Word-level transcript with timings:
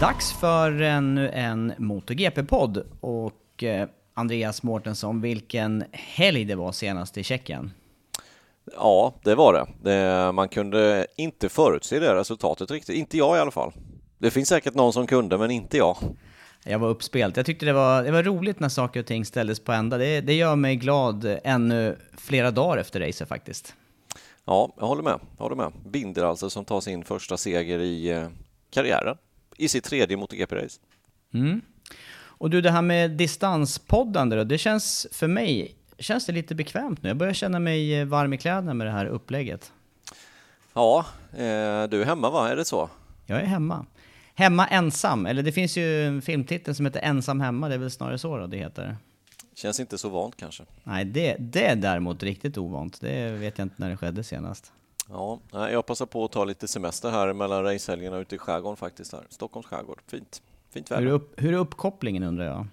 Dags 0.00 0.32
för 0.32 0.80
ännu 0.80 1.28
en 1.28 1.72
MotoGP-podd 1.78 2.86
och 3.00 3.62
eh, 3.62 3.88
Andreas 4.14 4.62
Mårtensson, 4.62 5.20
vilken 5.20 5.84
helg 5.92 6.44
det 6.44 6.54
var 6.54 6.72
senast 6.72 7.18
i 7.18 7.22
Tjeckien. 7.22 7.70
Ja, 8.76 9.14
det 9.24 9.34
var 9.34 9.52
det. 9.52 9.90
det. 9.90 10.32
Man 10.32 10.48
kunde 10.48 11.06
inte 11.16 11.48
förutse 11.48 11.98
det 11.98 12.14
resultatet 12.14 12.70
riktigt, 12.70 12.96
inte 12.96 13.18
jag 13.18 13.36
i 13.36 13.40
alla 13.40 13.50
fall. 13.50 13.72
Det 14.18 14.30
finns 14.30 14.48
säkert 14.48 14.74
någon 14.74 14.92
som 14.92 15.06
kunde, 15.06 15.38
men 15.38 15.50
inte 15.50 15.76
jag. 15.76 15.96
Jag 16.64 16.78
var 16.78 16.88
uppspelt. 16.88 17.36
Jag 17.36 17.46
tyckte 17.46 17.66
det 17.66 17.72
var, 17.72 18.02
det 18.02 18.10
var 18.10 18.22
roligt 18.22 18.60
när 18.60 18.68
saker 18.68 19.00
och 19.00 19.06
ting 19.06 19.24
ställdes 19.24 19.60
på 19.60 19.72
ända. 19.72 19.98
Det, 19.98 20.20
det 20.20 20.34
gör 20.34 20.56
mig 20.56 20.76
glad 20.76 21.38
ännu 21.44 21.96
flera 22.18 22.50
dagar 22.50 22.76
efter 22.76 23.00
racet 23.00 23.28
faktiskt. 23.28 23.74
Ja, 24.44 24.74
jag 24.78 24.86
håller 24.86 25.02
med. 25.02 25.20
Jag 25.36 25.42
håller 25.42 25.56
med. 25.56 25.72
Binder 25.86 26.24
alltså 26.24 26.50
som 26.50 26.64
tar 26.64 26.80
sin 26.80 27.04
första 27.04 27.36
seger 27.36 27.78
i 27.78 28.10
eh, 28.10 28.28
karriären 28.70 29.16
i 29.60 29.68
sitt 29.68 29.84
tredje 29.84 30.16
MotoGP-race. 30.16 30.80
Mm. 31.34 31.60
Och 32.40 32.50
du, 32.50 32.60
det 32.60 32.70
här 32.70 32.82
med 32.82 33.10
distanspoddande 33.10 34.36
då, 34.36 34.44
det 34.44 34.58
känns 34.58 35.06
för 35.12 35.28
mig 35.28 35.76
känns 35.98 36.26
det 36.26 36.32
lite 36.32 36.54
bekvämt 36.54 37.02
nu. 37.02 37.08
Jag 37.08 37.16
börjar 37.16 37.32
känna 37.32 37.58
mig 37.58 38.04
varm 38.04 38.32
i 38.32 38.38
kläderna 38.38 38.74
med 38.74 38.86
det 38.86 38.90
här 38.90 39.06
upplägget. 39.06 39.72
Ja, 40.72 41.06
eh, 41.32 41.38
du 41.88 42.02
är 42.02 42.04
hemma 42.04 42.30
va? 42.30 42.48
Är 42.48 42.56
det 42.56 42.64
så? 42.64 42.90
Jag 43.26 43.40
är 43.40 43.44
hemma. 43.44 43.86
Hemma 44.34 44.66
ensam, 44.66 45.26
eller 45.26 45.42
det 45.42 45.52
finns 45.52 45.76
ju 45.76 46.06
en 46.06 46.22
filmtitel 46.22 46.74
som 46.74 46.86
heter 46.86 47.00
Ensam 47.00 47.40
hemma, 47.40 47.68
det 47.68 47.74
är 47.74 47.78
väl 47.78 47.90
snarare 47.90 48.18
så 48.18 48.38
då 48.38 48.46
det 48.46 48.56
heter. 48.56 48.96
Känns 49.54 49.80
inte 49.80 49.98
så 49.98 50.08
vant 50.08 50.36
kanske. 50.36 50.64
Nej, 50.84 51.04
det, 51.04 51.36
det 51.38 51.66
är 51.66 51.76
däremot 51.76 52.22
riktigt 52.22 52.58
ovant. 52.58 53.00
Det 53.00 53.30
vet 53.30 53.58
jag 53.58 53.64
inte 53.64 53.74
när 53.78 53.90
det 53.90 53.96
skedde 53.96 54.24
senast. 54.24 54.72
Ja, 55.10 55.40
jag 55.52 55.86
passar 55.86 56.06
på 56.06 56.24
att 56.24 56.32
ta 56.32 56.44
lite 56.44 56.68
semester 56.68 57.10
här 57.10 57.32
mellan 57.32 57.64
racehelgerna 57.64 58.18
ute 58.18 58.34
i 58.34 58.38
skärgården 58.38 58.76
faktiskt. 58.76 59.12
Här. 59.12 59.22
Stockholms 59.28 59.66
skärgård, 59.66 60.00
fint. 60.06 60.42
Fint 60.70 60.90
väder. 60.90 61.02
Hur 61.02 61.08
är, 61.08 61.14
upp, 61.14 61.32
hur 61.36 61.52
är 61.52 61.56
uppkopplingen 61.56 62.22
undrar 62.22 62.44
jag? 62.44 62.66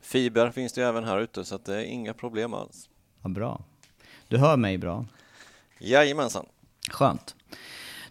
Fiber 0.00 0.50
finns 0.50 0.72
det 0.72 0.80
ju 0.80 0.86
även 0.86 1.04
här 1.04 1.20
ute 1.20 1.44
så 1.44 1.58
det 1.64 1.76
är 1.76 1.84
inga 1.84 2.14
problem 2.14 2.54
alls. 2.54 2.88
Ja, 3.22 3.28
bra. 3.28 3.60
Du 4.28 4.38
hör 4.38 4.56
mig 4.56 4.78
bra? 4.78 5.06
Jajamensan. 5.78 6.46
Skönt. 6.90 7.36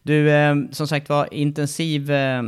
Du, 0.03 0.31
eh, 0.31 0.55
som 0.71 0.87
sagt 0.87 1.09
var, 1.09 1.33
intensiv 1.33 2.11
eh, 2.11 2.43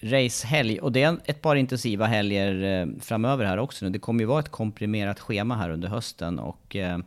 racehelg 0.00 0.80
och 0.80 0.92
det 0.92 1.02
är 1.02 1.18
ett 1.24 1.42
par 1.42 1.56
intensiva 1.56 2.06
helger 2.06 2.62
eh, 2.62 2.86
framöver 3.00 3.44
här 3.44 3.56
också. 3.56 3.88
Det 3.88 3.98
kommer 3.98 4.20
ju 4.20 4.26
vara 4.26 4.40
ett 4.40 4.48
komprimerat 4.48 5.20
schema 5.20 5.56
här 5.56 5.70
under 5.70 5.88
hösten 5.88 6.38
och 6.38 6.76
eh, 6.76 6.98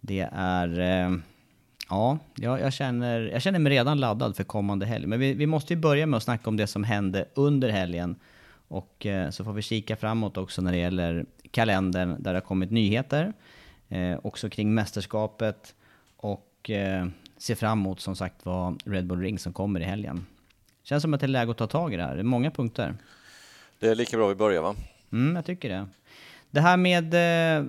det 0.00 0.28
är 0.32 0.80
eh, 0.80 1.16
Ja, 1.92 2.18
jag, 2.34 2.60
jag, 2.60 2.72
känner, 2.72 3.20
jag 3.20 3.42
känner 3.42 3.58
mig 3.58 3.72
redan 3.72 4.00
laddad 4.00 4.36
för 4.36 4.44
kommande 4.44 4.86
helg. 4.86 5.06
Men 5.06 5.20
vi, 5.20 5.34
vi 5.34 5.46
måste 5.46 5.74
ju 5.74 5.80
börja 5.80 6.06
med 6.06 6.16
att 6.16 6.22
snacka 6.22 6.50
om 6.50 6.56
det 6.56 6.66
som 6.66 6.84
hände 6.84 7.24
under 7.34 7.68
helgen. 7.68 8.16
Och 8.68 9.06
eh, 9.06 9.30
så 9.30 9.44
får 9.44 9.52
vi 9.52 9.62
kika 9.62 9.96
framåt 9.96 10.36
också 10.36 10.62
när 10.62 10.72
det 10.72 10.78
gäller 10.78 11.26
kalendern 11.50 12.22
där 12.22 12.32
det 12.32 12.36
har 12.36 12.46
kommit 12.46 12.70
nyheter. 12.70 13.32
Eh, 13.88 14.18
också 14.22 14.50
kring 14.50 14.74
mästerskapet. 14.74 15.74
Och 16.16 16.70
eh, 16.70 17.06
se 17.38 17.54
fram 17.54 17.80
emot 17.80 18.00
som 18.00 18.16
sagt 18.16 18.46
vad 18.46 18.82
Red 18.84 19.06
Bull 19.06 19.20
Ring 19.20 19.38
som 19.38 19.52
kommer 19.52 19.80
i 19.80 19.84
helgen. 19.84 20.26
Känns 20.82 21.02
som 21.02 21.14
att 21.14 21.20
det 21.20 21.26
är 21.26 21.28
läge 21.28 21.50
att 21.50 21.58
ta 21.58 21.66
tag 21.66 21.94
i 21.94 21.96
det 21.96 22.02
här. 22.02 22.14
Det 22.14 22.20
är 22.20 22.24
många 22.24 22.50
punkter. 22.50 22.94
Det 23.78 23.88
är 23.88 23.94
lika 23.94 24.16
bra 24.16 24.28
vi 24.28 24.34
börjar 24.34 24.62
va? 24.62 24.74
Mm, 25.12 25.36
jag 25.36 25.44
tycker 25.44 25.68
det. 25.68 25.86
Det 26.50 26.60
här 26.60 26.76
med 26.76 27.14
eh, 27.14 27.64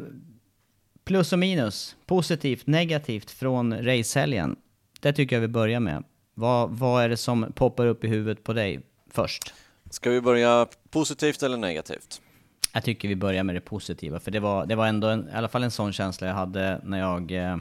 plus 1.03 1.33
och 1.33 1.39
minus, 1.39 1.95
positivt, 2.05 2.67
negativt 2.67 3.31
från 3.31 3.85
racehelgen. 3.85 4.55
Det 4.99 5.13
tycker 5.13 5.35
jag 5.35 5.41
vi 5.41 5.47
börjar 5.47 5.79
med. 5.79 6.03
Vad, 6.33 6.69
vad 6.69 7.03
är 7.03 7.09
det 7.09 7.17
som 7.17 7.51
poppar 7.55 7.87
upp 7.87 8.03
i 8.03 8.07
huvudet 8.07 8.43
på 8.43 8.53
dig 8.53 8.79
först? 9.11 9.53
Ska 9.89 10.09
vi 10.09 10.21
börja 10.21 10.67
positivt 10.89 11.43
eller 11.43 11.57
negativt? 11.57 12.21
Jag 12.73 12.83
tycker 12.83 13.07
vi 13.07 13.15
börjar 13.15 13.43
med 13.43 13.55
det 13.55 13.61
positiva, 13.61 14.19
för 14.19 14.31
det 14.31 14.39
var, 14.39 14.65
det 14.65 14.75
var 14.75 14.87
ändå 14.87 15.07
en, 15.07 15.29
i 15.29 15.33
alla 15.33 15.47
fall 15.47 15.63
en 15.63 15.71
sån 15.71 15.93
känsla 15.93 16.27
jag 16.27 16.33
hade 16.33 16.81
när 16.83 16.99
jag 16.99 17.31
eh, 17.31 17.57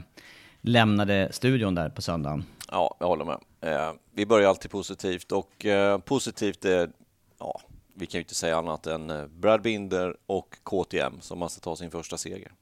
lämnade 0.60 1.28
studion 1.32 1.74
där 1.74 1.88
på 1.88 2.02
söndagen. 2.02 2.44
Ja, 2.70 2.96
jag 3.00 3.06
håller 3.06 3.24
med. 3.24 3.38
Eh, 3.60 3.92
vi 4.14 4.26
börjar 4.26 4.48
alltid 4.48 4.70
positivt 4.70 5.32
och 5.32 5.66
eh, 5.66 5.98
positivt 5.98 6.64
är, 6.64 6.90
ja, 7.38 7.60
vi 7.94 8.06
kan 8.06 8.18
ju 8.18 8.22
inte 8.22 8.34
säga 8.34 8.56
annat 8.56 8.86
än 8.86 9.10
eh, 9.10 9.26
Brad 9.26 9.62
Binder 9.62 10.16
och 10.26 10.56
KTM 10.62 11.20
som 11.20 11.38
måste 11.38 11.60
ta 11.60 11.76
sin 11.76 11.90
första 11.90 12.16
seger 12.16 12.52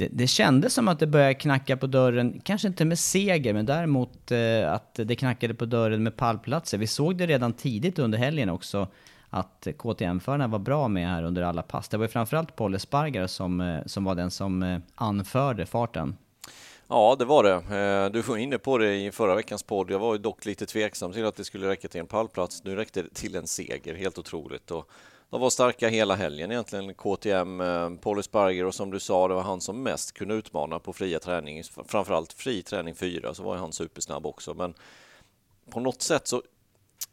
det, 0.00 0.08
det 0.12 0.26
kändes 0.26 0.74
som 0.74 0.88
att 0.88 0.98
det 0.98 1.06
började 1.06 1.34
knacka 1.34 1.76
på 1.76 1.86
dörren, 1.86 2.40
kanske 2.44 2.68
inte 2.68 2.84
med 2.84 2.98
seger, 2.98 3.54
men 3.54 3.66
däremot 3.66 4.30
eh, 4.30 4.72
att 4.72 4.94
det 4.94 5.16
knackade 5.16 5.54
på 5.54 5.64
dörren 5.64 6.02
med 6.02 6.16
pallplatser. 6.16 6.78
Vi 6.78 6.86
såg 6.86 7.16
det 7.16 7.26
redan 7.26 7.52
tidigt 7.52 7.98
under 7.98 8.18
helgen 8.18 8.50
också, 8.50 8.88
att 9.30 9.66
KTM-förarna 9.78 10.46
var 10.48 10.58
bra 10.58 10.88
med 10.88 11.08
här 11.08 11.22
under 11.22 11.42
alla 11.42 11.62
pass. 11.62 11.88
Det 11.88 11.96
var 11.96 12.04
ju 12.04 12.08
framförallt 12.08 12.56
Paul 12.56 12.74
Espargaro 12.74 13.28
som, 13.28 13.60
eh, 13.60 13.80
som 13.86 14.04
var 14.04 14.14
den 14.14 14.30
som 14.30 14.62
eh, 14.62 14.78
anförde 14.94 15.66
farten. 15.66 16.16
Ja, 16.88 17.16
det 17.18 17.24
var 17.24 17.44
det. 17.44 17.54
Eh, 17.54 18.12
du 18.12 18.20
var 18.20 18.36
inne 18.36 18.58
på 18.58 18.78
det 18.78 18.94
i 18.94 19.10
förra 19.12 19.34
veckans 19.34 19.62
podd. 19.62 19.90
Jag 19.90 19.98
var 19.98 20.12
ju 20.14 20.18
dock 20.18 20.46
lite 20.46 20.66
tveksam 20.66 21.12
till 21.12 21.26
att 21.26 21.36
det 21.36 21.44
skulle 21.44 21.68
räcka 21.68 21.88
till 21.88 22.00
en 22.00 22.06
pallplats. 22.06 22.64
Nu 22.64 22.76
räckte 22.76 23.02
det 23.02 23.14
till 23.14 23.36
en 23.36 23.46
seger, 23.46 23.94
helt 23.94 24.18
otroligt. 24.18 24.70
Och 24.70 24.90
de 25.30 25.40
var 25.40 25.50
starka 25.50 25.88
hela 25.88 26.14
helgen 26.14 26.52
egentligen, 26.52 26.94
KTM, 26.94 27.60
eh, 27.60 27.90
Paul 27.90 28.18
och 28.66 28.74
som 28.74 28.90
du 28.90 29.00
sa, 29.00 29.28
det 29.28 29.34
var 29.34 29.42
han 29.42 29.60
som 29.60 29.82
mest 29.82 30.12
kunde 30.12 30.34
utmana 30.34 30.78
på 30.78 30.92
fria 30.92 31.18
träning. 31.18 31.62
Framförallt 31.86 32.32
fri 32.32 32.62
träning 32.62 32.94
4 32.94 33.34
så 33.34 33.42
var 33.42 33.56
han 33.56 33.72
supersnabb 33.72 34.26
också, 34.26 34.54
men 34.54 34.74
på 35.70 35.80
något 35.80 36.02
sätt 36.02 36.28
så 36.28 36.42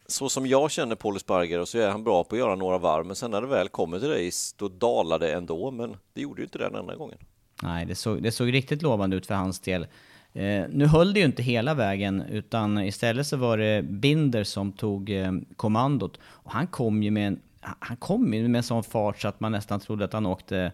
så 0.10 0.30
som 0.30 0.48
jag 0.48 0.72
känner 0.72 0.96
Paul 0.96 1.20
Sparger 1.20 1.66
så 1.66 1.78
är 1.78 1.90
han 1.90 2.04
bra 2.04 2.24
på 2.24 2.36
att 2.36 2.40
göra 2.40 2.56
några 2.56 2.78
varv, 2.78 3.06
men 3.06 3.16
sen 3.16 3.32
när 3.32 3.42
det 3.42 3.48
väl 3.48 3.70
kommer 3.70 4.00
till 4.00 4.10
race, 4.10 4.56
då 4.58 4.68
dalar 4.68 5.20
det 5.20 5.34
ändå, 5.34 5.72
men 5.72 5.98
det 6.14 6.22
gjorde 6.22 6.42
ju 6.42 6.46
inte 6.46 6.58
den 6.58 6.76
andra 6.76 6.96
gången. 6.96 7.18
Nej, 7.64 7.86
det 7.86 7.96
såg, 7.96 8.24
det 8.24 8.32
såg 8.32 8.54
riktigt 8.54 8.82
lovande 8.82 9.16
ut 9.16 9.26
för 9.26 9.34
hans 9.34 9.60
del. 9.60 9.88
Eh, 10.34 10.66
nu 10.70 10.86
höll 10.86 11.14
det 11.14 11.20
ju 11.20 11.26
inte 11.26 11.44
hela 11.44 11.74
vägen, 11.74 12.22
utan 12.22 12.78
istället 12.80 13.28
så 13.28 13.38
var 13.38 13.58
det 13.58 13.82
Binder 13.84 14.44
som 14.44 14.72
tog 14.72 15.10
eh, 15.10 15.32
kommandot. 15.56 16.20
Och 16.26 16.52
han 16.52 16.68
kom 16.68 17.04
ju 17.04 17.12
med 17.12 17.28
en 17.28 17.40
han 17.80 17.98
kom 17.98 18.34
ju 18.34 18.48
med 18.48 18.66
sån 18.66 18.84
fart 18.84 19.22
så 19.22 19.28
att 19.28 19.40
man 19.40 19.52
nästan 19.52 19.80
trodde 19.80 20.06
att 20.06 20.14
han 20.14 20.26
åkte 20.26 20.72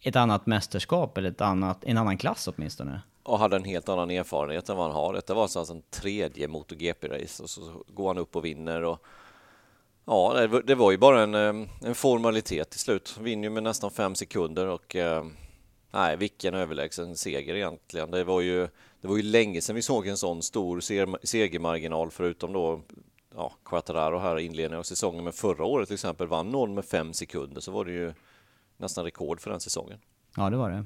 ett 0.00 0.16
annat 0.16 0.46
mästerskap 0.46 1.18
eller 1.18 1.30
ett 1.30 1.40
annat, 1.40 1.84
en 1.84 1.98
annan 1.98 2.18
klass 2.18 2.48
åtminstone. 2.48 3.00
och 3.22 3.38
hade 3.38 3.56
en 3.56 3.64
helt 3.64 3.88
annan 3.88 4.10
erfarenhet 4.10 4.68
än 4.68 4.76
vad 4.76 4.86
han 4.86 4.94
har. 4.94 5.14
Detta 5.14 5.34
var 5.34 5.42
alltså 5.42 5.72
en 5.72 5.82
tredje 5.90 6.48
MotoGP-race 6.48 7.42
och 7.42 7.50
så 7.50 7.84
går 7.88 8.08
han 8.08 8.18
upp 8.18 8.36
och 8.36 8.44
vinner. 8.44 8.82
Och, 8.84 9.04
ja, 10.04 10.46
det 10.64 10.74
var 10.74 10.90
ju 10.90 10.98
bara 10.98 11.22
en, 11.22 11.34
en 11.84 11.94
formalitet 11.94 12.70
till 12.70 12.80
slut. 12.80 13.16
Vinner 13.20 13.44
ju 13.44 13.50
med 13.50 13.62
nästan 13.62 13.90
fem 13.90 14.14
sekunder 14.14 14.66
och 14.66 14.96
nej, 15.92 16.16
vilken 16.16 16.54
överlägsen 16.54 17.16
seger 17.16 17.54
egentligen. 17.54 18.10
Det 18.10 18.24
var 18.24 18.40
ju, 18.40 18.68
det 19.00 19.08
var 19.08 19.16
ju 19.16 19.22
länge 19.22 19.60
sedan 19.60 19.76
vi 19.76 19.82
såg 19.82 20.06
en 20.06 20.16
sån 20.16 20.42
stor 20.42 20.80
segermarginal 21.26 22.10
förutom 22.10 22.52
då 22.52 22.80
ja, 23.36 23.52
Quattararo 23.64 24.18
här 24.18 24.38
i 24.38 24.44
inledningen 24.44 24.78
av 24.78 24.82
säsongen. 24.82 25.24
Men 25.24 25.32
förra 25.32 25.64
året 25.64 25.88
till 25.88 25.94
exempel 25.94 26.26
vann 26.26 26.48
någon 26.48 26.74
med 26.74 26.84
fem 26.84 27.12
sekunder 27.12 27.60
så 27.60 27.72
var 27.72 27.84
det 27.84 27.92
ju 27.92 28.12
nästan 28.76 29.04
rekord 29.04 29.40
för 29.40 29.50
den 29.50 29.60
säsongen. 29.60 29.98
Ja, 30.36 30.50
det 30.50 30.56
var 30.56 30.70
det. 30.70 30.84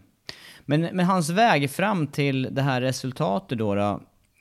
Men, 0.64 0.80
men 0.80 1.06
hans 1.06 1.30
väg 1.30 1.70
fram 1.70 2.06
till 2.06 2.54
det 2.54 2.62
här 2.62 2.80
resultatet 2.80 3.58
då, 3.58 3.74
då 3.74 4.00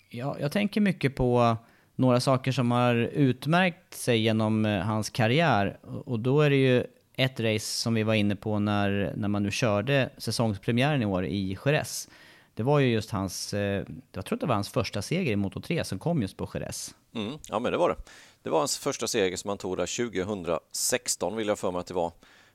ja, 0.10 0.38
jag 0.40 0.52
tänker 0.52 0.82
mycket 0.82 1.16
på 1.16 1.58
några 1.96 2.20
saker 2.20 2.52
som 2.52 2.72
har 2.72 2.96
utmärkt 2.96 3.94
sig 3.94 4.20
genom 4.20 4.66
eh, 4.66 4.80
hans 4.80 5.10
karriär. 5.10 5.78
Och 6.06 6.20
då 6.20 6.42
är 6.42 6.50
det 6.50 6.56
ju 6.56 6.84
ett 7.14 7.40
race 7.40 7.80
som 7.80 7.94
vi 7.94 8.04
var 8.04 8.14
inne 8.14 8.36
på 8.36 8.60
när, 8.60 9.14
när 9.16 9.28
man 9.28 9.44
nu 9.44 9.52
körde 9.52 10.10
säsongspremiären 10.18 11.02
i 11.02 11.06
år 11.06 11.26
i 11.26 11.58
Jerez. 11.66 12.10
Det 12.56 12.64
var 12.64 12.80
ju 12.80 12.88
just 12.88 13.10
hans, 13.10 13.54
eh, 13.54 13.86
jag 14.12 14.26
tror 14.26 14.40
det 14.40 14.46
var 14.46 14.56
hans 14.56 14.70
första 14.70 15.02
seger 15.02 15.32
i 15.32 15.36
Moto 15.36 15.62
3 15.62 15.84
som 15.84 16.00
kom 16.00 16.22
just 16.22 16.38
på 16.38 16.50
Jerez. 16.54 16.96
Mm, 17.16 17.38
ja 17.48 17.60
men 17.60 17.72
det 17.72 17.78
var 17.78 17.90
det. 17.90 17.96
Det 18.44 18.50
var 18.50 18.60
hans 18.60 18.78
första 18.78 19.08
seger 19.08 19.38
som 19.38 19.50
han 19.50 19.58
tog 19.58 19.78
där 19.78 20.10
2016 20.10 21.36
vill 21.36 21.48
jag 21.48 21.60
för 21.60 21.72
mig 21.72 21.80
att 21.80 21.88
det 21.88 21.94
var. 21.94 22.12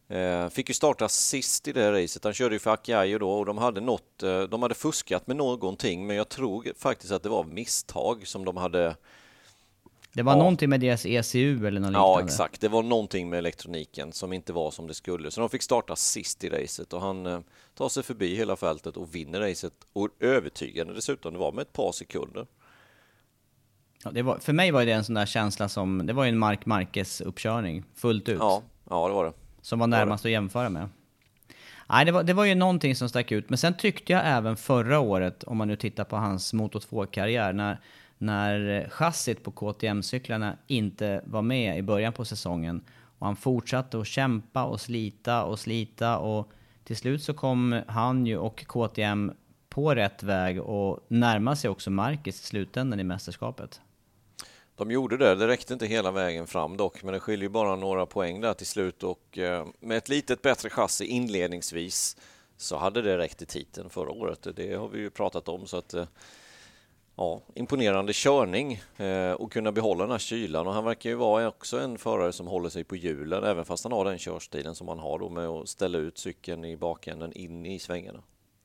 Eh, 0.08 0.48
fick 0.48 0.68
ju 0.68 0.74
starta 0.74 1.08
sist 1.08 1.68
i 1.68 1.72
det 1.72 2.02
racet. 2.02 2.24
Han 2.24 2.34
körde 2.34 2.54
ju 2.54 2.58
för 2.58 2.70
Akiayo 2.70 3.18
då 3.18 3.30
och 3.30 3.46
de 3.46 3.58
hade 3.58 3.80
något, 3.80 4.22
eh, 4.22 4.42
de 4.42 4.62
hade 4.62 4.74
fuskat 4.74 5.26
med 5.26 5.36
någonting 5.36 6.06
men 6.06 6.16
jag 6.16 6.28
tror 6.28 6.72
faktiskt 6.78 7.12
att 7.12 7.22
det 7.22 7.28
var 7.28 7.44
misstag 7.44 8.26
som 8.26 8.44
de 8.44 8.56
hade 8.56 8.96
det 10.12 10.22
var 10.22 10.32
ja. 10.32 10.38
någonting 10.38 10.70
med 10.70 10.80
deras 10.80 11.06
ECU 11.06 11.66
eller 11.66 11.80
något 11.80 11.90
liknande? 11.90 11.98
Ja, 11.98 12.22
exakt. 12.24 12.60
Det 12.60 12.68
var 12.68 12.82
någonting 12.82 13.30
med 13.30 13.38
elektroniken 13.38 14.12
som 14.12 14.32
inte 14.32 14.52
var 14.52 14.70
som 14.70 14.86
det 14.86 14.94
skulle. 14.94 15.30
Så 15.30 15.40
de 15.40 15.50
fick 15.50 15.62
starta 15.62 15.96
sist 15.96 16.44
i 16.44 16.48
racet 16.48 16.92
och 16.92 17.00
han 17.00 17.26
eh, 17.26 17.40
tar 17.74 17.88
sig 17.88 18.02
förbi 18.02 18.36
hela 18.36 18.56
fältet 18.56 18.96
och 18.96 19.14
vinner 19.14 19.40
racet. 19.40 19.72
Och 19.92 20.08
övertygande 20.20 20.94
dessutom, 20.94 21.32
det 21.32 21.38
var 21.38 21.52
med 21.52 21.62
ett 21.62 21.72
par 21.72 21.92
sekunder. 21.92 22.46
Ja, 24.04 24.22
var, 24.22 24.38
för 24.38 24.52
mig 24.52 24.70
var 24.70 24.84
det 24.84 24.92
en 24.92 25.04
sån 25.04 25.14
där 25.14 25.26
känsla 25.26 25.68
som, 25.68 26.06
det 26.06 26.12
var 26.12 26.24
ju 26.24 26.28
en 26.28 26.38
Mark 26.38 26.66
Marquez 26.66 27.20
uppkörning, 27.20 27.84
fullt 27.94 28.28
ut. 28.28 28.38
Ja, 28.40 28.62
ja 28.90 29.08
det 29.08 29.14
var 29.14 29.24
det. 29.24 29.32
Som 29.62 29.78
var 29.78 29.86
närmast 29.86 30.24
att 30.24 30.30
jämföra 30.30 30.68
med. 30.68 30.88
Nej, 31.88 32.04
det 32.04 32.12
var, 32.12 32.22
det 32.22 32.32
var 32.32 32.44
ju 32.44 32.54
någonting 32.54 32.96
som 32.96 33.08
stack 33.08 33.32
ut. 33.32 33.50
Men 33.50 33.58
sen 33.58 33.74
tyckte 33.74 34.12
jag 34.12 34.22
även 34.24 34.56
förra 34.56 34.98
året, 34.98 35.44
om 35.44 35.56
man 35.56 35.68
nu 35.68 35.76
tittar 35.76 36.04
på 36.04 36.16
hans 36.16 36.52
Moto 36.52 36.78
2-karriär, 36.78 37.52
när, 37.52 37.80
när 38.20 38.80
eh, 38.80 38.88
chassit 38.88 39.42
på 39.42 39.50
KTM-cyklarna 39.50 40.56
inte 40.66 41.22
var 41.24 41.42
med 41.42 41.78
i 41.78 41.82
början 41.82 42.12
på 42.12 42.24
säsongen 42.24 42.84
och 43.18 43.26
han 43.26 43.36
fortsatte 43.36 43.98
att 43.98 44.06
kämpa 44.06 44.64
och 44.64 44.80
slita 44.80 45.44
och 45.44 45.58
slita 45.58 46.18
och 46.18 46.52
till 46.84 46.96
slut 46.96 47.22
så 47.22 47.34
kom 47.34 47.82
han 47.86 48.26
ju 48.26 48.36
och 48.36 48.64
KTM 48.66 49.32
på 49.68 49.94
rätt 49.94 50.22
väg 50.22 50.60
och 50.60 51.00
närmade 51.08 51.56
sig 51.56 51.70
också 51.70 51.90
Marcus 51.90 52.40
i 52.40 52.46
slutändan 52.46 53.00
i 53.00 53.04
mästerskapet. 53.04 53.80
De 54.76 54.90
gjorde 54.90 55.16
det. 55.16 55.34
Det 55.34 55.48
räckte 55.48 55.72
inte 55.72 55.86
hela 55.86 56.10
vägen 56.10 56.46
fram 56.46 56.76
dock, 56.76 57.02
men 57.02 57.14
det 57.14 57.20
skiljer 57.20 57.48
bara 57.48 57.76
några 57.76 58.06
poäng 58.06 58.40
där 58.40 58.54
till 58.54 58.66
slut 58.66 59.02
och 59.02 59.38
eh, 59.38 59.66
med 59.80 59.96
ett 59.96 60.08
litet 60.08 60.42
bättre 60.42 60.70
chassi 60.70 61.04
inledningsvis 61.04 62.16
så 62.56 62.76
hade 62.76 63.02
det 63.02 63.18
räckt 63.18 63.42
i 63.42 63.46
titeln 63.46 63.90
förra 63.90 64.10
året. 64.10 64.46
Det 64.56 64.74
har 64.74 64.88
vi 64.88 64.98
ju 64.98 65.10
pratat 65.10 65.48
om 65.48 65.66
så 65.66 65.76
att 65.76 65.94
eh, 65.94 66.06
ja, 67.20 67.40
imponerande 67.54 68.12
körning 68.12 68.80
eh, 68.96 69.32
och 69.32 69.52
kunna 69.52 69.72
behålla 69.72 70.04
den 70.04 70.10
här 70.10 70.18
kylan 70.18 70.66
och 70.66 70.74
han 70.74 70.84
verkar 70.84 71.10
ju 71.10 71.16
vara 71.16 71.48
också 71.48 71.80
en 71.80 71.98
förare 71.98 72.32
som 72.32 72.46
håller 72.46 72.68
sig 72.68 72.84
på 72.84 72.96
hjulen 72.96 73.44
även 73.44 73.64
fast 73.64 73.84
han 73.84 73.92
har 73.92 74.04
den 74.04 74.18
körstilen 74.18 74.74
som 74.74 74.88
han 74.88 74.98
har 74.98 75.18
då 75.18 75.28
med 75.28 75.46
att 75.46 75.68
ställa 75.68 75.98
ut 75.98 76.18
cykeln 76.18 76.64
i 76.64 76.76
bakänden 76.76 77.32
in 77.32 77.66
i 77.66 77.78
svängarna. 77.78 78.22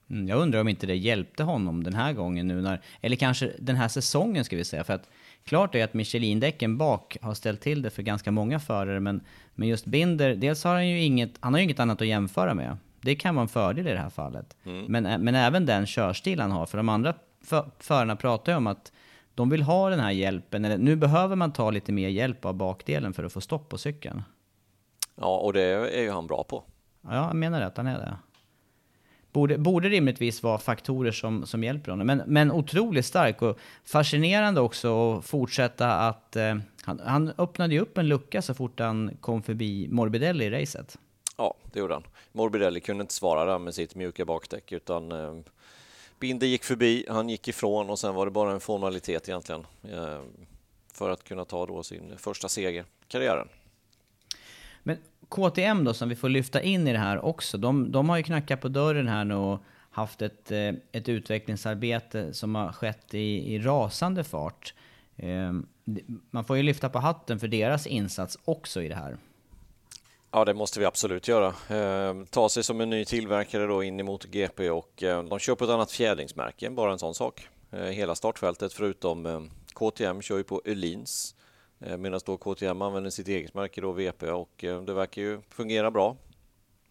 Mm, 0.10 0.28
jag 0.28 0.40
undrar 0.40 0.62
om 0.62 0.68
inte 0.68 0.88
det 0.88 0.96
hjälpte 0.96 1.44
honom 1.44 1.84
den 1.84 1.94
här 1.94 2.14
gången 2.14 2.48
nu 2.48 2.62
när, 2.62 2.82
eller 3.02 3.16
kanske 3.16 3.52
den 3.60 3.76
här 3.76 3.88
säsongen 3.88 4.46
ska 4.46 4.56
vi 4.56 4.64
säga, 4.64 4.84
för 4.84 4.94
att 4.94 5.10
klart 5.44 5.76
är 5.76 5.84
att 5.84 5.94
Michelin-däcken 5.94 6.78
bak 6.78 7.18
har 7.22 7.34
ställt 7.34 7.62
till 7.62 7.82
det 7.82 7.90
för 7.90 8.02
ganska 8.02 8.32
många 8.32 8.60
förare, 8.60 9.00
men, 9.00 9.22
men 9.56 9.68
just 9.68 9.86
Binder, 9.86 10.36
dels 10.36 10.64
har 10.64 10.74
han 10.74 10.90
ju 10.90 11.04
inget, 11.04 11.32
han 11.40 11.54
har 11.54 11.60
ju 11.60 11.64
inget 11.64 11.80
annat 11.80 12.02
att 12.02 12.08
jämföra 12.08 12.54
med. 12.54 12.78
Det 13.02 13.16
kan 13.16 13.36
vara 13.36 13.42
en 13.42 13.48
fördel 13.48 13.88
i 13.88 13.92
det 13.92 14.00
här 14.00 14.10
fallet. 14.10 14.58
Mm. 14.66 14.86
Men, 14.86 15.24
men 15.24 15.36
även 15.36 15.66
den 15.66 15.86
körstil 15.86 16.40
han 16.40 16.52
har, 16.52 16.66
för 16.66 16.78
de 16.78 16.90
andra 16.90 17.14
för, 17.46 17.72
förarna 17.80 18.16
pratar 18.16 18.52
ju 18.52 18.58
om 18.58 18.68
att 18.68 18.92
de 19.36 19.50
vill 19.50 19.64
ha 19.64 19.90
den 19.90 20.00
här 20.00 20.12
hjälpen, 20.12 20.66
eller 20.66 20.78
nu 20.78 20.96
behöver 20.96 21.36
man 21.36 21.54
ta 21.54 21.72
lite 21.72 21.92
mer 21.92 22.10
hjälp 22.10 22.46
av 22.46 22.54
bakdelen 22.54 23.14
för 23.14 23.24
att 23.24 23.34
få 23.34 23.42
stopp 23.42 23.70
på 23.70 23.78
cykeln. 23.78 24.24
Ja, 25.16 25.38
och 25.38 25.54
det 25.54 25.62
är 25.98 26.02
ju 26.02 26.12
han 26.12 26.28
bra 26.28 26.44
på. 26.44 26.64
Ja, 27.02 27.16
jag 27.28 27.36
menar 27.36 27.60
det, 27.60 27.66
att 27.66 27.78
han 27.78 27.88
är 27.88 28.00
det. 28.00 28.18
Borde, 29.32 29.58
borde 29.58 29.90
rimligtvis 29.90 30.44
vara 30.44 30.58
faktorer 30.58 31.12
som, 31.12 31.46
som 31.46 31.64
hjälper 31.64 31.92
honom. 31.92 32.08
Men, 32.08 32.24
men 32.26 32.52
otroligt 32.52 33.06
stark 33.06 33.42
och 33.42 33.60
fascinerande 33.84 34.62
också 34.62 35.14
att 35.14 35.26
fortsätta 35.26 35.92
att... 35.92 36.36
Eh, 36.36 36.56
han, 36.84 37.02
han 37.06 37.34
öppnade 37.38 37.74
ju 37.74 37.80
upp 37.80 37.98
en 37.98 38.08
lucka 38.08 38.42
så 38.42 38.54
fort 38.54 38.80
han 38.80 39.18
kom 39.22 39.44
förbi 39.44 39.88
Morbidelli 39.92 40.46
i 40.46 40.50
racet. 40.50 40.98
Ja, 41.38 41.56
det 41.74 41.80
gjorde 41.80 41.94
han. 41.94 42.04
Morbidelli 42.32 42.80
kunde 42.80 43.02
inte 43.02 43.14
svara 43.14 43.46
där 43.46 43.60
med 43.60 43.76
sitt 43.76 43.96
mjuka 43.96 44.26
bakdäck 44.26 44.72
utan 44.72 45.12
eh, 45.12 45.34
Binder 46.20 46.48
gick 46.48 46.64
förbi, 46.64 47.06
han 47.10 47.30
gick 47.30 47.48
ifrån 47.48 47.90
och 47.90 48.00
sen 48.00 48.16
var 48.16 48.26
det 48.26 48.32
bara 48.32 48.52
en 48.52 48.60
formalitet 48.60 49.30
egentligen 49.30 49.66
eh, 49.84 50.22
för 50.94 51.10
att 51.10 51.24
kunna 51.24 51.46
ta 51.46 51.66
då 51.66 51.84
sin 51.84 52.18
första 52.18 52.50
seger 52.50 52.82
i 52.82 52.86
karriären. 53.08 53.48
Men 54.84 54.98
KTM 55.30 55.84
då, 55.84 55.94
som 55.94 56.10
vi 56.10 56.16
får 56.16 56.30
lyfta 56.30 56.62
in 56.62 56.88
i 56.88 56.94
det 56.94 57.00
här 57.00 57.26
också, 57.26 57.58
de, 57.58 57.92
de 57.92 58.10
har 58.10 58.18
ju 58.18 58.24
knackat 58.24 58.62
på 58.62 58.68
dörren 58.68 59.08
här 59.08 59.26
nu 59.26 59.36
och 59.36 59.60
haft 59.92 60.22
ett, 60.22 60.52
eh, 60.52 60.74
ett 60.92 61.10
utvecklingsarbete 61.10 62.34
som 62.34 62.56
har 62.56 62.72
skett 62.72 63.14
i, 63.14 63.56
i 63.56 63.60
rasande 63.60 64.24
fart. 64.24 64.74
Eh, 65.16 65.54
man 66.32 66.46
får 66.46 66.58
ju 66.58 66.64
lyfta 66.64 66.90
på 66.90 67.00
hatten 67.00 67.40
för 67.40 67.48
deras 67.48 67.88
insats 67.88 68.38
också 68.46 68.82
i 68.82 68.88
det 68.88 68.96
här. 68.96 69.18
Ja, 70.36 70.46
det 70.46 70.54
måste 70.54 70.80
vi 70.80 70.86
absolut 70.86 71.28
göra. 71.28 71.48
Eh, 71.48 72.16
ta 72.30 72.50
sig 72.50 72.64
som 72.64 72.82
en 72.82 72.90
ny 72.90 73.06
tillverkare 73.06 73.68
då 73.68 73.84
in 73.84 74.00
emot 74.00 74.26
GP 74.26 74.70
och 74.70 75.04
eh, 75.04 75.24
de 75.24 75.40
kör 75.40 75.56
på 75.56 75.64
ett 75.64 75.70
annat 75.70 75.92
fjädringsmärke, 75.92 76.70
bara 76.70 76.92
en 76.92 77.00
sån 77.00 77.16
sak. 77.16 77.48
Eh, 77.72 77.80
hela 77.80 78.16
startfältet 78.16 78.74
förutom 78.74 79.26
eh, 79.26 79.42
KTM 79.74 80.22
kör 80.22 80.38
ju 80.38 80.44
på 80.44 80.62
Öhlins 80.66 81.36
eh, 81.80 81.98
medan 81.98 82.20
då 82.26 82.38
KTM 82.38 82.82
använder 82.82 83.10
sitt 83.10 83.28
eget 83.28 83.54
märke 83.54 83.82
då 83.82 83.92
VP 83.92 84.32
och 84.32 84.64
eh, 84.64 84.82
det 84.82 84.94
verkar 84.94 85.22
ju 85.22 85.42
fungera 85.50 85.92
bra 85.92 86.14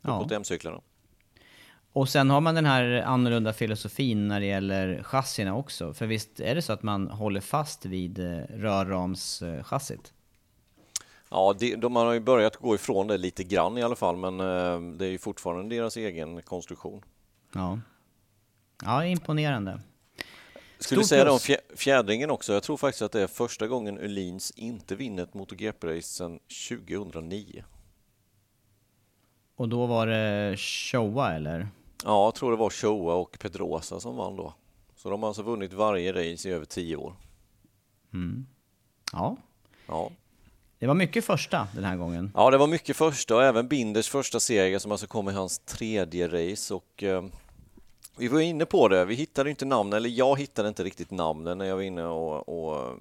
på 0.02 0.10
ja. 0.10 0.24
KTM-cyklarna. 0.24 0.80
Och 1.92 2.08
sen 2.08 2.30
har 2.30 2.40
man 2.40 2.54
den 2.54 2.66
här 2.66 3.02
annorlunda 3.06 3.52
filosofin 3.52 4.28
när 4.28 4.40
det 4.40 4.46
gäller 4.46 5.02
chassina 5.02 5.56
också. 5.56 5.94
För 5.94 6.06
visst 6.06 6.40
är 6.40 6.54
det 6.54 6.62
så 6.62 6.72
att 6.72 6.82
man 6.82 7.08
håller 7.08 7.40
fast 7.40 7.86
vid 7.86 8.18
eh, 8.18 8.38
rörramschassit? 8.50 10.13
Ja, 11.34 11.52
de, 11.58 11.76
de 11.76 11.96
har 11.96 12.12
ju 12.12 12.20
börjat 12.20 12.56
gå 12.56 12.74
ifrån 12.74 13.06
det 13.06 13.18
lite 13.18 13.44
grann 13.44 13.78
i 13.78 13.82
alla 13.82 13.96
fall, 13.96 14.16
men 14.16 14.40
eh, 14.40 14.96
det 14.96 15.06
är 15.06 15.10
ju 15.10 15.18
fortfarande 15.18 15.76
deras 15.76 15.96
egen 15.96 16.42
konstruktion. 16.42 17.02
Ja, 17.54 17.80
ja 18.84 19.06
imponerande. 19.06 19.80
Skulle 20.78 21.00
Stort 21.00 21.08
säga 21.08 21.24
det 21.24 21.30
om 21.30 21.38
fjädringen 21.76 22.30
också. 22.30 22.52
Jag 22.52 22.62
tror 22.62 22.76
faktiskt 22.76 23.02
att 23.02 23.12
det 23.12 23.22
är 23.22 23.26
första 23.26 23.66
gången 23.66 23.98
Öhlins 23.98 24.50
inte 24.50 24.96
vinner 24.96 25.22
ett 25.22 25.34
MotoGP-race 25.34 26.00
sedan 26.00 26.38
2009. 26.68 27.64
Och 29.56 29.68
då 29.68 29.86
var 29.86 30.06
det 30.06 30.56
Showa 30.56 31.34
eller? 31.34 31.68
Ja, 32.04 32.24
jag 32.24 32.34
tror 32.34 32.50
det 32.50 32.56
var 32.56 32.70
Showa 32.70 33.14
och 33.14 33.38
Pedrosa 33.40 34.00
som 34.00 34.16
vann 34.16 34.36
då. 34.36 34.54
Så 34.96 35.10
de 35.10 35.22
har 35.22 35.28
alltså 35.28 35.42
vunnit 35.42 35.72
varje 35.72 36.12
race 36.12 36.48
i 36.48 36.52
över 36.52 36.66
tio 36.66 36.96
år. 36.96 37.16
Mm. 38.12 38.46
Ja. 39.12 39.36
ja. 39.86 40.10
Det 40.78 40.86
var 40.86 40.94
mycket 40.94 41.24
första 41.24 41.68
den 41.74 41.84
här 41.84 41.96
gången. 41.96 42.32
Ja, 42.34 42.50
det 42.50 42.58
var 42.58 42.66
mycket 42.66 42.96
första 42.96 43.36
och 43.36 43.44
även 43.44 43.68
Binders 43.68 44.08
första 44.08 44.40
seger 44.40 44.78
som 44.78 44.92
alltså 44.92 45.06
kom 45.06 45.28
i 45.28 45.32
hans 45.32 45.58
tredje 45.58 46.28
race 46.28 46.74
och 46.74 47.02
eh, 47.02 47.24
vi 48.16 48.28
var 48.28 48.40
inne 48.40 48.66
på 48.66 48.88
det, 48.88 49.04
vi 49.04 49.14
hittade 49.14 49.50
inte 49.50 49.64
namnen, 49.64 49.96
eller 49.96 50.08
jag 50.08 50.38
hittade 50.38 50.68
inte 50.68 50.84
riktigt 50.84 51.10
namnen 51.10 51.58
när 51.58 51.64
jag 51.64 51.76
var 51.76 51.82
inne 51.82 52.04
och, 52.04 52.48
och 52.48 52.98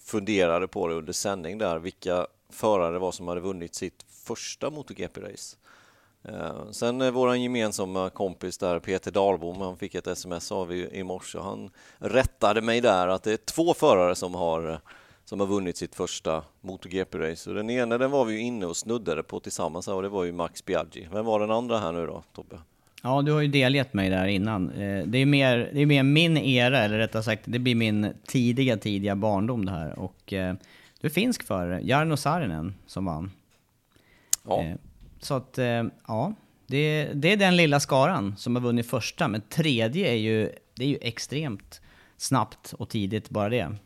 funderade 0.00 0.68
på 0.68 0.88
det 0.88 0.94
under 0.94 1.12
sändning 1.12 1.58
där, 1.58 1.78
vilka 1.78 2.26
förare 2.50 2.92
det 2.92 2.98
var 2.98 3.12
som 3.12 3.28
hade 3.28 3.40
vunnit 3.40 3.74
sitt 3.74 4.04
första 4.08 4.70
MotoGP-race. 4.70 5.56
Eh, 6.24 6.70
sen 6.70 7.00
eh, 7.00 7.10
vår 7.10 7.36
gemensamma 7.36 8.10
kompis 8.10 8.58
där, 8.58 8.80
Peter 8.80 9.10
Dahlbom, 9.10 9.60
han 9.60 9.76
fick 9.76 9.94
ett 9.94 10.06
sms 10.06 10.52
av 10.52 10.72
i, 10.72 10.98
i 10.98 11.04
morse 11.04 11.38
och 11.38 11.44
han 11.44 11.70
rättade 11.98 12.60
mig 12.60 12.80
där 12.80 13.08
att 13.08 13.22
det 13.22 13.32
är 13.32 13.36
två 13.36 13.74
förare 13.74 14.14
som 14.14 14.34
har 14.34 14.70
eh, 14.70 14.78
som 15.24 15.40
har 15.40 15.46
vunnit 15.46 15.76
sitt 15.76 15.94
första 15.94 16.44
MotoGP-race. 16.60 17.54
Den 17.54 17.70
ena 17.70 17.98
den 17.98 18.10
var 18.10 18.24
vi 18.24 18.32
ju 18.34 18.40
inne 18.40 18.66
och 18.66 18.76
snuddade 18.76 19.22
på 19.22 19.40
tillsammans 19.40 19.88
och 19.88 20.02
det 20.02 20.08
var 20.08 20.24
ju 20.24 20.32
Max 20.32 20.64
Biaggi. 20.64 21.08
Vem 21.12 21.24
var 21.24 21.40
den 21.40 21.50
andra 21.50 21.78
här 21.78 21.92
nu 21.92 22.06
då, 22.06 22.22
Tobbe? 22.34 22.58
Ja, 23.02 23.22
du 23.22 23.32
har 23.32 23.40
ju 23.40 23.48
delgett 23.48 23.94
mig 23.94 24.10
där 24.10 24.26
innan. 24.26 24.70
Eh, 24.70 25.06
det 25.06 25.18
är 25.18 25.26
mer, 25.26 25.70
det 25.74 25.80
är 25.80 25.86
mer 25.86 26.02
min 26.02 26.36
era, 26.36 26.78
eller 26.78 26.98
rättare 26.98 27.22
sagt, 27.22 27.42
det 27.44 27.58
blir 27.58 27.74
min 27.74 28.12
tidiga, 28.26 28.76
tidiga 28.76 29.16
barndom 29.16 29.64
det 29.64 29.72
här. 29.72 29.98
Och 29.98 30.32
eh, 30.32 30.54
du 31.00 31.06
är 31.06 31.12
finsk 31.12 31.42
för 31.42 31.80
Jarno 31.82 32.16
Saarinen 32.16 32.74
som 32.86 33.04
vann. 33.04 33.30
Ja. 34.46 34.62
Eh, 34.62 34.76
Så 35.20 35.34
att, 35.34 35.58
eh, 35.58 35.84
ja, 36.06 36.34
det, 36.66 37.10
det 37.14 37.32
är 37.32 37.36
den 37.36 37.56
lilla 37.56 37.80
skaran 37.80 38.34
som 38.36 38.56
har 38.56 38.62
vunnit 38.62 38.86
första, 38.86 39.28
men 39.28 39.40
tredje 39.40 40.08
är 40.08 40.16
ju, 40.16 40.50
det 40.74 40.84
är 40.84 40.88
ju 40.88 40.98
extremt 41.00 41.80
snabbt 42.16 42.72
och 42.72 42.88
tidigt 42.88 43.30
bara 43.30 43.48
det. 43.48 43.76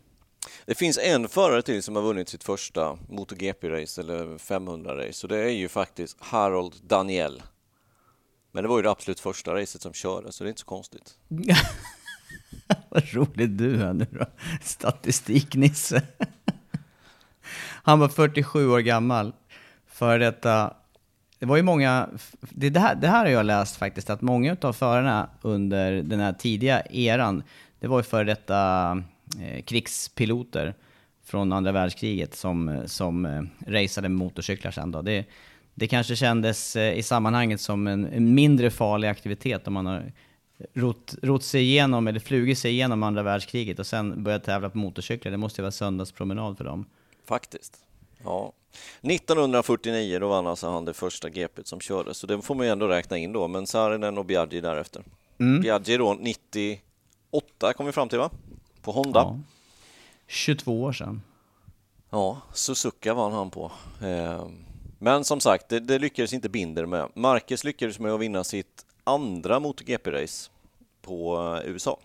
Det 0.66 0.74
finns 0.74 0.98
en 0.98 1.28
förare 1.28 1.62
till 1.62 1.82
som 1.82 1.96
har 1.96 2.02
vunnit 2.02 2.28
sitt 2.28 2.44
första 2.44 2.98
MotoGP-race 3.08 4.00
eller 4.00 4.24
500-race 4.38 5.24
och 5.24 5.28
det 5.28 5.38
är 5.38 5.48
ju 5.48 5.68
faktiskt 5.68 6.16
Harold 6.20 6.74
Daniel. 6.82 7.42
Men 8.52 8.62
det 8.62 8.68
var 8.68 8.76
ju 8.76 8.82
det 8.82 8.90
absolut 8.90 9.20
första 9.20 9.54
racet 9.54 9.82
som 9.82 9.92
kördes 9.92 10.36
så 10.36 10.44
det 10.44 10.48
är 10.48 10.50
inte 10.50 10.60
så 10.60 10.66
konstigt. 10.66 11.14
Vad 12.88 13.14
rolig 13.14 13.50
du 13.50 13.82
är 13.82 13.92
nu 13.92 14.06
då, 14.10 14.26
statistiknisse. 14.62 16.02
Han 17.82 17.98
var 17.98 18.08
47 18.08 18.68
år 18.68 18.78
gammal. 18.78 19.32
För 19.86 20.18
detta, 20.18 20.74
det 21.38 21.46
var 21.46 21.56
ju 21.56 21.62
många, 21.62 22.08
det, 22.40 22.70
det, 22.70 22.80
här, 22.80 22.94
det 22.94 23.08
här 23.08 23.24
har 23.24 23.32
jag 23.32 23.46
läst 23.46 23.76
faktiskt, 23.76 24.10
att 24.10 24.20
många 24.20 24.56
av 24.60 24.72
förarna 24.72 25.30
under 25.42 26.02
den 26.02 26.20
här 26.20 26.32
tidiga 26.32 26.82
eran, 26.90 27.42
det 27.80 27.86
var 27.86 27.98
ju 27.98 28.02
för 28.02 28.24
detta 28.24 29.02
krigspiloter 29.64 30.74
från 31.26 31.52
andra 31.52 31.72
världskriget 31.72 32.34
som, 32.34 32.82
som 32.86 33.26
eh, 33.26 33.42
raceade 33.66 34.08
motorcyklar 34.08 34.70
sen 34.70 34.90
då. 34.90 35.02
Det, 35.02 35.24
det 35.74 35.88
kanske 35.88 36.16
kändes 36.16 36.76
eh, 36.76 36.98
i 36.98 37.02
sammanhanget 37.02 37.60
som 37.60 37.86
en, 37.86 38.04
en 38.04 38.34
mindre 38.34 38.70
farlig 38.70 39.08
aktivitet 39.08 39.66
om 39.66 39.72
man 39.72 39.86
har 39.86 40.12
rott, 40.72 41.14
rott 41.22 41.42
sig 41.42 41.62
igenom, 41.62 42.06
eller 42.08 42.20
flugit 42.20 42.58
sig 42.58 42.72
igenom 42.72 43.02
andra 43.02 43.22
världskriget 43.22 43.78
och 43.78 43.86
sen 43.86 44.22
börjat 44.22 44.44
tävla 44.44 44.70
på 44.70 44.78
motorcyklar. 44.78 45.32
Det 45.32 45.38
måste 45.38 45.60
ju 45.60 45.62
vara 45.62 45.72
söndagspromenad 45.72 46.56
för 46.56 46.64
dem. 46.64 46.86
Faktiskt. 47.24 47.76
Ja. 48.24 48.52
1949 49.02 50.18
då 50.18 50.28
vann 50.28 50.46
alltså 50.46 50.68
han 50.68 50.84
det 50.84 50.94
första 50.94 51.28
GPet 51.28 51.66
som 51.66 51.80
kördes, 51.80 52.18
så 52.18 52.26
det 52.26 52.42
får 52.42 52.54
man 52.54 52.66
ju 52.66 52.72
ändå 52.72 52.88
räkna 52.88 53.18
in 53.18 53.32
då, 53.32 53.48
men 53.48 53.66
Saarinen 53.66 54.18
och 54.18 54.24
Biaggi 54.24 54.60
därefter. 54.60 55.02
Mm. 55.38 55.60
Biaggi 55.60 55.96
då 55.96 56.14
98 56.14 57.72
kom 57.76 57.86
vi 57.86 57.92
fram 57.92 58.08
till 58.08 58.18
va? 58.18 58.30
På 58.86 58.92
Honda. 58.92 59.20
Ja. 59.20 59.38
22 60.26 60.82
år 60.82 60.92
sedan. 60.92 61.22
Ja, 62.10 62.40
Suzuka 62.52 63.14
vann 63.14 63.32
han 63.32 63.50
på. 63.50 63.72
Eh, 64.02 64.46
Men 64.98 65.24
som 65.24 65.40
sagt, 65.40 65.68
det, 65.68 65.80
det 65.80 65.98
lyckades 65.98 66.32
inte 66.32 66.48
Binder 66.48 66.86
med. 66.86 67.08
Marquez 67.14 67.64
lyckades 67.64 67.98
med 67.98 68.12
att 68.12 68.20
vinna 68.20 68.44
sitt 68.44 68.86
andra 69.04 69.58
MotoGP-race 69.60 70.50
på 71.02 71.36
eh, 71.64 71.70
USA. 71.70 71.98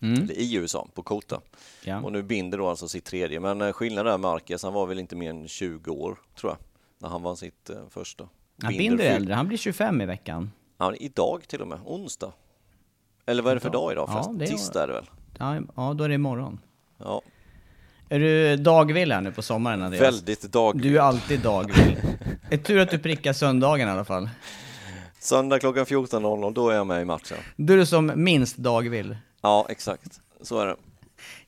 Eller 0.00 0.32
i 0.38 0.54
USA, 0.54 0.88
på 0.94 1.02
Kota. 1.02 1.40
Ja. 1.84 2.00
Och 2.02 2.12
nu 2.12 2.22
Binder 2.22 2.58
då 2.58 2.68
alltså 2.68 2.88
sitt 2.88 3.04
tredje. 3.04 3.40
Men 3.40 3.60
eh, 3.60 3.72
skillnaden 3.72 4.12
är 4.12 4.18
Marquez, 4.18 4.62
han 4.62 4.72
var 4.72 4.86
väl 4.86 4.98
inte 4.98 5.16
mer 5.16 5.30
än 5.30 5.48
20 5.48 5.90
år, 5.90 6.18
tror 6.40 6.52
jag, 6.52 6.58
när 6.98 7.08
han 7.08 7.22
vann 7.22 7.36
sitt 7.36 7.70
första. 7.90 8.28
Ja, 8.62 8.68
Binder 8.68 9.04
fyll- 9.04 9.16
äldre, 9.16 9.34
han 9.34 9.48
blir 9.48 9.58
25 9.58 10.00
i 10.00 10.06
veckan. 10.06 10.50
Ja, 10.78 10.94
idag 10.94 11.48
till 11.48 11.60
och 11.62 11.68
med, 11.68 11.78
onsdag. 11.84 12.32
Eller 13.26 13.42
vad 13.42 13.50
är 13.50 13.54
det 13.54 13.60
för 13.60 13.70
dag 13.70 13.92
idag 13.92 14.08
Ja, 14.08 14.12
förresten? 14.12 14.38
det 14.38 14.44
är- 14.44 14.48
Tisdag 14.48 14.82
är 14.82 14.86
det 14.86 14.92
väl? 14.92 15.06
Ja, 15.38 15.60
ja, 15.76 15.94
då 15.94 16.04
är 16.04 16.08
det 16.08 16.14
imorgon. 16.14 16.60
Ja, 16.98 17.22
Är 18.08 18.18
du 18.18 18.56
dagvill 18.56 19.12
här 19.12 19.20
nu 19.20 19.32
på 19.32 19.42
sommaren 19.42 19.82
Andreas? 19.82 20.02
väldigt 20.14 20.52
dag. 20.52 20.82
Du 20.82 20.96
är 20.96 21.00
alltid 21.00 21.40
dagvill. 21.40 21.96
Är 22.50 22.56
tur 22.56 22.78
att 22.78 22.90
du 22.90 22.98
prickar 22.98 23.32
söndagen 23.32 23.88
i 23.88 23.90
alla 23.90 24.04
fall. 24.04 24.28
Söndag 25.18 25.58
klockan 25.58 25.84
14.00, 25.84 26.54
då 26.54 26.68
är 26.68 26.74
jag 26.74 26.86
med 26.86 27.02
i 27.02 27.04
matchen. 27.04 27.36
Du 27.56 27.80
är 27.80 27.84
som 27.84 28.12
minst 28.16 28.56
dagvill. 28.56 29.16
Ja, 29.40 29.66
exakt. 29.68 30.20
Så 30.42 30.60
är 30.60 30.66
det. 30.66 30.76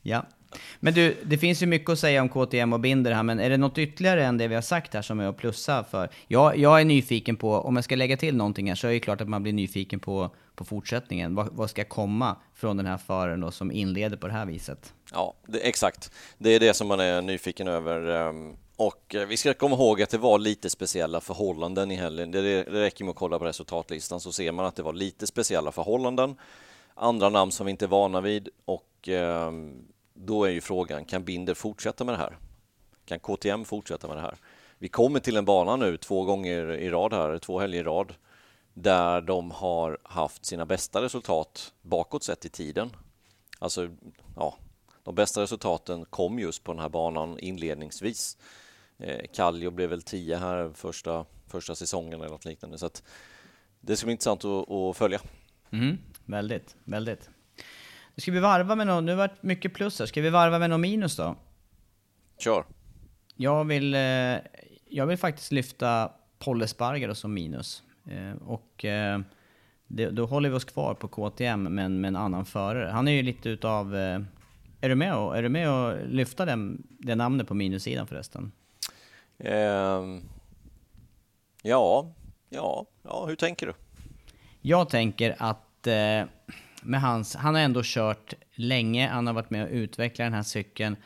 Ja. 0.03 0.25
Men 0.81 0.95
du, 0.95 1.17
det 1.25 1.39
finns 1.39 1.63
ju 1.63 1.67
mycket 1.67 1.91
att 1.91 1.99
säga 1.99 2.23
om 2.23 2.29
KTM 2.29 2.73
och 2.73 2.81
Binder 2.81 3.13
här, 3.13 3.23
men 3.23 3.41
är 3.41 3.51
det 3.51 3.57
något 3.57 3.79
ytterligare 3.79 4.25
än 4.25 4.39
det 4.39 4.49
vi 4.49 4.55
har 4.55 4.63
sagt 4.63 4.95
här 4.95 5.03
som 5.03 5.21
är 5.21 5.27
att 5.27 5.37
plussa 5.37 5.85
för? 5.85 6.09
Jag, 6.27 6.59
jag 6.59 6.81
är 6.81 6.85
nyfiken 6.85 7.37
på, 7.37 7.55
om 7.55 7.77
jag 7.77 7.85
ska 7.85 7.97
lägga 7.97 8.17
till 8.17 8.37
någonting 8.37 8.69
här, 8.69 8.75
så 8.75 8.87
är 8.87 8.93
det 8.93 9.01
klart 9.01 9.21
att 9.21 9.29
man 9.29 9.43
blir 9.43 9.53
nyfiken 9.53 10.01
på, 10.01 10.31
på 10.55 10.65
fortsättningen. 10.65 11.35
Vad, 11.35 11.49
vad 11.53 11.71
ska 11.71 11.85
komma 11.85 12.37
från 12.55 12.77
den 12.77 12.87
här 12.87 12.99
föraren 12.99 13.41
då, 13.41 13.51
som 13.51 13.73
inleder 13.73 14.17
på 14.17 14.27
det 14.27 14.33
här 14.33 14.47
viset? 14.47 14.95
Ja, 15.13 15.35
det, 15.47 15.59
exakt. 15.59 16.13
Det 16.39 16.51
är 16.51 16.61
det 16.61 16.75
som 16.75 16.89
man 16.89 17.01
är 17.01 17.23
nyfiken 17.23 17.69
över. 17.69 18.29
Ehm, 18.29 18.57
och 18.77 19.15
eh, 19.15 19.27
vi 19.27 19.37
ska 19.37 19.55
komma 19.55 19.77
ihåg 19.77 20.03
att 20.03 20.11
det 20.11 20.19
var 20.19 20.39
lite 20.39 20.71
speciella 20.71 21.21
förhållanden 21.21 21.91
i 21.91 21.95
helgen. 21.95 22.31
Det, 22.31 22.63
räcker 22.63 23.05
med 23.05 23.11
att 23.11 23.17
kolla 23.17 23.39
på 23.39 23.45
resultatlistan 23.45 24.21
så 24.21 24.33
ser 24.33 24.53
man 24.53 24.67
att 24.67 24.77
det 24.77 24.83
var 24.83 24.93
lite 24.93 25.27
speciella 25.27 25.73
förhållanden. 25.73 26.37
Andra 26.95 27.29
namn 27.29 27.53
som 27.53 27.67
vi 27.67 27.71
inte 27.71 27.85
är 27.85 27.89
vana 27.89 28.21
vid 28.21 28.49
och 28.65 29.09
ehm, 29.09 29.85
då 30.25 30.45
är 30.45 30.51
ju 30.51 30.61
frågan, 30.61 31.05
kan 31.05 31.25
Binder 31.25 31.55
fortsätta 31.55 32.05
med 32.05 32.15
det 32.15 32.19
här? 32.19 32.39
Kan 33.05 33.21
KTM 33.21 33.65
fortsätta 33.65 34.09
med 34.09 34.17
det 34.17 34.21
här? 34.21 34.37
Vi 34.79 34.89
kommer 34.89 35.21
till 35.21 35.37
en 35.37 35.45
bana 35.45 35.77
nu 35.77 35.97
två 35.97 36.25
gånger 36.25 36.73
i 36.73 36.91
rad 36.91 37.13
här, 37.13 37.39
två 37.39 37.61
helger 37.61 37.81
i 37.81 37.83
rad, 37.83 38.15
där 38.75 39.21
de 39.21 39.51
har 39.51 39.99
haft 40.03 40.45
sina 40.45 40.67
bästa 40.67 41.03
resultat 41.03 41.73
bakåt 41.83 42.23
sett 42.23 42.45
i 42.45 42.49
tiden. 42.49 42.91
Alltså, 43.59 43.89
ja, 44.37 44.57
de 45.03 45.15
bästa 45.15 45.43
resultaten 45.43 46.05
kom 46.05 46.39
just 46.39 46.65
på 46.65 46.73
den 46.73 46.81
här 46.81 46.89
banan 46.89 47.39
inledningsvis. 47.39 48.37
Eh, 48.99 49.27
Kallio 49.33 49.71
blev 49.71 49.91
väl 49.91 50.03
10 50.03 50.37
här 50.37 50.71
första, 50.75 51.27
första 51.47 51.75
säsongen 51.75 52.21
eller 52.21 52.31
något 52.31 52.45
liknande. 52.45 52.79
Så 52.79 52.87
att 52.87 53.03
det 53.81 53.97
ska 53.97 54.07
bli 54.07 54.13
intressant 54.13 54.45
att, 54.45 54.71
att 54.71 54.97
följa. 54.97 55.21
Mm, 55.71 55.99
väldigt, 56.25 56.77
väldigt. 56.85 57.31
Ska 58.21 58.33
vi 58.33 58.41
varva 58.41 58.75
med 58.75 58.87
något, 58.87 59.05
nu 59.05 59.13
har 59.13 59.17
det 59.17 59.29
varit 59.29 59.43
mycket 59.43 59.75
plus 59.75 59.99
här, 59.99 60.07
ska 60.07 60.21
vi 60.21 60.31
varva 60.31 60.59
med 60.59 60.71
något 60.71 60.81
minus 60.81 61.17
då? 61.17 61.37
Kör! 62.39 62.65
Jag 63.37 63.65
vill, 63.65 63.95
eh, 63.95 64.01
jag 64.89 65.07
vill 65.07 65.19
faktiskt 65.19 65.53
lyfta 65.53 66.11
Polle 66.39 66.67
Spargaro 66.67 67.15
som 67.15 67.35
minus. 67.35 67.83
Eh, 68.07 68.43
och 68.47 68.85
eh, 68.85 69.21
det, 69.87 70.11
då 70.11 70.27
håller 70.27 70.49
vi 70.49 70.57
oss 70.57 70.65
kvar 70.65 70.95
på 70.95 71.09
KTM 71.09 71.63
men 71.63 72.01
med 72.01 72.09
en 72.09 72.17
annan 72.17 72.45
förare. 72.45 72.91
Han 72.91 73.09
är 73.09 73.13
ju 73.13 73.23
lite 73.23 73.49
utav... 73.49 73.95
Är 74.83 74.89
du 74.89 74.95
med 74.95 75.17
och, 75.17 75.39
är 75.39 75.43
du 75.43 75.49
med 75.49 75.71
och 75.71 76.07
lyfta 76.07 76.45
den, 76.45 76.87
det 76.89 77.15
namnet 77.15 77.49
på 77.49 77.55
minussidan 77.55 78.07
förresten? 78.07 78.53
Ehm, 79.39 80.23
ja, 81.63 82.15
ja, 82.49 82.87
ja, 83.03 83.27
hur 83.27 83.37
tänker 83.37 83.67
du? 83.67 83.73
Jag 84.61 84.89
tänker 84.89 85.37
att 85.39 85.87
eh, 85.87 86.25
med 86.83 87.01
hans, 87.01 87.35
han 87.35 87.55
har 87.55 87.63
ändå 87.63 87.81
kört 87.85 88.35
länge, 88.55 89.09
han 89.09 89.27
har 89.27 89.35
varit 89.35 89.51
med 89.51 89.65
och 89.65 89.71
utvecklat 89.73 90.27
den 90.27 90.35
här 90.35 90.43
cykeln. 90.43 90.97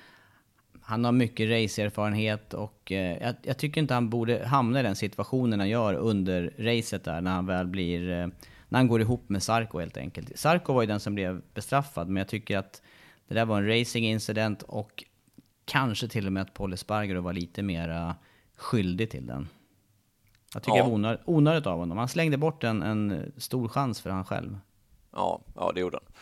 Han 0.82 1.04
har 1.04 1.12
mycket 1.12 1.50
raceerfarenhet 1.50 2.54
och 2.54 2.92
eh, 2.92 3.22
jag, 3.22 3.34
jag 3.42 3.58
tycker 3.58 3.80
inte 3.80 3.94
han 3.94 4.10
borde 4.10 4.46
hamna 4.46 4.80
i 4.80 4.82
den 4.82 4.96
situationen 4.96 5.60
han 5.60 5.68
gör 5.68 5.94
under 5.94 6.54
racet 6.58 7.04
där 7.04 7.20
när 7.20 7.30
han 7.30 7.46
väl 7.46 7.66
blir, 7.66 8.10
eh, 8.10 8.26
när 8.68 8.78
han 8.78 8.88
går 8.88 9.00
ihop 9.00 9.28
med 9.28 9.42
Sarko 9.42 9.78
helt 9.78 9.96
enkelt. 9.96 10.38
Sarko 10.38 10.72
var 10.72 10.82
ju 10.82 10.86
den 10.86 11.00
som 11.00 11.14
blev 11.14 11.42
bestraffad, 11.54 12.08
men 12.08 12.16
jag 12.16 12.28
tycker 12.28 12.58
att 12.58 12.82
det 13.28 13.34
där 13.34 13.44
var 13.44 13.58
en 13.58 13.68
racingincident 13.68 14.62
och 14.62 15.04
kanske 15.64 16.08
till 16.08 16.26
och 16.26 16.32
med 16.32 16.42
att 16.42 16.54
Paul 16.54 16.72
Espargaro 16.72 17.20
var 17.20 17.32
lite 17.32 17.62
mera 17.62 18.16
skyldig 18.56 19.10
till 19.10 19.26
den. 19.26 19.48
Jag 20.54 20.62
tycker 20.62 20.76
Ja. 20.76 20.84
det 20.84 20.88
var 20.88 20.94
onödigt, 20.94 21.20
onödigt 21.24 21.66
av 21.66 21.78
honom. 21.78 21.98
Han 21.98 22.08
slängde 22.08 22.36
bort 22.36 22.64
en, 22.64 22.82
en 22.82 23.32
stor 23.36 23.68
chans 23.68 24.00
för 24.00 24.10
han 24.10 24.24
själv. 24.24 24.58
Ja, 25.14 25.40
ja, 25.56 25.72
det 25.74 25.80
gjorde 25.80 25.96
han. 26.02 26.12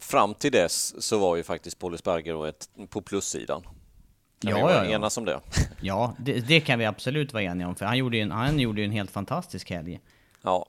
Fram 0.00 0.34
till 0.34 0.52
dess 0.52 1.02
så 1.04 1.18
var 1.18 1.36
ju 1.36 1.42
faktiskt 1.42 1.78
Paul 1.78 1.94
Espargaro 1.94 2.44
ett, 2.44 2.68
på 2.90 3.02
plussidan. 3.02 3.62
Kan 3.62 4.50
Ja, 4.50 4.56
vi 4.56 4.62
vara 4.62 4.74
ja, 4.86 4.90
enas 4.90 5.16
om 5.18 5.24
det? 5.24 5.40
Ja, 5.80 6.14
det, 6.18 6.40
det 6.40 6.60
kan 6.60 6.78
vi 6.78 6.84
absolut 6.84 7.32
vara 7.32 7.42
eniga 7.42 7.68
om, 7.68 7.74
för 7.74 7.84
han 7.86 7.98
gjorde 7.98 8.16
ju 8.16 8.22
en, 8.22 8.30
han 8.30 8.58
gjorde 8.60 8.82
en 8.82 8.90
helt 8.90 9.10
fantastisk 9.10 9.70
helg. 9.70 10.00
Ja, 10.42 10.68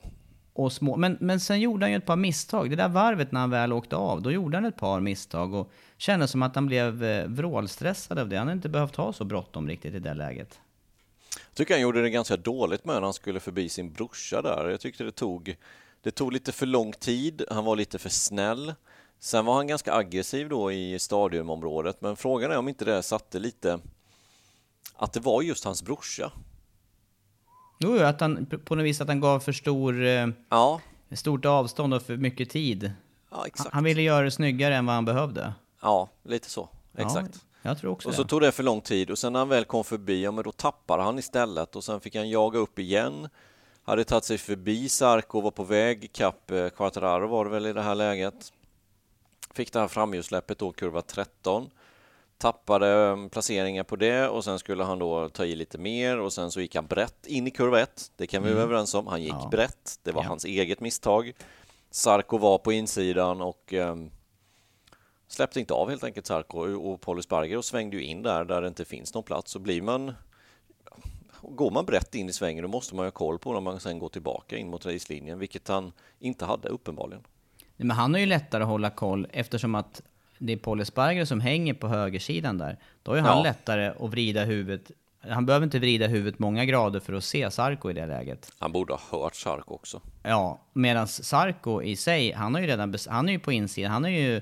Och 0.53 0.73
små, 0.73 0.95
men, 0.97 1.17
men 1.21 1.39
sen 1.39 1.59
gjorde 1.59 1.85
han 1.85 1.91
ju 1.91 1.97
ett 1.97 2.05
par 2.05 2.15
misstag. 2.15 2.69
Det 2.69 2.75
där 2.75 2.89
varvet 2.89 3.31
när 3.31 3.39
han 3.39 3.49
väl 3.49 3.73
åkte 3.73 3.95
av, 3.95 4.21
då 4.21 4.31
gjorde 4.31 4.57
han 4.57 4.65
ett 4.65 4.77
par 4.77 4.99
misstag 4.99 5.53
och 5.53 5.71
kände 5.97 6.27
som 6.27 6.43
att 6.43 6.55
han 6.55 6.65
blev 6.67 7.03
eh, 7.03 7.25
vrålstressad 7.27 8.19
av 8.19 8.29
det. 8.29 8.37
Han 8.37 8.47
hade 8.47 8.55
inte 8.57 8.69
behövt 8.69 8.95
ha 8.95 9.13
så 9.13 9.23
bråttom 9.25 9.67
riktigt 9.67 9.93
i 9.93 9.99
det 9.99 10.13
läget. 10.13 10.59
Jag 11.49 11.55
tycker 11.55 11.73
han 11.73 11.81
gjorde 11.81 12.01
det 12.01 12.09
ganska 12.09 12.37
dåligt 12.37 12.85
med 12.85 12.95
när 12.95 13.01
han 13.01 13.13
skulle 13.13 13.39
förbi 13.39 13.69
sin 13.69 13.91
brorsa 13.93 14.41
där. 14.41 14.69
Jag 14.69 14.79
tyckte 14.79 15.03
det 15.03 15.11
tog, 15.11 15.55
det 16.03 16.11
tog 16.11 16.33
lite 16.33 16.51
för 16.51 16.65
lång 16.65 16.91
tid, 16.93 17.43
han 17.51 17.65
var 17.65 17.75
lite 17.75 17.99
för 17.99 18.09
snäll. 18.09 18.73
Sen 19.19 19.45
var 19.45 19.53
han 19.55 19.67
ganska 19.67 19.93
aggressiv 19.93 20.49
då 20.49 20.71
i 20.71 20.99
stadiumområdet, 20.99 22.01
men 22.01 22.15
frågan 22.15 22.51
är 22.51 22.57
om 22.57 22.67
inte 22.69 22.85
det 22.85 23.03
satte 23.03 23.39
lite 23.39 23.79
att 24.95 25.13
det 25.13 25.19
var 25.19 25.41
just 25.41 25.63
hans 25.65 25.83
brorsa. 25.83 26.31
Jo, 27.79 27.99
att 27.99 28.21
han 28.21 28.45
på 28.65 28.75
något 28.75 28.85
vis 28.85 29.01
att 29.01 29.07
han 29.07 29.19
gav 29.19 29.39
för 29.39 29.51
stor, 29.51 30.05
eh, 30.05 30.27
Ja, 30.49 30.81
stort 31.11 31.45
avstånd 31.45 31.93
och 31.93 32.01
för 32.01 32.17
mycket 32.17 32.49
tid. 32.49 32.83
ja 33.29 33.37
Han, 33.37 33.45
exakt. 33.47 33.73
han 33.73 33.83
ville 33.83 34.01
göra 34.01 34.23
det 34.25 34.31
snyggare 34.31 34.75
än 34.75 34.85
vad 34.85 34.95
han 34.95 35.05
behövde. 35.05 35.53
Ja, 35.81 36.09
lite 36.23 36.49
så. 36.49 36.69
Exakt. 36.97 37.29
Ja, 37.61 37.69
jag 37.69 37.77
tror 37.79 37.91
också 37.91 38.07
Och 38.07 38.11
det. 38.11 38.17
så 38.17 38.23
tog 38.23 38.41
det 38.41 38.51
för 38.51 38.63
lång 38.63 38.81
tid 38.81 39.09
och 39.11 39.17
sen 39.19 39.33
när 39.33 39.39
han 39.39 39.49
väl 39.49 39.65
kom 39.65 39.83
förbi, 39.83 40.23
ja 40.23 40.31
men 40.31 40.43
då 40.43 40.51
tappade 40.51 41.03
han 41.03 41.19
istället 41.19 41.75
och 41.75 41.83
sen 41.83 41.99
fick 42.01 42.15
han 42.15 42.29
jaga 42.29 42.59
upp 42.59 42.79
igen. 42.79 43.29
Hade 43.89 44.03
tagit 44.03 44.23
sig 44.23 44.37
förbi 44.37 44.89
Sarko, 44.89 45.41
var 45.41 45.51
på 45.51 45.63
väg 45.63 46.13
kapp 46.13 46.51
eh, 46.51 46.69
Quartararo 46.69 47.27
var 47.27 47.45
det 47.45 47.51
väl 47.51 47.65
i 47.65 47.73
det 47.73 47.81
här 47.81 47.95
läget. 47.95 48.53
Fick 49.53 49.73
det 49.73 49.79
här 49.79 49.87
framhjulssläppet 49.87 50.59
då, 50.59 50.71
kurva 50.71 51.01
13. 51.01 51.69
Tappade 52.37 52.87
mm, 52.87 53.29
placeringar 53.29 53.83
på 53.83 53.95
det 53.95 54.27
och 54.27 54.43
sen 54.43 54.59
skulle 54.59 54.83
han 54.83 54.99
då 54.99 55.29
ta 55.29 55.45
i 55.45 55.55
lite 55.55 55.77
mer 55.77 56.19
och 56.19 56.33
sen 56.33 56.51
så 56.51 56.61
gick 56.61 56.75
han 56.75 56.85
brett 56.85 57.25
in 57.25 57.47
i 57.47 57.51
kurva 57.51 57.79
1. 57.79 58.11
Det 58.15 58.27
kan 58.27 58.43
vi 58.43 58.49
vara 58.49 58.61
mm. 58.61 58.69
överens 58.69 58.93
om. 58.93 59.07
Han 59.07 59.23
gick 59.23 59.33
ja. 59.33 59.47
brett. 59.51 59.99
Det 60.03 60.11
var 60.11 60.23
ja. 60.23 60.27
hans 60.27 60.45
eget 60.45 60.79
misstag. 60.79 61.33
Sarko 61.91 62.37
var 62.37 62.57
på 62.57 62.71
insidan 62.71 63.41
och 63.41 63.73
um, 63.73 64.11
släppte 65.27 65.59
inte 65.59 65.73
av 65.73 65.89
helt 65.89 66.03
enkelt 66.03 66.25
Sarko 66.25 66.59
och 66.59 67.01
Paulus 67.01 67.25
Sparger 67.25 67.57
och 67.57 67.65
svängde 67.65 67.97
ju 67.97 68.03
in 68.03 68.23
där, 68.23 68.45
där 68.45 68.61
det 68.61 68.67
inte 68.67 68.85
finns 68.85 69.13
någon 69.13 69.23
plats. 69.23 69.51
Så 69.51 69.59
blir 69.59 69.81
man 69.81 70.13
Går 71.41 71.71
man 71.71 71.85
brett 71.85 72.15
in 72.15 72.29
i 72.29 72.33
svängen 72.33 72.61
då 72.61 72.67
måste 72.67 72.95
man 72.95 73.05
ha 73.05 73.11
koll 73.11 73.39
på 73.39 73.53
när 73.53 73.61
man 73.61 73.79
sen 73.79 73.99
går 73.99 74.09
tillbaka 74.09 74.57
in 74.57 74.69
mot 74.69 74.85
racelinjen, 74.85 75.39
vilket 75.39 75.67
han 75.67 75.91
inte 76.19 76.45
hade 76.45 76.67
uppenbarligen. 76.67 77.23
Men 77.77 77.91
han 77.91 78.13
har 78.13 78.19
ju 78.19 78.25
lättare 78.25 78.63
att 78.63 78.69
hålla 78.69 78.89
koll 78.89 79.27
eftersom 79.31 79.75
att 79.75 80.01
det 80.37 80.53
är 80.53 80.57
Paul 80.57 80.79
Esparger 80.79 81.25
som 81.25 81.41
hänger 81.41 81.73
på 81.73 81.87
högersidan 81.87 82.57
där. 82.57 82.77
Då 83.03 83.15
ju 83.15 83.21
han 83.21 83.37
ja. 83.37 83.43
lättare 83.43 83.87
att 83.87 84.11
vrida 84.11 84.43
huvudet. 84.43 84.91
Han 85.19 85.45
behöver 85.45 85.63
inte 85.63 85.79
vrida 85.79 86.07
huvudet 86.07 86.39
många 86.39 86.65
grader 86.65 86.99
för 86.99 87.13
att 87.13 87.23
se 87.23 87.51
Sarko 87.51 87.89
i 87.89 87.93
det 87.93 88.05
läget. 88.05 88.51
Han 88.59 88.71
borde 88.71 88.93
ha 88.93 88.99
hört 89.11 89.35
Sarko 89.35 89.75
också. 89.75 90.01
Ja, 90.23 90.59
medan 90.73 91.07
Sarko 91.07 91.81
i 91.81 91.95
sig, 91.95 92.31
han 92.31 92.53
har 92.53 92.61
ju 92.61 92.67
redan, 92.67 92.95
han 93.09 93.29
är 93.29 93.33
ju 93.33 93.39
på 93.39 93.51
insidan, 93.51 93.91
han 93.91 94.03
har 94.03 94.11
ju, 94.11 94.41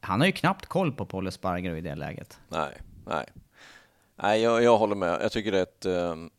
han 0.00 0.20
har 0.20 0.26
ju 0.26 0.32
knappt 0.32 0.66
koll 0.66 0.92
på 0.92 1.06
Paul 1.06 1.26
Esparger 1.26 1.76
i 1.76 1.80
det 1.80 1.94
läget. 1.94 2.38
Nej, 2.48 2.72
nej. 3.06 3.26
Nej, 4.22 4.40
jag, 4.40 4.62
jag 4.62 4.78
håller 4.78 4.94
med. 4.94 5.18
Jag 5.22 5.32
tycker 5.32 5.52
det 5.52 5.58
är 5.58 5.62
ett, 5.62 5.86
um, 5.86 6.30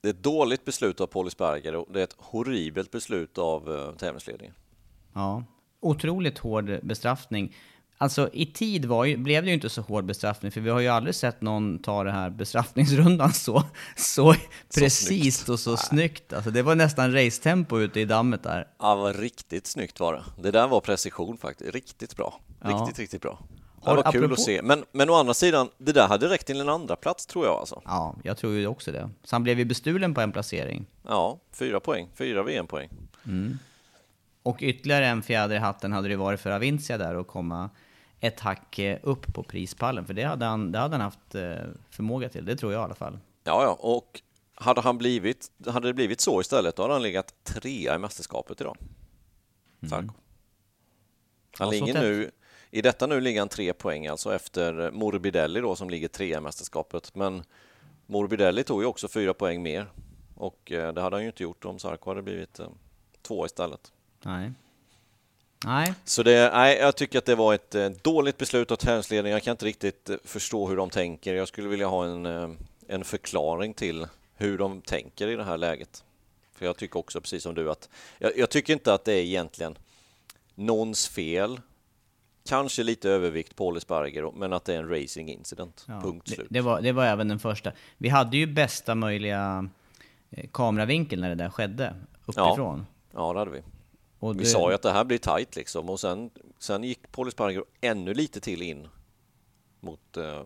det 0.00 0.08
är 0.08 0.12
ett 0.12 0.22
dåligt 0.22 0.64
beslut 0.64 1.00
av 1.00 1.06
Paul 1.06 1.26
Esparger 1.26 1.74
och 1.74 1.92
det 1.92 2.00
är 2.00 2.04
ett 2.04 2.16
horribelt 2.18 2.90
beslut 2.90 3.38
av 3.38 3.70
uh, 3.70 3.92
tävlingsledningen. 3.92 4.54
Ja, 5.14 5.44
otroligt 5.80 6.38
hård 6.38 6.78
bestraffning. 6.82 7.56
Alltså 8.02 8.30
i 8.32 8.46
tid 8.46 8.84
var 8.84 9.04
ju, 9.04 9.16
blev 9.16 9.42
det 9.44 9.48
ju 9.48 9.54
inte 9.54 9.68
så 9.68 9.82
hård 9.82 10.04
bestraffning, 10.04 10.52
för 10.52 10.60
vi 10.60 10.70
har 10.70 10.80
ju 10.80 10.88
aldrig 10.88 11.14
sett 11.14 11.40
någon 11.40 11.78
ta 11.78 12.04
det 12.04 12.12
här 12.12 12.30
bestraffningsrundan 12.30 13.32
så, 13.32 13.62
så, 13.96 14.34
så 14.68 14.80
precis 14.80 15.36
snyggt. 15.36 15.48
och 15.48 15.60
så 15.60 15.70
Nej. 15.70 15.78
snyggt. 15.78 16.32
Alltså 16.32 16.50
det 16.50 16.62
var 16.62 16.74
nästan 16.74 17.12
racetempo 17.12 17.78
ute 17.78 18.00
i 18.00 18.04
dammet 18.04 18.42
där. 18.42 18.68
Ja, 18.78 18.94
var 18.94 19.12
riktigt 19.12 19.66
snyggt 19.66 20.00
var 20.00 20.12
det. 20.12 20.42
Det 20.42 20.50
där 20.50 20.68
var 20.68 20.80
precision 20.80 21.38
faktiskt. 21.38 21.74
Riktigt 21.74 22.16
bra. 22.16 22.40
Riktigt, 22.48 22.98
ja. 22.98 23.02
riktigt 23.02 23.22
bra. 23.22 23.38
Det 23.80 23.86
var 23.86 23.98
apropå... 23.98 24.18
kul 24.18 24.32
att 24.32 24.40
se. 24.40 24.62
Men, 24.62 24.84
men 24.92 25.10
å 25.10 25.14
andra 25.14 25.34
sidan, 25.34 25.68
det 25.78 25.92
där 25.92 26.08
hade 26.08 26.28
räckt 26.28 26.46
till 26.46 26.60
en 26.60 26.68
andra 26.68 26.96
plats 26.96 27.26
tror 27.26 27.46
jag 27.46 27.54
alltså. 27.54 27.82
Ja, 27.84 28.14
jag 28.24 28.36
tror 28.36 28.52
ju 28.52 28.66
också 28.66 28.92
det. 28.92 29.10
Så 29.24 29.34
han 29.34 29.42
blev 29.42 29.58
ju 29.58 29.64
bestulen 29.64 30.14
på 30.14 30.20
en 30.20 30.32
placering. 30.32 30.86
Ja, 31.02 31.38
fyra 31.52 31.80
poäng. 31.80 32.08
Fyra 32.14 32.42
VM-poäng. 32.42 32.88
Mm. 33.26 33.58
Och 34.42 34.56
ytterligare 34.60 35.06
en 35.06 35.22
fjäder 35.22 35.56
i 35.56 35.58
hatten 35.58 35.92
hade 35.92 36.08
det 36.08 36.16
varit 36.16 36.40
för 36.40 36.50
Avincia 36.50 36.98
där 36.98 37.14
att 37.14 37.26
komma 37.26 37.70
ett 38.20 38.40
hack 38.40 38.78
eh, 38.78 38.98
upp 39.02 39.34
på 39.34 39.42
prispallen. 39.42 40.06
För 40.06 40.14
det 40.14 40.22
hade 40.22 40.44
han, 40.44 40.72
det 40.72 40.78
hade 40.78 40.94
han 40.94 41.00
haft 41.00 41.34
eh, 41.34 41.54
förmåga 41.90 42.28
till, 42.28 42.44
det 42.44 42.56
tror 42.56 42.72
jag 42.72 42.80
i 42.80 42.84
alla 42.84 42.94
fall. 42.94 43.18
Ja, 43.44 43.62
ja, 43.62 43.76
och 43.80 44.20
hade, 44.54 44.80
han 44.80 44.98
blivit, 44.98 45.50
hade 45.66 45.88
det 45.88 45.94
blivit 45.94 46.20
så 46.20 46.40
istället, 46.40 46.76
då 46.76 46.82
hade 46.82 46.94
han 46.94 47.02
legat 47.02 47.34
trea 47.44 47.94
i 47.94 47.98
mästerskapet 47.98 48.60
idag. 48.60 48.76
Mm. 49.82 49.92
Han 49.92 50.12
ja, 51.58 51.70
ligger 51.70 52.00
nu, 52.00 52.30
I 52.70 52.82
detta 52.82 53.06
nu 53.06 53.20
ligger 53.20 53.40
han 53.40 53.48
tre 53.48 53.72
poäng, 53.72 54.06
alltså 54.06 54.34
efter 54.34 54.90
Morbidelli 54.90 55.60
då, 55.60 55.76
som 55.76 55.90
ligger 55.90 56.08
trea 56.08 56.38
i 56.38 56.40
mästerskapet. 56.40 57.14
Men 57.14 57.42
Morbidelli 58.06 58.64
tog 58.64 58.82
ju 58.82 58.86
också 58.86 59.08
fyra 59.08 59.34
poäng 59.34 59.62
mer 59.62 59.86
och 60.34 60.72
eh, 60.72 60.92
det 60.92 61.00
hade 61.00 61.16
han 61.16 61.22
ju 61.22 61.28
inte 61.28 61.42
gjort 61.42 61.64
om 61.64 61.78
Sarko 61.78 62.10
hade 62.10 62.22
blivit 62.22 62.60
två 63.22 63.46
istället. 63.46 63.92
Nej. 64.22 64.52
Nej. 65.64 65.94
Så 66.04 66.22
det, 66.22 66.50
nej, 66.52 66.78
jag 66.78 66.96
tycker 66.96 67.18
att 67.18 67.24
det 67.24 67.34
var 67.34 67.54
ett 67.54 67.74
eh, 67.74 67.88
dåligt 67.88 68.38
beslut 68.38 68.70
av 68.70 68.76
tävlingsledningen. 68.76 69.32
Jag 69.32 69.42
kan 69.42 69.50
inte 69.52 69.66
riktigt 69.66 70.10
eh, 70.10 70.16
förstå 70.24 70.68
hur 70.68 70.76
de 70.76 70.90
tänker. 70.90 71.34
Jag 71.34 71.48
skulle 71.48 71.68
vilja 71.68 71.86
ha 71.86 72.04
en, 72.04 72.26
eh, 72.26 72.50
en 72.88 73.04
förklaring 73.04 73.74
till 73.74 74.06
hur 74.36 74.58
de 74.58 74.80
tänker 74.80 75.28
i 75.28 75.36
det 75.36 75.44
här 75.44 75.58
läget. 75.58 76.04
För 76.54 76.66
jag 76.66 76.76
tycker 76.76 76.98
också, 76.98 77.20
precis 77.20 77.42
som 77.42 77.54
du, 77.54 77.70
att 77.70 77.88
jag, 78.18 78.38
jag 78.38 78.50
tycker 78.50 78.72
inte 78.72 78.94
att 78.94 79.04
det 79.04 79.12
är 79.12 79.22
egentligen 79.22 79.78
någons 80.54 81.08
fel. 81.08 81.60
Kanske 82.48 82.82
lite 82.82 83.10
övervikt 83.10 83.56
på 83.56 83.76
Esparger, 83.76 84.30
men 84.34 84.52
att 84.52 84.64
det 84.64 84.74
är 84.74 84.78
en 84.78 84.88
racing 84.88 85.30
incident. 85.30 85.84
Ja, 85.88 86.00
Punkt 86.00 86.28
slut. 86.28 86.46
Det, 86.50 86.54
det, 86.54 86.60
var, 86.60 86.80
det 86.80 86.92
var 86.92 87.04
även 87.04 87.28
den 87.28 87.38
första. 87.38 87.72
Vi 87.98 88.08
hade 88.08 88.36
ju 88.36 88.46
bästa 88.46 88.94
möjliga 88.94 89.68
kameravinkel 90.52 91.20
när 91.20 91.28
det 91.28 91.34
där 91.34 91.50
skedde, 91.50 91.94
uppifrån. 92.26 92.86
Ja, 93.12 93.26
ja 93.26 93.32
det 93.32 93.38
hade 93.38 93.50
vi. 93.50 93.62
Och 94.18 94.40
Vi 94.40 94.44
sa 94.44 94.68
ju 94.68 94.74
att 94.74 94.82
det 94.82 94.92
här 94.92 95.04
blir 95.04 95.18
tight 95.18 95.56
liksom 95.56 95.90
och 95.90 96.00
sen, 96.00 96.30
sen 96.58 96.84
gick 96.84 97.12
Paul 97.12 97.28
Espargaro 97.28 97.64
ännu 97.80 98.14
lite 98.14 98.40
till 98.40 98.62
in 98.62 98.88
mot 99.80 100.16
eh, 100.16 100.44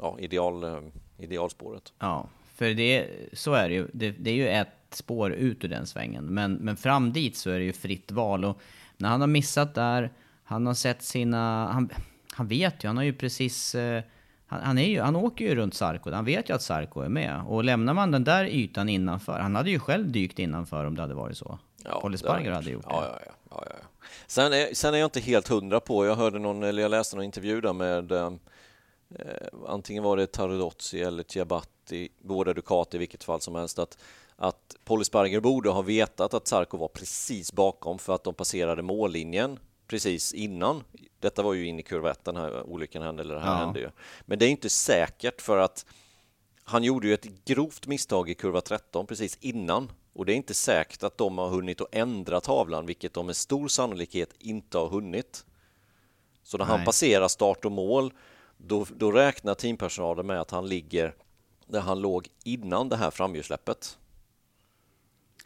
ja, 0.00 0.16
ideal, 0.18 0.64
eh, 0.64 0.80
idealspåret. 1.18 1.92
Ja, 1.98 2.28
för 2.54 2.74
det, 2.74 3.08
så 3.32 3.52
är 3.52 3.68
det 3.68 3.74
ju. 3.74 3.88
Det, 3.92 4.10
det, 4.10 4.30
är 4.30 4.34
ju 4.34 4.48
ett 4.48 4.68
spår 4.90 5.32
ut 5.32 5.64
ur 5.64 5.68
den 5.68 5.86
svängen, 5.86 6.24
men, 6.24 6.54
men 6.54 6.76
fram 6.76 7.12
dit 7.12 7.36
så 7.36 7.50
är 7.50 7.58
det 7.58 7.64
ju 7.64 7.72
fritt 7.72 8.10
val. 8.10 8.44
Och 8.44 8.60
när 8.96 9.08
han 9.08 9.20
har 9.20 9.28
missat 9.28 9.74
där, 9.74 10.10
han 10.50 10.66
har 10.66 10.74
sett 10.74 11.02
sina... 11.02 11.72
Han, 11.72 11.90
han 12.32 12.48
vet 12.48 12.84
ju, 12.84 12.88
han 12.88 12.96
har 12.96 13.04
ju 13.04 13.12
precis... 13.12 13.74
Eh, 13.74 14.02
han, 14.46 14.62
han, 14.62 14.78
är 14.78 14.88
ju, 14.88 15.00
han 15.00 15.16
åker 15.16 15.44
ju 15.44 15.54
runt 15.54 15.74
Sarko, 15.74 16.10
han 16.10 16.24
vet 16.24 16.50
ju 16.50 16.54
att 16.54 16.62
Sarko 16.62 17.00
är 17.00 17.08
med. 17.08 17.42
Och 17.46 17.64
lämnar 17.64 17.94
man 17.94 18.10
den 18.10 18.24
där 18.24 18.44
ytan 18.44 18.88
innanför, 18.88 19.38
han 19.38 19.56
hade 19.56 19.70
ju 19.70 19.78
själv 19.78 20.12
dykt 20.12 20.38
innanför 20.38 20.84
om 20.84 20.94
det 20.94 21.02
hade 21.02 21.14
varit 21.14 21.36
så. 21.36 21.58
Ja, 21.84 22.00
Paul 22.00 22.14
Esparger 22.14 22.52
hade 22.52 22.70
gjort 22.70 22.82
det. 22.82 22.90
Ja, 22.90 23.18
ja, 23.26 23.32
ja, 23.50 23.64
ja, 23.66 23.76
Sen, 24.26 24.52
är, 24.52 24.74
sen 24.74 24.94
är 24.94 24.98
jag 24.98 25.06
inte 25.06 25.20
helt 25.20 25.48
hundra 25.48 25.80
på, 25.80 26.06
jag 26.06 26.16
hörde 26.16 26.38
någon, 26.38 26.62
eller 26.62 26.82
jag 26.82 26.90
läste 26.90 27.16
någon 27.16 27.24
intervju 27.24 27.60
där 27.60 27.72
med 27.72 28.12
eh, 28.12 28.30
antingen 29.68 30.02
var 30.02 30.16
det 30.16 30.26
Tarodozzi 30.26 31.02
eller 31.02 31.24
Ciabatti, 31.28 32.08
båda 32.18 32.54
Ducati 32.54 32.96
i 32.96 32.98
vilket 32.98 33.24
fall 33.24 33.40
som 33.40 33.54
helst, 33.54 33.78
att, 33.78 33.98
att 34.36 34.76
Paul 34.84 35.00
Esparger 35.00 35.40
borde 35.40 35.70
ha 35.70 35.82
vetat 35.82 36.34
att 36.34 36.48
Sarko 36.48 36.76
var 36.76 36.88
precis 36.88 37.52
bakom 37.52 37.98
för 37.98 38.14
att 38.14 38.24
de 38.24 38.34
passerade 38.34 38.82
mållinjen 38.82 39.58
precis 39.90 40.32
innan. 40.32 40.84
Detta 41.18 41.42
var 41.42 41.54
ju 41.54 41.66
in 41.66 41.80
i 41.80 41.82
kurva 41.82 42.10
1, 42.10 42.24
den 42.24 42.36
här 42.36 42.62
olyckan 42.62 43.02
hände, 43.02 43.22
eller 43.22 43.34
det 43.34 43.40
här 43.40 43.52
ja. 43.52 43.64
hände 43.64 43.80
ju. 43.80 43.90
Men 44.20 44.38
det 44.38 44.46
är 44.46 44.50
inte 44.50 44.70
säkert 44.70 45.40
för 45.40 45.58
att 45.58 45.86
han 46.64 46.84
gjorde 46.84 47.06
ju 47.06 47.14
ett 47.14 47.44
grovt 47.44 47.86
misstag 47.86 48.30
i 48.30 48.34
kurva 48.34 48.60
13 48.60 49.06
precis 49.06 49.38
innan 49.40 49.92
och 50.12 50.26
det 50.26 50.32
är 50.32 50.36
inte 50.36 50.54
säkert 50.54 51.02
att 51.02 51.18
de 51.18 51.38
har 51.38 51.48
hunnit 51.48 51.80
att 51.80 51.94
ändra 51.94 52.40
tavlan, 52.40 52.86
vilket 52.86 53.14
de 53.14 53.26
med 53.26 53.36
stor 53.36 53.68
sannolikhet 53.68 54.34
inte 54.38 54.78
har 54.78 54.88
hunnit. 54.88 55.44
Så 56.42 56.58
när 56.58 56.64
Nej. 56.64 56.76
han 56.76 56.84
passerar 56.84 57.28
start 57.28 57.64
och 57.64 57.72
mål, 57.72 58.12
då, 58.56 58.86
då 58.96 59.12
räknar 59.12 59.54
teampersonalen 59.54 60.26
med 60.26 60.40
att 60.40 60.50
han 60.50 60.68
ligger 60.68 61.14
där 61.66 61.80
han 61.80 62.00
låg 62.00 62.28
innan 62.44 62.88
det 62.88 62.96
här 62.96 63.10
framhjulssläppet. 63.10 63.98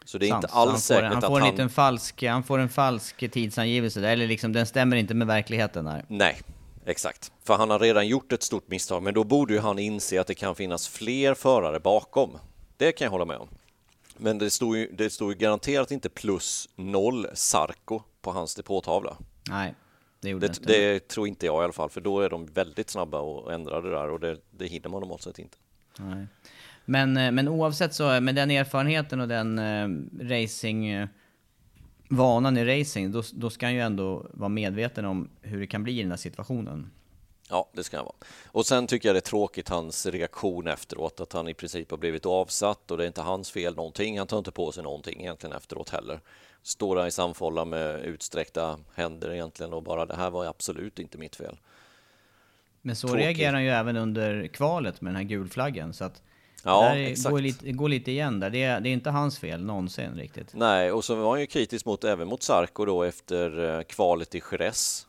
Så 0.05 0.17
det 0.17 0.29
är 0.29 0.35
inte 0.35 0.47
alls 0.47 0.83
säkert 0.83 1.13
han 1.13 1.21
får, 1.21 1.41
att 1.41 1.57
han... 1.57 1.69
falsk, 1.69 2.23
han 2.23 2.43
får 2.43 2.59
en 2.59 2.69
falsk 2.69 3.31
tidsangivelse, 3.31 4.07
eller 4.09 4.27
liksom 4.27 4.53
den 4.53 4.65
stämmer 4.65 4.95
inte 4.95 5.13
med 5.13 5.27
verkligheten. 5.27 5.87
Här. 5.87 6.05
Nej, 6.07 6.41
exakt. 6.85 7.31
För 7.43 7.53
han 7.53 7.69
har 7.69 7.79
redan 7.79 8.07
gjort 8.07 8.31
ett 8.31 8.43
stort 8.43 8.67
misstag, 8.67 9.03
men 9.03 9.13
då 9.13 9.23
borde 9.23 9.53
ju 9.53 9.59
han 9.59 9.79
inse 9.79 10.21
att 10.21 10.27
det 10.27 10.35
kan 10.35 10.55
finnas 10.55 10.87
fler 10.87 11.33
förare 11.33 11.79
bakom. 11.79 12.37
Det 12.77 12.91
kan 12.91 13.05
jag 13.05 13.11
hålla 13.11 13.25
med 13.25 13.37
om. 13.37 13.47
Men 14.17 14.37
det 14.37 14.49
stod 14.49 14.77
ju, 14.77 14.91
det 14.91 15.09
stod 15.09 15.31
ju 15.31 15.37
garanterat 15.37 15.91
inte 15.91 16.09
plus 16.09 16.69
noll 16.75 17.27
Sarko 17.33 18.01
på 18.21 18.31
hans 18.31 18.55
depåtavla. 18.55 19.17
Nej, 19.49 19.75
det 20.21 20.29
gjorde 20.29 20.47
det, 20.47 20.59
det, 20.61 20.93
det 20.93 21.07
tror 21.07 21.27
inte 21.27 21.45
jag 21.45 21.61
i 21.61 21.63
alla 21.63 21.73
fall, 21.73 21.89
för 21.89 22.01
då 22.01 22.19
är 22.19 22.29
de 22.29 22.45
väldigt 22.45 22.89
snabba 22.89 23.19
och 23.19 23.53
ändrar 23.53 23.81
det 23.81 23.89
där 23.89 24.09
och 24.09 24.19
det, 24.19 24.37
det 24.51 24.67
hinner 24.67 24.89
man 24.89 25.01
normalt 25.01 25.21
sett 25.21 25.39
inte. 25.39 25.57
Nej. 25.99 26.27
Men, 26.85 27.17
eh, 27.17 27.31
men 27.31 27.47
oavsett 27.47 27.93
så, 27.93 28.21
med 28.21 28.35
den 28.35 28.51
erfarenheten 28.51 29.21
och 29.21 29.27
den 29.27 29.59
eh, 29.59 29.87
racing 30.29 30.87
eh, 30.87 31.07
vanan 32.09 32.57
i 32.57 32.79
racing, 32.79 33.11
då, 33.11 33.23
då 33.33 33.49
ska 33.49 33.65
han 33.65 33.73
ju 33.73 33.81
ändå 33.81 34.25
vara 34.33 34.49
medveten 34.49 35.05
om 35.05 35.29
hur 35.41 35.59
det 35.59 35.67
kan 35.67 35.83
bli 35.83 35.99
i 35.99 36.01
den 36.01 36.11
här 36.11 36.17
situationen. 36.17 36.91
Ja, 37.49 37.69
det 37.73 37.83
ska 37.83 37.97
han 37.97 38.05
vara. 38.05 38.15
Och 38.47 38.65
sen 38.65 38.87
tycker 38.87 39.09
jag 39.09 39.15
det 39.15 39.19
är 39.19 39.21
tråkigt 39.21 39.69
hans 39.69 40.05
reaktion 40.05 40.67
efteråt, 40.67 41.19
att 41.19 41.33
han 41.33 41.47
i 41.47 41.53
princip 41.53 41.91
har 41.91 41.97
blivit 41.97 42.25
avsatt 42.25 42.91
och 42.91 42.97
det 42.97 43.03
är 43.03 43.07
inte 43.07 43.21
hans 43.21 43.51
fel 43.51 43.75
någonting. 43.75 44.17
Han 44.17 44.27
tar 44.27 44.37
inte 44.37 44.51
på 44.51 44.71
sig 44.71 44.83
någonting 44.83 45.21
egentligen 45.21 45.55
efteråt 45.55 45.89
heller. 45.89 46.19
Står 46.63 46.95
där 46.95 47.07
i 47.07 47.11
samfålla 47.11 47.65
med 47.65 48.05
utsträckta 48.05 48.79
händer 48.95 49.33
egentligen 49.33 49.73
och 49.73 49.83
bara 49.83 50.05
det 50.05 50.15
här 50.15 50.29
var 50.29 50.45
absolut 50.45 50.99
inte 50.99 51.17
mitt 51.17 51.35
fel. 51.35 51.57
Men 52.81 52.95
så 52.95 53.07
tråkigt. 53.07 53.25
reagerar 53.25 53.53
han 53.53 53.63
ju 53.63 53.69
även 53.69 53.97
under 53.97 54.47
kvalet 54.47 55.01
med 55.01 55.13
den 55.13 55.15
här 55.15 55.23
gulflaggen, 55.23 55.93
så 55.93 56.03
att 56.03 56.21
Ja, 56.65 56.93
det 56.93 57.05
exakt. 57.05 57.31
Går 57.31 57.41
lite, 57.41 57.71
går 57.71 57.89
lite 57.89 58.11
igen 58.11 58.39
där. 58.39 58.49
Det 58.49 58.63
är, 58.63 58.79
det 58.79 58.89
är 58.89 58.93
inte 58.93 59.09
hans 59.09 59.39
fel 59.39 59.65
någonsin 59.65 60.15
riktigt. 60.15 60.53
Nej, 60.53 60.91
och 60.91 61.03
så 61.05 61.15
var 61.15 61.29
han 61.29 61.39
ju 61.39 61.47
kritisk 61.47 61.85
mot 61.85 62.03
även 62.03 62.27
mot 62.27 62.43
Sarko 62.43 62.85
då 62.85 63.03
efter 63.03 63.77
eh, 63.77 63.83
kvalet 63.83 64.35
i 64.35 64.41
Jerez 64.51 65.07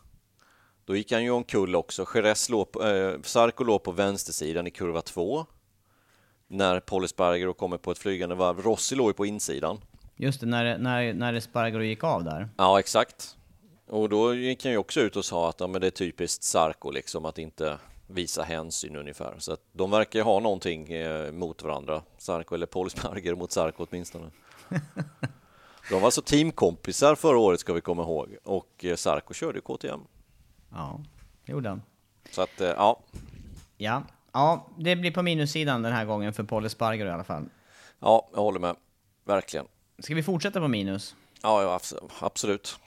då 0.85 0.97
gick 0.97 1.13
han 1.13 1.25
ju 1.25 1.31
omkull 1.31 1.77
också. 1.77 2.07
Jerez 2.15 2.49
låg 2.49 2.73
på, 2.73 2.85
eh, 2.85 3.21
Sarko 3.23 3.65
låg 3.65 3.83
på 3.83 3.93
vänstersidan 3.93 4.67
i 4.67 4.71
kurva 4.71 5.03
2 5.03 5.47
när 6.49 6.81
Paul 6.81 7.05
Espargaro 7.05 7.53
kommer 7.53 7.79
på 7.79 7.91
ett 7.91 7.99
flygande 7.99 8.35
varv. 8.35 8.63
Rossi 8.63 8.95
låg 8.95 9.09
ju 9.09 9.13
på 9.13 9.27
insidan. 9.27 9.79
Just 10.17 10.41
det, 10.41 10.47
när, 10.47 10.79
när, 10.79 11.15
när 11.15 11.35
Espargaro 11.35 11.83
gick 11.83 12.05
av 12.05 12.25
där. 12.25 12.49
Ja, 12.57 12.79
exakt. 12.79 13.37
Och 13.89 14.09
då 14.09 14.35
gick 14.35 14.65
han 14.65 14.73
ju 14.73 14.79
också 14.79 15.01
ut 15.01 15.17
och 15.17 15.25
sa 15.25 15.49
att 15.49 15.61
ja, 15.61 15.67
men 15.67 15.81
det 15.81 15.87
är 15.87 15.91
typiskt 15.91 16.43
Sarko 16.43 16.91
liksom 16.91 17.25
att 17.25 17.39
inte 17.39 17.79
visa 18.07 18.43
hänsyn 18.43 18.97
ungefär. 18.97 19.35
Så 19.39 19.53
att 19.53 19.61
de 19.73 19.91
verkar 19.91 20.23
ha 20.23 20.41
någonting 20.41 20.93
eh, 20.93 21.33
mot 21.33 21.63
varandra, 21.63 22.03
Sarko 22.19 22.55
eller 22.55 22.67
Paul 22.67 22.91
Sparger 22.91 23.35
mot 23.35 23.53
Sarko 23.53 23.87
åtminstone. 23.91 24.31
de 25.91 25.95
var 25.95 26.05
alltså 26.05 26.23
teamkompisar 26.23 27.15
förra 27.15 27.39
året 27.39 27.61
ska 27.61 27.73
vi 27.73 27.81
komma 27.81 28.03
ihåg 28.03 28.37
och 28.45 28.85
eh, 28.85 28.97
Sarko 28.97 29.35
körde 29.35 29.61
KTM. 29.61 30.01
Ja, 30.71 31.01
det 31.47 31.53
gjorde 31.53 31.69
han. 31.69 31.83
Så 32.31 32.43
att 32.43 32.61
eh, 32.61 32.69
ja. 32.69 33.01
Ja. 33.77 34.03
ja, 34.33 34.67
det 34.79 34.97
blir 34.97 35.11
på 35.11 35.23
minussidan 35.23 35.83
den 35.83 35.93
här 35.93 36.05
gången 36.05 36.33
för 36.33 36.45
Paul 36.45 36.65
Espargaro 36.65 37.09
i 37.09 37.13
alla 37.13 37.25
fall. 37.25 37.45
Ja, 38.01 38.29
jag 38.35 38.41
håller 38.41 38.61
med. 38.61 38.77
Verkligen. 39.25 39.67
Ska 39.99 40.15
vi 40.15 40.23
fortsätta 40.23 40.61
på 40.61 40.69
minus? 40.69 41.17
Ja, 41.43 41.63
ja 41.63 41.99
absolut. 42.21 42.79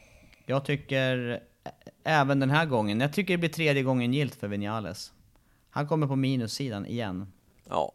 Jag 0.46 0.66
tycker 0.66 1.44
även 2.04 2.40
den 2.40 2.50
här 2.50 2.66
gången, 2.66 3.00
jag 3.00 3.14
tycker 3.14 3.34
det 3.34 3.38
blir 3.38 3.50
tredje 3.50 3.84
gången 3.84 4.14
gilt 4.14 4.36
för 4.36 4.48
Vinales. 4.48 5.14
Han 5.70 5.88
kommer 5.88 6.08
på 6.08 6.16
minussidan 6.16 6.86
igen. 6.86 7.32
Ja, 7.70 7.92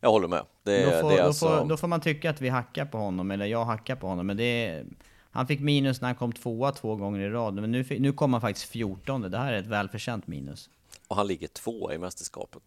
jag 0.00 0.10
håller 0.10 0.28
med. 0.28 0.44
Det, 0.62 0.84
då, 0.84 0.90
får, 1.00 1.10
det 1.10 1.16
då, 1.16 1.22
alltså... 1.22 1.58
får, 1.58 1.68
då 1.68 1.76
får 1.76 1.88
man 1.88 2.00
tycka 2.00 2.30
att 2.30 2.40
vi 2.40 2.48
hackar 2.48 2.84
på 2.84 2.98
honom, 2.98 3.30
eller 3.30 3.46
jag 3.46 3.64
hackar 3.64 3.96
på 3.96 4.06
honom. 4.06 4.26
Men 4.26 4.36
det 4.36 4.66
är, 4.66 4.86
han 5.30 5.46
fick 5.46 5.60
minus 5.60 6.00
när 6.00 6.08
han 6.08 6.16
kom 6.16 6.32
tvåa 6.32 6.72
två 6.72 6.96
gånger 6.96 7.20
i 7.20 7.30
rad, 7.30 7.54
men 7.54 7.72
nu, 7.72 7.86
nu 7.98 8.12
kommer 8.12 8.38
han 8.38 8.40
faktiskt 8.40 8.70
14. 8.70 9.20
Det 9.20 9.38
här 9.38 9.52
är 9.52 9.58
ett 9.58 9.66
välförtjänt 9.66 10.26
minus. 10.26 10.70
Och 11.08 11.16
han 11.16 11.26
ligger 11.26 11.48
tvåa 11.48 11.94
i 11.94 11.98
mästerskapet. 11.98 12.62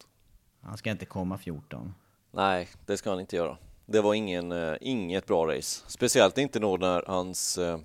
Han 0.62 0.78
ska 0.78 0.92
inte 0.92 1.06
komma 1.06 1.38
14. 1.38 1.94
Nej, 2.32 2.68
det 2.86 2.98
ska 2.98 3.10
han 3.10 3.20
inte 3.20 3.36
göra. 3.36 3.58
Det 3.86 4.02
var 4.02 4.14
ingen, 4.14 4.52
uh, 4.52 4.78
inget 4.82 5.26
bra 5.26 5.48
race. 5.48 5.84
Speciellt 5.88 6.38
inte 6.38 6.60
då 6.60 6.78
när 6.78 7.04
hans 7.08 7.58
uh, 7.58 7.78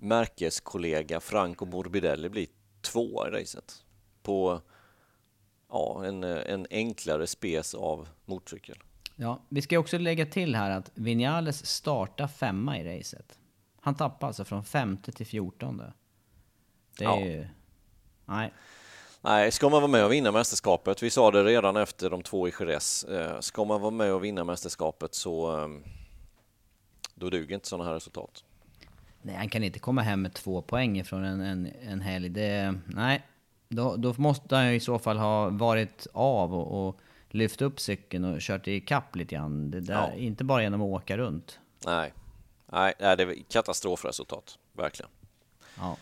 märkeskollega 0.00 1.20
Franco 1.20 1.64
Morbidelli 1.64 2.28
blir 2.28 2.46
tvåa 2.80 3.28
i 3.28 3.30
racet. 3.30 3.84
På 4.22 4.60
ja, 5.68 6.04
en, 6.04 6.24
en 6.24 6.66
enklare 6.70 7.26
spes 7.26 7.74
av 7.74 8.08
motorcykel. 8.24 8.82
Ja, 9.16 9.42
vi 9.48 9.62
ska 9.62 9.78
också 9.78 9.98
lägga 9.98 10.26
till 10.26 10.54
här 10.54 10.70
att 10.70 10.90
Vinales 10.94 11.66
startar 11.66 12.28
femma 12.28 12.78
i 12.78 12.98
racet. 12.98 13.38
Han 13.80 13.94
tappar 13.94 14.26
alltså 14.26 14.44
från 14.44 14.64
femte 14.64 15.12
till 15.12 15.26
fjortonde. 15.26 15.92
Det 16.98 17.04
är 17.04 17.08
ja. 17.08 17.20
ju... 17.20 17.48
Nej. 18.24 18.52
Nej, 19.20 19.52
ska 19.52 19.68
man 19.68 19.82
vara 19.82 19.90
med 19.90 20.04
och 20.04 20.12
vinna 20.12 20.32
mästerskapet, 20.32 21.02
vi 21.02 21.10
sa 21.10 21.30
det 21.30 21.44
redan 21.44 21.76
efter 21.76 22.10
de 22.10 22.22
två 22.22 22.48
i 22.48 22.52
Jerez, 22.60 23.04
eh, 23.04 23.40
ska 23.40 23.64
man 23.64 23.80
vara 23.80 23.90
med 23.90 24.12
och 24.12 24.24
vinna 24.24 24.44
mästerskapet 24.44 25.14
så 25.14 25.56
ehm, 25.56 25.84
då 27.14 27.30
duger 27.30 27.54
inte 27.54 27.68
sådana 27.68 27.84
här 27.88 27.94
resultat. 27.94 28.44
Nej, 29.22 29.36
han 29.36 29.48
kan 29.48 29.64
inte 29.64 29.78
komma 29.78 30.02
hem 30.02 30.22
med 30.22 30.34
två 30.34 30.62
poäng 30.62 31.04
från 31.04 31.24
en, 31.24 31.40
en, 31.40 31.72
en 31.82 32.00
helg. 32.00 32.28
Det, 32.28 32.74
nej, 32.86 33.26
då, 33.68 33.96
då 33.96 34.14
måste 34.16 34.56
han 34.56 34.68
i 34.68 34.80
så 34.80 34.98
fall 34.98 35.18
ha 35.18 35.50
varit 35.50 36.06
av 36.12 36.54
och, 36.54 36.88
och 36.88 37.00
lyft 37.28 37.62
upp 37.62 37.80
cykeln 37.80 38.24
och 38.24 38.40
kört 38.40 38.68
i 38.68 38.80
kapp 38.80 39.16
lite 39.16 39.34
grann. 39.34 39.70
Det 39.70 39.80
där, 39.80 39.94
ja. 39.94 40.14
Inte 40.14 40.44
bara 40.44 40.62
genom 40.62 40.82
att 40.82 40.86
åka 40.86 41.16
runt. 41.16 41.58
Nej, 41.86 42.12
nej, 42.66 42.94
det 42.98 43.06
är 43.06 43.42
katastrofresultat, 43.48 44.58
verkligen. 44.72 45.10
Ja. 45.78 45.96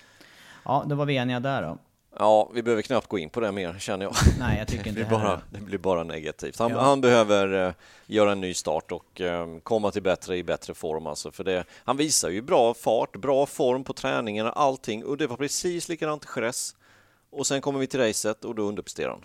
ja, 0.64 0.85
då 0.87 0.94
var 0.94 1.07
vi 1.07 1.16
eniga 1.16 1.40
där 1.40 1.62
då. 1.62 1.79
Ja, 2.18 2.50
vi 2.55 2.62
behöver 2.62 2.83
knappt 2.83 3.07
gå 3.07 3.18
in 3.18 3.31
på 3.31 3.40
det 3.40 3.52
mer 3.52 3.79
känner 3.79 4.05
jag. 4.05 4.14
Nej, 4.38 4.59
jag 4.59 4.68
tycker 4.68 4.87
inte 4.88 5.00
det, 5.00 5.07
blir 5.07 5.18
bara, 5.18 5.40
det 5.50 5.61
blir 5.61 5.79
bara 5.79 6.05
negativt. 6.05 6.59
Han, 6.59 6.70
ja. 6.70 6.81
han 6.81 7.00
behöver 7.00 7.68
uh, 7.68 7.72
göra 8.07 8.33
en 8.33 8.40
ny 8.40 8.55
start 8.55 8.92
och 8.92 9.20
uh, 9.20 9.59
komma 9.62 9.90
till 9.90 10.02
bättre 10.02 10.37
i 10.37 10.42
bättre 10.42 10.74
form. 10.74 11.07
Alltså, 11.07 11.31
för 11.31 11.44
det, 11.44 11.64
han 11.85 11.96
visar 11.96 12.31
ju 12.31 12.42
bra 12.42 12.74
fart, 12.74 13.16
bra 13.16 13.46
form 13.46 13.85
på 13.85 13.92
träningen 13.92 14.46
och 14.46 14.61
allting 14.61 15.05
och 15.05 15.16
det 15.16 15.26
var 15.26 15.37
precis 15.37 15.88
likadant 15.88 16.24
i 16.24 16.29
Jerez. 16.37 16.76
Och 17.31 17.46
sen 17.46 17.61
kommer 17.61 17.79
vi 17.79 17.87
till 17.87 18.00
racet 18.00 18.44
och 18.44 18.55
då 18.55 18.62
underpresterar 18.62 19.11
han. 19.11 19.24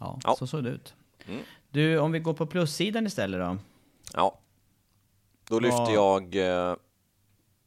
Ja, 0.00 0.20
ja, 0.24 0.36
så 0.36 0.46
såg 0.46 0.64
det 0.64 0.70
ut. 0.70 0.94
Mm. 1.26 1.40
Du, 1.70 1.98
om 1.98 2.12
vi 2.12 2.18
går 2.18 2.34
på 2.34 2.46
plussidan 2.46 3.06
istället 3.06 3.40
då? 3.40 3.56
Ja, 4.14 4.38
då 5.48 5.60
lyfter 5.60 5.92
jag 5.92 6.34
uh, 6.34 6.76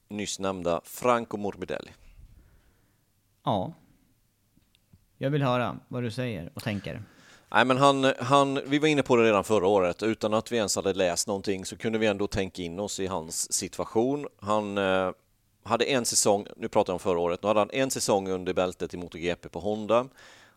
nyss 0.08 0.40
nämnda 0.40 0.82
Franco 0.84 1.38
Morbidelli. 1.38 1.92
Ja. 3.44 3.74
Jag 5.18 5.30
vill 5.30 5.44
höra 5.44 5.78
vad 5.88 6.04
du 6.04 6.12
säger 6.12 6.52
och 6.54 6.64
tänker. 6.64 7.04
Nej, 7.54 7.66
men 7.66 7.78
han, 7.78 8.14
han, 8.20 8.60
vi 8.66 8.80
var 8.80 8.88
inne 8.88 9.04
på 9.04 9.16
det 9.16 9.24
redan 9.24 9.44
förra 9.44 9.68
året. 9.68 10.04
Utan 10.04 10.34
att 10.34 10.52
vi 10.52 10.58
ens 10.58 10.76
hade 10.76 10.94
läst 10.94 11.28
någonting 11.28 11.66
så 11.66 11.78
kunde 11.78 12.00
vi 12.00 12.08
ändå 12.08 12.28
tänka 12.28 12.62
in 12.62 12.80
oss 12.80 13.00
i 13.00 13.08
hans 13.08 13.54
situation. 13.54 14.28
Han 14.40 14.78
eh, 14.78 15.12
hade 15.64 15.86
en 15.86 16.06
säsong, 16.06 16.48
nu 16.58 16.68
pratar 16.68 16.92
jag 16.92 16.96
om 16.96 17.00
förra 17.00 17.20
året, 17.20 17.44
nu 17.44 17.48
hade 17.48 17.60
han 17.60 17.70
en 17.74 17.92
säsong 17.92 18.30
under 18.30 18.54
bältet 18.54 18.94
i 18.94 18.98
MotoGP 18.98 19.50
på 19.50 19.60
Honda. 19.60 20.08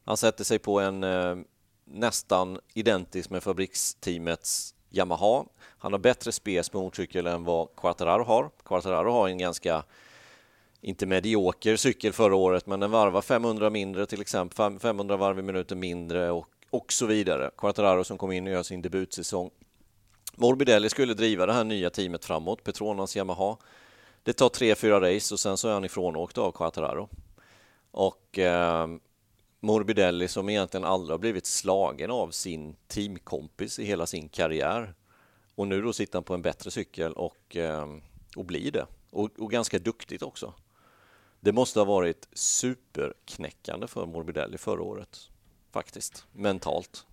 Han 0.04 0.16
sätter 0.16 0.44
sig 0.44 0.58
på 0.58 0.80
en 0.80 1.04
eh, 1.04 1.36
nästan 1.84 2.58
identisk 2.74 3.30
med 3.30 3.42
fabriksteamets 3.42 4.74
Yamaha. 4.90 5.44
Han 5.78 5.92
har 5.92 5.98
bättre 5.98 6.32
spes 6.32 6.68
på 6.68 6.80
motorcykel 6.80 7.26
än 7.26 7.44
vad 7.44 7.68
Quartararo 7.76 8.24
har. 8.24 8.50
Quartararo 8.64 9.10
har 9.12 9.28
en 9.28 9.38
ganska 9.38 9.84
inte 10.84 11.06
medioker 11.06 11.76
cykel 11.76 12.12
förra 12.12 12.34
året, 12.34 12.66
men 12.66 12.80
den 12.80 12.90
varvar 12.90 13.22
500 13.22 13.70
mindre 13.70 14.06
till 14.06 14.20
exempel, 14.20 14.78
500 14.78 15.16
varv 15.16 15.38
i 15.38 15.42
minuten 15.42 15.80
mindre 15.80 16.30
och, 16.30 16.48
och 16.70 16.92
så 16.92 17.06
vidare. 17.06 17.50
Quartararo 17.56 18.04
som 18.04 18.18
kom 18.18 18.32
in 18.32 18.46
och 18.46 18.52
gör 18.52 18.62
sin 18.62 18.82
debutsäsong. 18.82 19.50
Morbidelli 20.34 20.88
skulle 20.88 21.14
driva 21.14 21.46
det 21.46 21.52
här 21.52 21.64
nya 21.64 21.90
teamet 21.90 22.24
framåt, 22.24 22.64
Petronas 22.64 23.16
Yamaha. 23.16 23.56
Det 24.22 24.32
tar 24.32 24.48
tre, 24.48 24.74
fyra 24.74 25.00
race 25.00 25.34
och 25.34 25.40
sen 25.40 25.56
så 25.56 25.68
är 25.68 25.72
han 25.72 25.84
ifrånåkt 25.84 26.38
av 26.38 26.52
Quartararo. 26.52 27.08
Och 27.90 28.38
eh, 28.38 28.86
Morbidelli 29.60 30.28
som 30.28 30.48
egentligen 30.48 30.84
aldrig 30.84 31.12
har 31.12 31.18
blivit 31.18 31.46
slagen 31.46 32.10
av 32.10 32.30
sin 32.30 32.76
teamkompis 32.88 33.78
i 33.78 33.84
hela 33.84 34.06
sin 34.06 34.28
karriär. 34.28 34.94
Och 35.54 35.66
nu 35.66 35.82
då 35.82 35.92
sitter 35.92 36.16
han 36.16 36.24
på 36.24 36.34
en 36.34 36.42
bättre 36.42 36.70
cykel 36.70 37.12
och, 37.12 37.56
eh, 37.56 37.86
och 38.36 38.44
blir 38.44 38.70
det. 38.70 38.86
Och, 39.10 39.30
och 39.38 39.50
ganska 39.50 39.78
duktigt 39.78 40.22
också. 40.22 40.54
Det 41.44 41.52
måste 41.52 41.80
ha 41.80 41.84
varit 41.84 42.28
superknäckande 42.32 43.86
för 43.86 44.06
Morbidelli 44.06 44.58
förra 44.58 44.82
året, 44.82 45.18
faktiskt, 45.72 46.26
mentalt. 46.32 47.06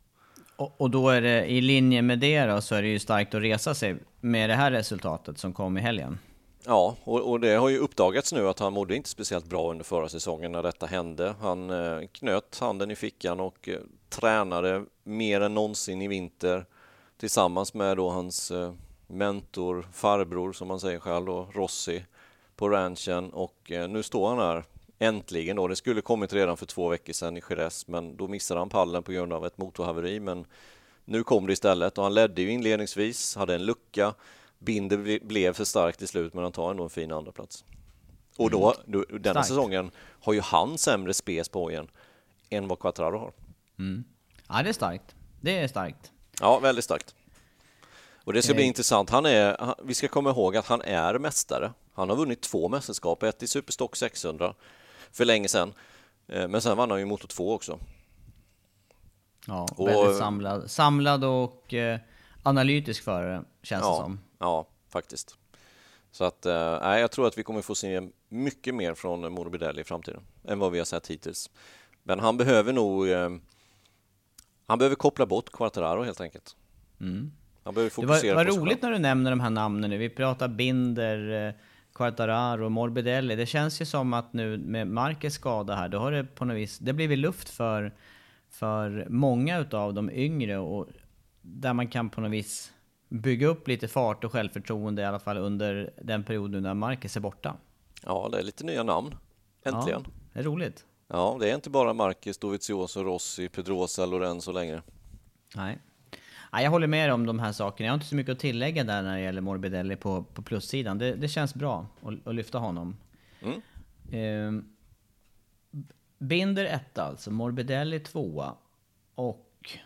Och, 0.55 0.81
och 0.81 0.89
då 0.89 1.09
är 1.09 1.21
det 1.21 1.45
i 1.45 1.61
linje 1.61 2.01
med 2.01 2.19
det 2.19 2.45
då, 2.45 2.61
så 2.61 2.75
är 2.75 2.81
det 2.81 2.87
ju 2.87 2.99
starkt 2.99 3.35
att 3.35 3.41
resa 3.41 3.75
sig 3.75 3.95
med 4.19 4.49
det 4.49 4.55
här 4.55 4.71
resultatet 4.71 5.37
som 5.37 5.53
kom 5.53 5.77
i 5.77 5.81
helgen. 5.81 6.19
Ja, 6.65 6.95
och, 7.03 7.31
och, 7.31 7.39
det 7.39 7.55
har 7.55 7.69
ju 7.69 7.77
uppdagats 7.77 8.33
nu 8.33 8.47
att 8.47 8.59
han 8.59 8.73
mådde 8.73 8.95
inte 8.95 9.09
speciellt 9.09 9.45
bra 9.45 9.71
under 9.71 9.83
förra 9.83 10.09
säsongen 10.09 10.51
när 10.51 10.63
detta 10.63 10.85
hände. 10.85 11.35
Han 11.41 11.69
eh, 11.69 12.07
knöt 12.11 12.59
handen 12.59 12.91
i 12.91 12.95
fickan 12.95 13.39
och 13.39 13.69
eh, 13.69 13.79
tränade 14.09 14.85
mer 15.03 15.41
än 15.41 15.53
någonsin 15.53 16.01
i 16.01 16.07
vinter 16.07 16.65
tillsammans 17.17 17.73
med 17.73 17.97
då 17.97 18.09
hans 18.09 18.51
eh, 18.51 18.73
mentor, 19.07 19.87
farbror 19.93 20.53
som 20.53 20.67
man 20.67 20.79
säger 20.79 20.99
själv 20.99 21.25
då, 21.25 21.47
Rossi 21.53 22.03
på 22.61 22.69
ranchen 22.69 23.29
och 23.29 23.71
eh, 23.71 23.89
nu 23.89 24.03
står 24.03 24.29
han 24.29 24.39
här 24.39 24.63
äntligen 24.99 25.55
då. 25.55 25.67
Det 25.67 25.75
skulle 25.75 26.01
kommit 26.01 26.33
redan 26.33 26.57
för 26.57 26.65
två 26.65 26.89
veckor 26.89 27.13
sedan 27.13 27.37
i 27.37 27.41
Jerez 27.49 27.87
men 27.87 28.17
då 28.17 28.27
missade 28.27 28.59
han 28.59 28.69
pallen 28.69 29.03
på 29.03 29.11
grund 29.11 29.33
av 29.33 29.45
ett 29.45 29.57
motorhaveri 29.57 30.19
men 30.19 30.45
nu 31.05 31.23
kom 31.23 31.47
det 31.47 31.53
istället 31.53 31.97
och 31.97 32.03
han 32.03 32.13
ledde 32.13 32.41
ju 32.41 32.51
inledningsvis, 32.51 33.35
hade 33.35 33.55
en 33.55 33.65
lucka. 33.65 34.13
Binder 34.59 35.25
blev 35.25 35.53
för 35.53 35.63
starkt 35.63 35.99
till 35.99 36.07
slut 36.07 36.33
men 36.33 36.43
han 36.43 36.51
tar 36.51 36.71
ändå 36.71 36.83
en 36.83 36.89
fin 36.89 37.11
andra 37.11 37.31
plats. 37.31 37.63
Och 38.37 38.49
då, 38.49 38.73
mm. 38.73 38.81
då 38.85 39.05
denna 39.09 39.21
Starkt. 39.21 39.47
säsongen 39.47 39.91
har 40.21 40.33
ju 40.33 40.41
han 40.41 40.77
sämre 40.77 41.13
spes 41.13 41.49
på 41.49 41.63
hojen 41.63 41.87
än 42.49 42.67
vad 42.67 42.79
Quattraro 42.79 43.17
har. 43.17 43.33
Mm. 43.79 44.03
Ja, 44.47 44.63
det 44.63 44.69
är 44.69 44.73
starkt. 44.73 45.15
Det 45.41 45.57
är 45.57 45.67
starkt. 45.67 46.11
Ja, 46.41 46.59
väldigt 46.59 46.85
starkt. 46.85 47.15
Och 48.23 48.33
det 48.33 48.41
ska 48.41 48.53
bli 48.53 48.63
eh. 48.63 48.67
intressant. 48.67 49.09
Han 49.09 49.25
är, 49.25 49.75
vi 49.83 49.93
ska 49.93 50.07
komma 50.07 50.29
ihåg 50.29 50.57
att 50.57 50.67
han 50.67 50.81
är 50.81 51.19
mästare. 51.19 51.73
Han 51.93 52.09
har 52.09 52.15
vunnit 52.15 52.41
två 52.41 52.69
mästerskap, 52.69 53.23
ett 53.23 53.43
i 53.43 53.47
Superstock 53.47 53.95
600 53.95 54.53
för 55.11 55.25
länge 55.25 55.47
sedan. 55.47 55.73
Eh, 56.27 56.47
men 56.47 56.61
sen 56.61 56.77
vann 56.77 56.91
han 56.91 56.99
ju 56.99 57.05
Moto 57.05 57.27
2 57.27 57.53
också. 57.53 57.79
Ja, 59.47 59.67
och, 59.75 59.87
väldigt 59.87 60.17
samlad, 60.17 60.71
samlad 60.71 61.23
och 61.23 61.73
eh, 61.73 61.99
analytisk 62.43 63.03
förare 63.03 63.43
känns 63.63 63.83
ja, 63.83 63.91
det 63.91 64.03
som. 64.03 64.19
Ja, 64.39 64.67
faktiskt. 64.89 65.37
Så 66.11 66.23
att, 66.23 66.45
eh, 66.45 66.53
jag 66.99 67.11
tror 67.11 67.27
att 67.27 67.37
vi 67.37 67.43
kommer 67.43 67.61
få 67.61 67.75
se 67.75 68.09
mycket 68.29 68.75
mer 68.75 68.93
från 68.93 69.33
Morbidelli 69.33 69.81
i 69.81 69.83
framtiden 69.83 70.21
än 70.47 70.59
vad 70.59 70.71
vi 70.71 70.77
har 70.77 70.85
sett 70.85 71.07
hittills. 71.07 71.49
Men 72.03 72.19
han 72.19 72.37
behöver 72.37 72.73
nog 72.73 73.09
eh, 73.09 73.29
han 74.65 74.77
behöver 74.77 74.95
koppla 74.95 75.25
bort 75.25 75.51
Quartararo 75.51 76.03
helt 76.03 76.21
enkelt. 76.21 76.55
Mm. 76.99 77.31
Han 77.63 77.73
behöver 77.73 77.89
fokusera 77.89 78.29
det 78.29 78.35
var, 78.35 78.45
var 78.45 78.61
roligt 78.61 78.81
när 78.81 78.91
du 78.91 78.99
nämner 78.99 79.31
de 79.31 79.39
här 79.39 79.49
namnen 79.49 79.89
nu. 79.89 79.97
Vi 79.97 80.09
pratar 80.09 80.47
Binder, 80.47 81.47
eh, 81.47 81.53
Quartararo, 81.93 82.69
Morbidelli. 82.69 83.35
Det 83.35 83.45
känns 83.45 83.81
ju 83.81 83.85
som 83.85 84.13
att 84.13 84.33
nu 84.33 84.57
med 84.57 84.87
Marquez 84.87 85.33
skada 85.33 85.75
här, 85.75 85.89
då 85.89 85.99
har 85.99 86.11
det 86.11 86.23
på 86.23 86.45
något 86.45 86.57
vis, 86.57 86.79
det 86.79 86.93
blivit 86.93 87.19
luft 87.19 87.49
för, 87.49 87.93
för 88.49 89.05
många 89.09 89.59
utav 89.59 89.93
de 89.93 90.09
yngre 90.11 90.57
och 90.57 90.87
där 91.41 91.73
man 91.73 91.87
kan 91.87 92.09
på 92.09 92.21
något 92.21 92.31
vis 92.31 92.71
bygga 93.09 93.47
upp 93.47 93.67
lite 93.67 93.87
fart 93.87 94.23
och 94.23 94.31
självförtroende 94.31 95.01
i 95.01 95.05
alla 95.05 95.19
fall 95.19 95.37
under 95.37 95.93
den 96.01 96.23
perioden 96.23 96.63
när 96.63 96.73
Marcus 96.73 97.17
är 97.17 97.21
borta. 97.21 97.55
Ja, 98.05 98.29
det 98.31 98.39
är 98.39 98.43
lite 98.43 98.63
nya 98.63 98.83
namn. 98.83 99.15
Äntligen. 99.65 100.03
Ja, 100.05 100.11
det 100.33 100.39
är 100.39 100.43
roligt. 100.43 100.85
Ja, 101.07 101.37
det 101.39 101.51
är 101.51 101.55
inte 101.55 101.69
bara 101.69 101.93
Marcus, 101.93 102.37
Dovizioso, 102.37 103.03
Rossi, 103.03 103.49
Pedrosa, 103.49 104.05
Lorenzo 104.05 104.51
längre. 104.51 104.81
Nej. 105.55 105.79
Ja, 106.51 106.61
jag 106.61 106.71
håller 106.71 106.87
med 106.87 107.13
om 107.13 107.25
de 107.25 107.39
här 107.39 107.51
sakerna. 107.51 107.85
Jag 107.85 107.91
har 107.91 107.95
inte 107.95 108.05
så 108.05 108.15
mycket 108.15 108.31
att 108.31 108.39
tillägga 108.39 108.83
där 108.83 109.01
när 109.01 109.15
det 109.15 109.21
gäller 109.21 109.41
Morbidelli 109.41 109.95
på, 109.95 110.23
på 110.23 110.41
plussidan. 110.41 110.97
Det, 110.97 111.15
det 111.15 111.27
känns 111.27 111.55
bra 111.55 111.87
att, 112.01 112.27
att 112.27 112.35
lyfta 112.35 112.57
honom. 112.57 112.97
Mm. 113.41 113.61
Eh, 114.11 114.63
Binder 116.17 116.65
etta 116.65 117.03
alltså, 117.03 117.31
Morbidelli 117.31 117.99
tvåa. 117.99 118.55
Och 119.15 119.79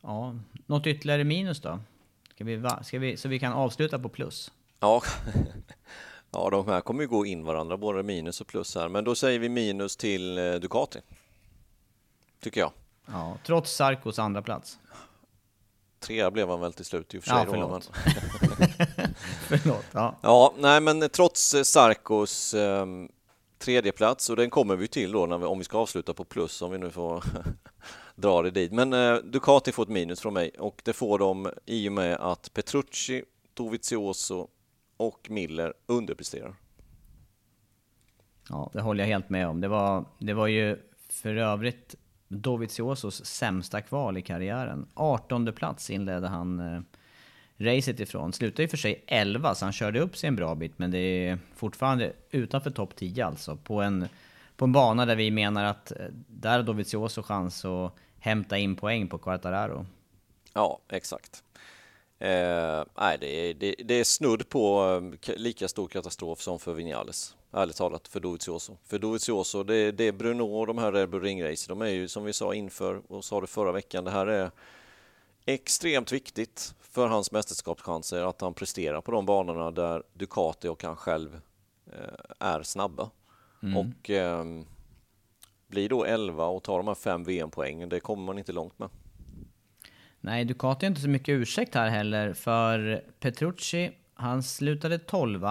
ja, 0.00 0.36
något 0.66 0.86
ytterligare 0.86 1.24
minus 1.24 1.60
då? 1.60 1.80
Ska 2.34 2.44
vi, 2.44 2.62
ska 2.82 2.98
vi, 2.98 3.16
så 3.16 3.28
vi 3.28 3.38
kan 3.38 3.52
avsluta 3.52 3.98
på 3.98 4.08
plus? 4.08 4.52
Ja, 4.80 5.02
ja 6.30 6.50
de 6.50 6.66
här 6.68 6.80
kommer 6.80 7.02
ju 7.02 7.08
gå 7.08 7.26
in 7.26 7.44
varandra, 7.44 7.76
både 7.76 8.02
minus 8.02 8.40
och 8.40 8.46
plus 8.46 8.74
här. 8.74 8.88
Men 8.88 9.04
då 9.04 9.14
säger 9.14 9.38
vi 9.38 9.48
minus 9.48 9.96
till 9.96 10.38
eh, 10.38 10.54
Ducati. 10.54 11.00
Tycker 12.40 12.60
jag. 12.60 12.72
Ja, 13.06 13.38
trots 13.44 13.72
Sarkos 13.72 14.18
andra 14.18 14.42
plats. 14.42 14.78
Trea 16.00 16.30
blev 16.30 16.48
han 16.48 16.60
väl 16.60 16.72
till 16.72 16.84
slut 16.84 17.14
i 17.14 17.18
och 17.18 17.22
för 17.22 17.30
sig. 17.30 17.38
Ja, 17.38 17.46
förlåt. 17.50 17.90
förlåt 19.48 19.84
ja. 19.92 20.18
ja, 20.22 20.54
nej 20.58 20.80
men 20.80 21.08
trots 21.08 21.56
Sarkos 21.64 22.54
eh, 22.54 22.86
tredje 23.58 23.92
plats 23.92 24.30
och 24.30 24.36
den 24.36 24.50
kommer 24.50 24.76
vi 24.76 24.88
till 24.88 25.12
då 25.12 25.26
när 25.26 25.38
vi, 25.38 25.44
om 25.44 25.58
vi 25.58 25.64
ska 25.64 25.78
avsluta 25.78 26.14
på 26.14 26.24
plus 26.24 26.62
om 26.62 26.70
vi 26.70 26.78
nu 26.78 26.90
får 26.90 27.24
dra 28.14 28.42
det 28.42 28.50
dit. 28.50 28.72
Men 28.72 28.92
eh, 28.92 29.14
Ducati 29.14 29.72
får 29.72 29.82
ett 29.82 29.88
minus 29.88 30.20
från 30.20 30.34
mig 30.34 30.50
och 30.58 30.80
det 30.84 30.92
får 30.92 31.18
de 31.18 31.50
i 31.66 31.88
och 31.88 31.92
med 31.92 32.16
att 32.16 32.54
Petrucci, 32.54 33.24
Dovizioso 33.54 34.48
och 34.96 35.30
Miller 35.30 35.74
underpresterar. 35.86 36.54
Ja, 38.48 38.70
det 38.72 38.80
håller 38.80 39.04
jag 39.04 39.08
helt 39.08 39.28
med 39.28 39.48
om. 39.48 39.60
Det 39.60 39.68
var, 39.68 40.04
det 40.18 40.34
var 40.34 40.46
ju 40.46 40.78
för 41.08 41.36
övrigt 41.36 41.94
Doviziosos 42.32 43.24
sämsta 43.24 43.80
kval 43.80 44.16
i 44.16 44.22
karriären. 44.22 44.86
18 44.94 45.52
plats 45.52 45.90
inledde 45.90 46.28
han 46.28 46.60
eh, 46.60 46.80
racet 47.56 48.00
ifrån. 48.00 48.32
Slutade 48.32 48.62
ju 48.62 48.68
för 48.68 48.76
sig 48.76 49.04
11, 49.06 49.54
så 49.54 49.66
han 49.66 49.72
körde 49.72 50.00
upp 50.00 50.16
sig 50.16 50.28
en 50.28 50.36
bra 50.36 50.54
bit, 50.54 50.78
men 50.78 50.90
det 50.90 50.98
är 50.98 51.38
fortfarande 51.54 52.12
utanför 52.30 52.70
topp 52.70 52.96
10 52.96 53.26
alltså. 53.26 53.56
På 53.56 53.82
en, 53.82 54.08
på 54.56 54.64
en 54.64 54.72
bana 54.72 55.06
där 55.06 55.16
vi 55.16 55.30
menar 55.30 55.64
att 55.64 55.90
eh, 55.90 56.06
där 56.28 56.56
har 56.56 56.62
Dovizioso 56.62 57.22
chans 57.22 57.64
att 57.64 57.94
hämta 58.18 58.58
in 58.58 58.76
poäng 58.76 59.08
på 59.08 59.18
Quartararo. 59.18 59.86
Ja, 60.52 60.80
exakt. 60.88 61.42
Eh, 62.20 62.84
nej, 62.98 63.18
det 63.20 63.26
är, 63.26 63.54
det, 63.54 63.74
det, 63.84 63.94
är 63.94 64.04
snudd 64.04 64.48
på 64.48 64.84
eh, 65.26 65.34
lika 65.36 65.68
stor 65.68 65.88
katastrof 65.88 66.40
som 66.40 66.58
för 66.58 66.72
Vinales, 66.72 67.36
ärligt 67.52 67.76
talat, 67.76 68.08
för 68.08 68.20
Dovizioso. 68.20 68.76
För 68.84 68.98
Dovizioso, 68.98 69.62
det, 69.62 69.92
det 69.92 70.04
är 70.04 70.12
Bruno 70.12 70.42
och 70.42 70.66
de 70.66 70.78
här 70.78 70.92
Red 70.92 71.10
Bull 71.10 71.22
Ring 71.22 71.44
Race, 71.44 71.68
de 71.68 71.82
är 71.82 71.86
ju 71.86 72.08
som 72.08 72.24
vi 72.24 72.32
sa 72.32 72.54
inför 72.54 73.02
och 73.12 73.24
sa 73.24 73.40
det 73.40 73.46
förra 73.46 73.72
veckan, 73.72 74.04
det 74.04 74.10
här 74.10 74.26
är 74.26 74.50
extremt 75.46 76.12
viktigt 76.12 76.74
för 76.80 77.06
hans 77.06 77.32
mästerskapschanser 77.32 78.22
att 78.22 78.40
han 78.40 78.54
presterar 78.54 79.00
på 79.00 79.12
de 79.12 79.26
banorna 79.26 79.70
där 79.70 80.02
Ducati 80.12 80.68
och 80.68 80.82
han 80.82 80.96
själv 80.96 81.40
eh, 81.92 82.24
är 82.38 82.62
snabba. 82.62 83.10
Mm. 83.62 83.76
Och 83.76 84.10
eh, 84.10 84.44
blir 85.66 85.88
då 85.88 86.04
11 86.04 86.46
och 86.46 86.62
tar 86.62 86.76
de 86.76 86.88
här 86.88 86.94
fem 86.94 87.24
VM-poängen, 87.24 87.88
det 87.88 88.00
kommer 88.00 88.22
man 88.22 88.38
inte 88.38 88.52
långt 88.52 88.78
med. 88.78 88.88
Nej, 90.20 90.44
Ducati 90.44 90.86
har 90.86 90.90
inte 90.90 91.00
så 91.00 91.08
mycket 91.08 91.32
ursäkt 91.32 91.74
här 91.74 91.88
heller, 91.88 92.32
för 92.32 93.04
Petrucci, 93.20 93.90
han 94.14 94.42
slutade 94.42 94.98
12 94.98 95.46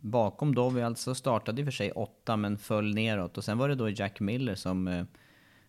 bakom 0.00 0.54
Dovi 0.54 0.82
alltså, 0.82 1.14
startade 1.14 1.60
i 1.60 1.64
och 1.64 1.66
för 1.66 1.72
sig 1.72 1.92
8 1.92 2.36
men 2.36 2.58
föll 2.58 2.94
neråt. 2.94 3.38
Och 3.38 3.44
sen 3.44 3.58
var 3.58 3.68
det 3.68 3.74
då 3.74 3.88
Jack 3.90 4.20
Miller 4.20 4.54
som, 4.54 4.88
eh, 4.88 5.04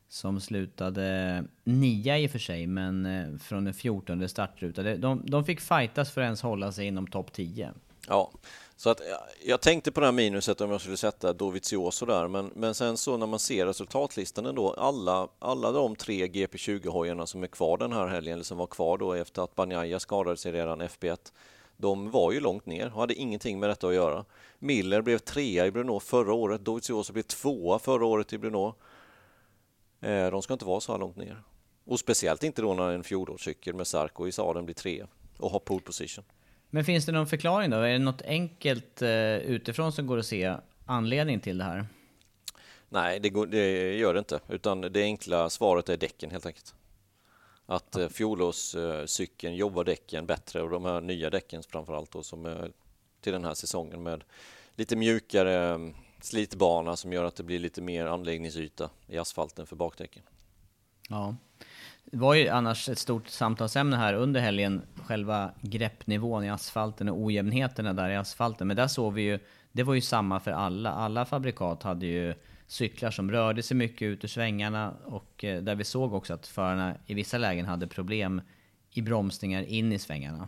som 0.08 0.42
slutade 0.42 1.44
9 1.64 2.18
i 2.18 2.28
och 2.28 2.32
för 2.32 2.40
sig, 2.40 2.68
men 2.68 3.06
eh, 3.06 3.38
från 3.38 3.68
en 3.68 3.74
14 3.74 4.30
startruta. 4.30 4.84
De, 4.84 5.22
de 5.26 5.46
fick 5.46 5.62
fightas 5.62 6.12
för 6.12 6.22
att 6.22 6.26
ens 6.26 6.42
hålla 6.42 6.72
sig 6.72 6.88
inom 6.88 7.08
topp 7.08 7.34
10. 7.34 7.72
Ja, 8.08 8.32
så 8.78 8.90
att 8.90 9.02
jag 9.46 9.62
tänkte 9.62 9.92
på 9.92 10.00
det 10.00 10.06
här 10.06 10.12
minuset 10.12 10.62
om 10.62 10.72
jag 10.72 10.82
skulle 10.82 10.98
sätta 10.98 11.34
Dovizioso 11.34 12.06
där, 12.06 12.28
men, 12.28 12.52
men 12.56 12.76
sen 12.76 12.98
så 12.98 13.18
när 13.18 13.28
man 13.28 13.40
ser 13.40 13.66
resultatlistan 13.66 14.46
ändå, 14.46 14.74
alla, 14.74 15.28
alla 15.40 15.72
de 15.72 15.96
tre 15.96 16.28
GP20-hojarna 16.28 17.26
som 17.26 17.44
är 17.44 17.48
kvar 17.48 17.78
den 17.78 17.92
här 17.92 18.08
helgen, 18.08 18.34
eller 18.34 18.44
som 18.44 18.58
var 18.58 18.68
kvar 18.68 18.98
då 18.98 19.14
efter 19.14 19.42
att 19.42 19.56
Banjaya 19.56 20.00
skadade 20.00 20.38
sig 20.38 20.52
redan 20.52 20.82
FP1, 20.82 21.32
de 21.78 22.12
var 22.12 22.32
ju 22.32 22.40
långt 22.40 22.66
ner 22.66 22.94
och 22.94 23.00
hade 23.00 23.14
ingenting 23.14 23.60
med 23.60 23.70
detta 23.70 23.88
att 23.88 23.94
göra. 23.94 24.26
Miller 24.60 25.02
blev 25.02 25.18
trea 25.18 25.66
i 25.66 25.72
Bruno 25.72 26.00
förra 26.00 26.34
året, 26.34 26.66
Dovizioso 26.66 27.14
blev 27.14 27.24
tvåa 27.24 27.80
förra 27.80 28.06
året 28.06 28.34
i 28.34 28.38
Bruno. 28.38 28.76
Eh, 30.02 30.32
de 30.32 30.42
ska 30.42 30.54
inte 30.54 30.66
vara 30.66 30.80
så 30.80 30.92
här 30.92 31.00
långt 31.00 31.18
ner. 31.18 31.44
Och 31.86 32.00
speciellt 32.00 32.44
inte 32.44 32.62
då 32.62 32.74
när 32.74 32.92
en 32.92 33.04
fjolårscykel 33.04 33.76
med 33.76 33.88
Sarko 33.88 34.28
i 34.28 34.32
sadeln 34.32 34.66
blir 34.66 34.76
trea 34.76 35.08
och 35.38 35.52
har 35.52 35.60
pole 35.60 35.82
position. 35.82 36.26
Men 36.76 36.86
finns 36.86 37.06
det 37.06 37.12
någon 37.12 37.28
förklaring 37.28 37.70
då? 37.70 37.78
Är 37.78 37.92
det 37.92 38.00
något 38.00 38.22
enkelt 38.22 39.02
uh, 39.02 39.10
utifrån 39.38 39.92
som 39.92 40.08
går 40.08 40.18
att 40.18 40.26
se 40.26 40.56
anledning 40.86 41.40
till 41.40 41.58
det 41.58 41.64
här? 41.64 41.88
Nej, 42.90 43.20
det, 43.20 43.30
går, 43.30 43.48
det, 43.48 43.94
gör 43.96 44.14
det 44.14 44.20
inte, 44.20 44.40
utan 44.50 44.82
det 44.82 45.04
enkla 45.04 45.50
svaret 45.50 45.90
är 45.90 45.98
däcken 45.98 46.32
helt 46.32 46.46
enkelt. 46.46 46.76
Att 47.66 47.98
uh, 47.98 48.08
fjolårscykeln 48.08 49.54
uh, 49.54 49.60
jobbar 49.60 49.84
däcken 49.84 50.26
bättre 50.26 50.62
och 50.62 50.70
de 50.70 50.86
här 50.86 51.02
nya 51.02 51.30
däcken 51.30 51.64
framförallt 51.64 52.12
då 52.12 52.24
som 52.24 52.46
är 52.46 52.72
till 53.22 53.34
den 53.34 53.46
här 53.46 53.54
säsongen 53.54 54.04
med 54.04 54.24
lite 54.76 54.96
mjukare 54.96 55.74
um, 55.74 55.96
slitbana 56.22 56.96
som 56.96 57.14
gör 57.14 57.24
att 57.24 57.36
det 57.36 57.44
blir 57.44 57.60
lite 57.60 57.82
mer 57.82 58.06
anläggningsyta 58.06 58.90
i 59.08 59.18
asfalten 59.18 59.66
för 59.66 59.76
bakdäcken. 59.76 60.24
Ja. 61.10 61.36
Det 62.06 62.18
var 62.18 62.34
ju 62.34 62.48
annars 62.48 62.90
ett 62.90 63.00
stort 63.00 63.28
samtalsämne 63.28 63.96
här 63.96 64.14
under 64.14 64.42
helgen, 64.42 64.82
själva 65.06 65.52
greppnivån 65.62 66.44
i 66.44 66.50
asfalten 66.50 67.10
och 67.10 67.20
ojämnheterna 67.20 67.94
där 67.94 68.10
i 68.10 68.16
asfalten. 68.16 68.68
Men 68.68 68.78
där 68.78 68.88
såg 68.88 69.14
vi 69.14 69.22
ju, 69.22 69.40
det 69.72 69.84
var 69.84 69.94
ju 69.94 70.02
samma 70.02 70.40
för 70.40 70.52
alla. 70.52 70.92
Alla 70.92 71.26
fabrikat 71.26 71.84
hade 71.84 72.06
ju 72.06 72.34
cyklar 72.68 73.12
som 73.12 73.32
rörde 73.32 73.64
sig 73.64 73.78
mycket 73.78 74.06
ut 74.06 74.24
ur 74.24 74.28
svängarna 74.28 74.94
och 75.06 75.44
eh, 75.44 75.62
där 75.62 75.76
vi 75.76 75.84
såg 75.84 76.14
också 76.14 76.34
att 76.34 76.48
förarna 76.48 76.96
i 77.06 77.14
vissa 77.14 77.38
lägen 77.38 77.66
hade 77.66 77.88
problem 77.88 78.42
i 78.92 79.02
bromsningar 79.02 79.64
in 79.64 79.92
i 79.92 80.00
svängarna. 80.00 80.48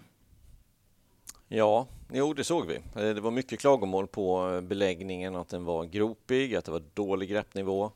Ja, 1.47 1.87
jo 2.13 2.33
det 2.33 2.43
såg 2.43 2.67
vi. 2.67 2.75
Eh, 2.75 3.15
det 3.15 3.21
var 3.21 3.31
mycket 3.31 3.59
klagomål 3.59 4.07
på 4.07 4.53
eh, 4.53 4.61
beläggningen, 4.61 5.35
att 5.35 5.49
den 5.49 5.65
var 5.65 5.85
gropig, 5.85 6.55
att 6.55 6.65
det 6.65 6.71
var 6.71 6.83
dålig 6.93 7.29
greppnivå. 7.29 7.91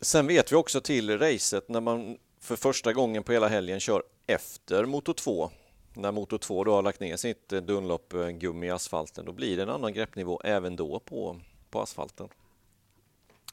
Sen 0.00 0.26
vet 0.26 0.52
vi 0.52 0.56
också 0.56 0.80
till 0.80 1.18
racet 1.18 1.68
när 1.68 1.80
man 1.80 2.18
för 2.38 2.56
första 2.56 2.92
gången 2.92 3.22
på 3.22 3.32
hela 3.32 3.48
helgen 3.48 3.80
kör 3.80 4.02
efter 4.26 4.84
motor 4.84 5.12
2. 5.12 5.50
När 5.94 6.12
motor 6.12 6.38
2 6.38 6.64
då 6.64 6.72
har 6.72 6.82
lagt 6.82 7.00
ner 7.00 7.16
sitt 7.16 7.52
eh, 7.52 7.60
Dunlop-gummi 7.60 8.66
i 8.66 8.70
asfalten, 8.70 9.24
då 9.24 9.32
blir 9.32 9.56
det 9.56 9.62
en 9.62 9.70
annan 9.70 9.92
greppnivå 9.92 10.40
även 10.44 10.76
då 10.76 10.98
på, 11.00 11.40
på 11.70 11.80
asfalten. 11.80 12.28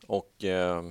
Och 0.07 0.43
eh, 0.43 0.83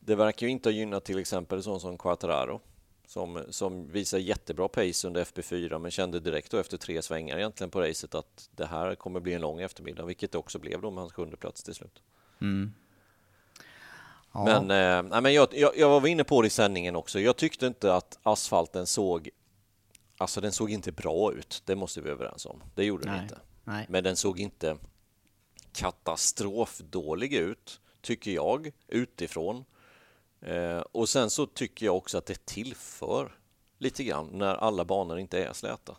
det 0.00 0.14
verkar 0.14 0.46
ju 0.46 0.52
inte 0.52 0.68
ha 0.68 0.74
gynnat 0.74 1.04
till 1.04 1.18
exempel 1.18 1.62
sån 1.62 1.80
som 1.80 1.98
Quattararo 1.98 2.60
som, 3.06 3.44
som 3.48 3.88
visar 3.88 4.18
jättebra 4.18 4.68
pace 4.68 5.06
under 5.06 5.24
FP4 5.24 5.78
men 5.78 5.90
kände 5.90 6.20
direkt 6.20 6.50
då 6.50 6.58
efter 6.58 6.76
tre 6.76 7.02
svängar 7.02 7.38
egentligen 7.38 7.70
på 7.70 7.80
racet 7.80 8.14
att 8.14 8.50
det 8.56 8.66
här 8.66 8.94
kommer 8.94 9.20
bli 9.20 9.34
en 9.34 9.40
lång 9.40 9.60
eftermiddag, 9.60 10.04
vilket 10.04 10.32
det 10.32 10.38
också 10.38 10.58
blev 10.58 10.80
då 10.80 10.90
med 10.90 11.00
hans 11.00 11.12
sjunde 11.12 11.36
plats 11.36 11.62
till 11.62 11.74
slut. 11.74 12.02
Mm. 12.40 12.72
Ja. 14.32 14.44
Men, 14.44 14.70
eh, 14.70 15.20
men 15.20 15.34
jag, 15.34 15.48
jag, 15.52 15.76
jag, 15.76 16.00
var 16.00 16.08
inne 16.08 16.24
på 16.24 16.42
det 16.42 16.46
i 16.46 16.50
sändningen 16.50 16.96
också. 16.96 17.20
Jag 17.20 17.36
tyckte 17.36 17.66
inte 17.66 17.94
att 17.94 18.18
asfalten 18.22 18.86
såg... 18.86 19.28
Alltså 20.18 20.40
den 20.40 20.52
såg 20.52 20.70
inte 20.70 20.92
bra 20.92 21.32
ut, 21.32 21.62
det 21.64 21.76
måste 21.76 22.00
vi 22.00 22.04
vara 22.04 22.14
överens 22.14 22.46
om. 22.46 22.62
Det 22.74 22.84
gjorde 22.84 23.06
Nej. 23.06 23.14
den 23.14 23.22
inte. 23.22 23.38
Nej. 23.64 23.86
Men 23.88 24.04
den 24.04 24.16
såg 24.16 24.40
inte 24.40 24.76
katastrofdålig 25.72 27.32
ut, 27.32 27.80
tycker 28.00 28.30
jag, 28.30 28.70
utifrån. 28.88 29.64
Eh, 30.40 30.78
och 30.78 31.08
sen 31.08 31.30
så 31.30 31.46
tycker 31.46 31.86
jag 31.86 31.96
också 31.96 32.18
att 32.18 32.26
det 32.26 32.46
tillför 32.46 33.32
lite 33.78 34.04
grann 34.04 34.28
när 34.32 34.54
alla 34.54 34.84
banor 34.84 35.18
inte 35.18 35.44
är 35.44 35.52
släta 35.52 35.96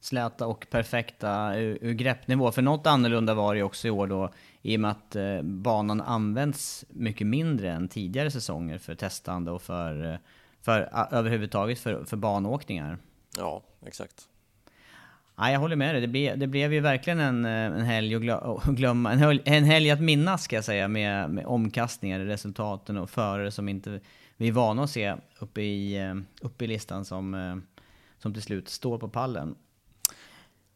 släta 0.00 0.46
och 0.46 0.66
perfekta 0.70 1.56
ur, 1.56 1.78
ur 1.80 1.92
greppnivå. 1.92 2.52
För 2.52 2.62
något 2.62 2.86
annorlunda 2.86 3.34
var 3.34 3.54
det 3.54 3.62
också 3.62 3.88
i 3.88 3.90
år 3.90 4.06
då, 4.06 4.30
i 4.62 4.76
och 4.76 4.80
med 4.80 4.90
att 4.90 5.16
eh, 5.16 5.42
banan 5.42 6.00
används 6.00 6.84
mycket 6.88 7.26
mindre 7.26 7.72
än 7.72 7.88
tidigare 7.88 8.30
säsonger 8.30 8.78
för 8.78 8.94
testande 8.94 9.50
och 9.50 9.62
för, 9.62 10.12
eh, 10.12 10.18
för 10.62 10.80
uh, 10.80 11.14
överhuvudtaget 11.14 11.78
för, 11.78 12.04
för 12.04 12.16
banåkningar. 12.16 12.98
Ja, 13.38 13.62
exakt. 13.86 14.22
Ja, 15.36 15.50
jag 15.50 15.60
håller 15.60 15.76
med 15.76 15.94
dig. 15.94 16.00
Det, 16.00 16.08
ble, 16.08 16.34
det 16.34 16.46
blev 16.46 16.72
ju 16.72 16.80
verkligen 16.80 17.20
en, 17.20 17.44
eh, 17.44 17.50
en 17.50 17.84
helg 17.84 18.30
att 18.30 18.64
glömma. 18.64 19.12
En 19.12 19.18
helg, 19.18 19.42
en 19.44 19.64
helg 19.64 19.90
att 19.90 20.00
minnas 20.00 20.42
ska 20.42 20.56
jag 20.56 20.64
säga 20.64 20.88
med, 20.88 21.30
med 21.30 21.46
omkastningar, 21.46 22.20
resultaten 22.20 22.96
och 22.96 23.10
förare 23.10 23.50
som 23.50 23.68
inte 23.68 24.00
vi 24.36 24.48
är 24.48 24.52
vana 24.52 24.82
att 24.82 24.90
se 24.90 25.14
uppe 25.38 25.60
i, 25.60 26.14
uppe 26.40 26.64
i 26.64 26.68
listan 26.68 27.04
som 27.04 27.62
som 28.22 28.32
till 28.32 28.42
slut 28.42 28.68
står 28.68 28.98
på 28.98 29.08
pallen. 29.08 29.54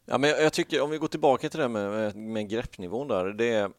Ja, 0.06 0.18
men 0.18 0.30
jag, 0.30 0.42
jag 0.42 0.52
tycker, 0.52 0.80
om 0.80 0.90
vi 0.90 0.98
går 0.98 1.08
tillbaka 1.08 1.48
till 1.48 1.60
det 1.60 1.68
med, 1.68 2.16
med 2.16 2.48
greppnivån 2.48 3.08
där, 3.08 3.24
det, 3.24 3.70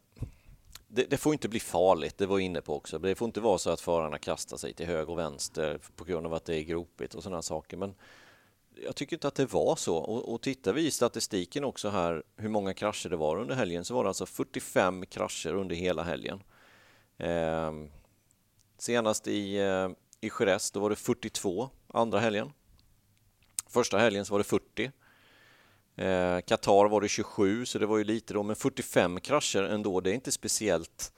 det, 0.88 1.04
det, 1.10 1.18
får 1.18 1.34
inte 1.34 1.50
bli 1.50 1.60
farligt, 1.60 2.18
det 2.18 2.26
var 2.26 2.40
jag 2.40 2.46
inne 2.46 2.62
på 2.62 2.76
också. 2.76 3.00
Det 3.00 3.16
får 3.16 3.26
inte 3.26 3.42
vara 3.42 3.58
så 3.58 3.70
att 3.70 3.82
förarna 3.82 4.18
kastar 4.18 4.58
sig 4.58 4.74
till 4.74 4.86
höger 4.86 5.10
och 5.10 5.20
vänster 5.20 5.80
på 5.96 6.04
grund 6.04 6.26
av 6.26 6.34
att 6.34 6.46
det 6.46 6.56
är 6.56 6.64
gropigt 6.64 7.16
och 7.16 7.24
sådana 7.24 7.42
saker. 7.42 7.78
Men 7.78 7.96
jag 8.84 8.96
tycker 8.96 9.16
inte 9.16 9.28
att 9.28 9.36
det 9.36 9.54
var 9.54 9.76
så. 9.76 9.98
Och, 9.98 10.34
och 10.34 10.42
tittar 10.42 10.74
vi 10.74 10.88
i 10.88 10.92
statistiken 10.92 11.64
också 11.64 11.90
här 11.90 12.24
hur 12.38 12.50
många 12.50 12.74
krascher 12.74 13.10
det 13.10 13.16
var 13.16 13.38
under 13.38 13.56
helgen 13.56 13.86
så 13.86 13.94
var 13.94 14.04
det 14.04 14.08
alltså 14.08 14.26
45 14.26 15.06
krascher 15.06 15.54
under 15.54 15.76
hela 15.76 16.04
helgen. 16.04 16.44
Eh, 17.18 17.72
senast 18.78 19.28
i, 19.28 19.58
eh, 19.58 19.90
i 20.22 20.32
Jerez 20.40 20.72
då 20.72 20.80
var 20.80 20.90
det 20.90 20.96
42 20.96 21.70
andra 21.88 22.20
helgen. 22.20 22.52
Första 23.68 23.98
helgen 23.98 24.26
så 24.26 24.34
var 24.34 24.40
det 24.40 24.44
40. 24.44 24.92
Eh, 25.96 26.40
Qatar 26.40 26.90
var 26.90 27.02
det 27.02 27.08
27 27.08 27.66
så 27.66 27.80
det 27.80 27.86
var 27.86 27.98
ju 27.98 28.04
lite 28.04 28.34
då, 28.34 28.44
men 28.44 28.56
45 28.56 29.20
krascher 29.20 29.64
ändå, 29.64 30.02
det 30.02 30.12
är 30.12 30.14
inte 30.14 30.32
speciellt 30.32 31.12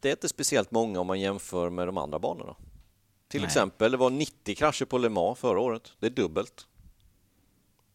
det 0.00 0.08
är 0.08 0.12
inte 0.12 0.28
speciellt 0.28 0.70
många 0.70 1.00
om 1.00 1.06
man 1.06 1.20
jämför 1.20 1.70
med 1.70 1.88
de 1.88 1.98
andra 1.98 2.18
banorna. 2.18 2.56
Till 3.28 3.40
Nej. 3.40 3.46
exempel, 3.46 3.90
det 3.90 3.96
var 3.96 4.10
90 4.10 4.54
krascher 4.54 4.84
på 4.84 4.98
Le 4.98 5.08
Mans 5.08 5.38
förra 5.38 5.60
året. 5.60 5.92
Det 5.98 6.06
är 6.06 6.10
dubbelt. 6.10 6.66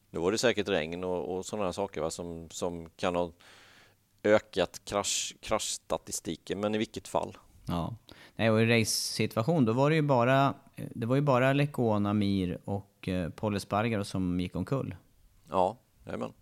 Nu 0.10 0.20
var 0.20 0.32
det 0.32 0.38
säkert 0.38 0.70
regn 0.70 1.04
och, 1.04 1.38
och 1.38 1.46
sådana 1.46 1.74
saker 1.74 2.02
va, 2.02 2.12
som, 2.12 2.50
som 2.50 2.90
kan 2.90 3.16
ha 3.16 3.32
ökat 4.24 4.82
krasch, 4.86 5.36
kraschstatistiken, 5.42 6.60
men 6.60 6.76
i 6.76 6.78
vilket 6.78 7.08
fall. 7.08 7.38
Ja, 7.68 7.96
Nej, 8.36 8.50
och 8.50 8.62
i 8.62 8.66
race-situation 8.66 9.66
då 9.66 9.74
var 9.74 9.90
det 9.90 9.96
ju 9.96 10.02
bara, 10.02 10.54
det 10.76 11.06
var 11.06 11.16
ju 11.16 11.22
bara 11.22 11.54
Lecona, 11.54 12.14
Mir 12.14 12.60
och 12.66 13.08
eh, 13.08 13.30
Paul 13.30 13.56
Espargaro 13.56 14.04
som 14.04 14.40
gick 14.40 14.56
omkull. 14.56 14.96
Ja, 15.50 15.78
jajamän. 16.10 16.34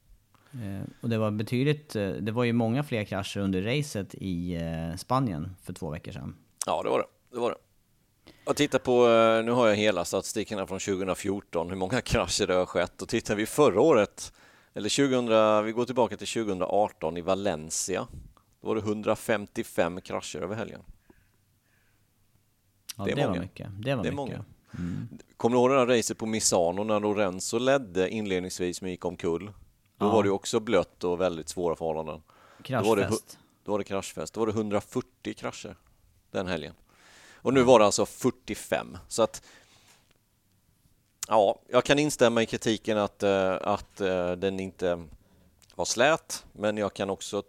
Eh, 0.54 0.90
och 1.02 1.10
det 1.10 1.18
var 1.18 1.32
betydligt, 1.32 1.96
eh, 1.96 2.10
det 2.10 2.32
var 2.32 2.44
ju 2.44 2.54
många 2.54 2.84
fler 2.84 3.04
krascher 3.04 3.38
under 3.40 3.62
racet 3.62 4.16
i 4.16 4.56
eh, 4.56 4.98
Spanien 4.98 5.56
för 5.64 5.74
två 5.74 5.90
veckor 5.90 6.12
sedan. 6.12 6.36
Ja, 6.66 6.84
det 6.84 6.90
var 6.90 7.00
det. 7.00 7.06
det, 7.32 7.40
var 7.40 7.50
det. 7.50 7.58
Jag 8.46 8.56
tittar 8.56 8.80
på, 8.80 9.02
nu 9.46 9.52
har 9.52 9.68
jag 9.68 9.76
hela 9.76 10.06
statistiken 10.06 10.68
från 10.68 10.80
2014, 10.80 11.70
hur 11.70 11.76
många 11.76 12.02
krascher 12.02 12.48
det 12.48 12.54
har 12.54 12.66
skett. 12.66 13.02
Och 13.02 13.10
tittar 13.10 13.36
vi 13.36 13.46
förra 13.46 13.82
året, 13.82 14.34
eller 14.74 14.90
2000, 14.90 15.66
vi 15.66 15.72
går 15.72 15.86
tillbaka 15.86 16.18
till 16.18 16.28
2018 16.28 17.18
i 17.18 17.22
Valencia. 17.22 18.08
Då 18.62 18.68
var 18.68 18.76
det 18.76 18.82
155 18.82 20.02
krascher 20.02 20.40
över 20.40 20.56
helgen. 20.56 20.82
Ja, 22.98 23.04
det, 23.04 23.12
det 23.12 23.16
många. 23.16 23.30
var 23.30 23.40
mycket. 23.40 23.68
Det 23.80 23.96
var 23.96 24.04
det 24.04 24.12
mycket. 24.12 24.16
Många. 24.16 24.46
Mm. 24.78 25.08
Kommer 25.38 25.56
du 25.56 25.62
ihåg 25.62 25.70
det 25.70 25.76
där 25.76 25.98
racet 25.98 26.18
på 26.18 26.26
Misano 26.26 26.84
när 26.84 27.00
Lorenzo 27.00 27.60
ledde 27.60 28.10
inledningsvis 28.10 28.82
men 28.82 28.92
gick 28.92 29.06
omkull? 29.06 29.46
Då 29.98 30.06
ja. 30.06 30.12
var 30.12 30.24
det 30.24 30.30
också 30.30 30.60
blött 30.60 31.04
och 31.04 31.22
väldigt 31.22 31.50
svåra 31.50 31.76
förhållanden. 31.76 32.22
Kraschfest. 32.64 32.84
Då 32.84 32.90
var 32.90 32.98
det, 32.98 33.10
då 33.64 33.72
var 33.72 33.80
det 33.80 33.84
kraschfest. 33.84 34.34
Då 34.34 34.40
var 34.40 34.48
det 34.48 34.54
140 34.54 35.34
krascher 35.34 35.76
den 36.32 36.48
helgen. 36.48 36.74
Och 37.34 37.54
nu 37.54 37.64
var 37.64 37.80
det 37.80 37.86
alltså 37.86 38.06
45. 38.06 38.98
Så 39.08 39.24
att 39.24 39.42
Ja, 41.30 41.60
jag 41.68 41.84
kan 41.84 42.00
instämma 42.00 42.42
i 42.42 42.46
kritiken 42.46 42.98
att, 42.98 43.24
eh, 43.24 43.54
att 43.62 44.02
eh, 44.02 44.32
den 44.32 44.60
inte 44.60 45.04
var 45.76 45.86
slät, 45.86 46.46
men 46.54 46.78
jag 46.78 46.94
kan 46.94 47.10
också 47.10 47.44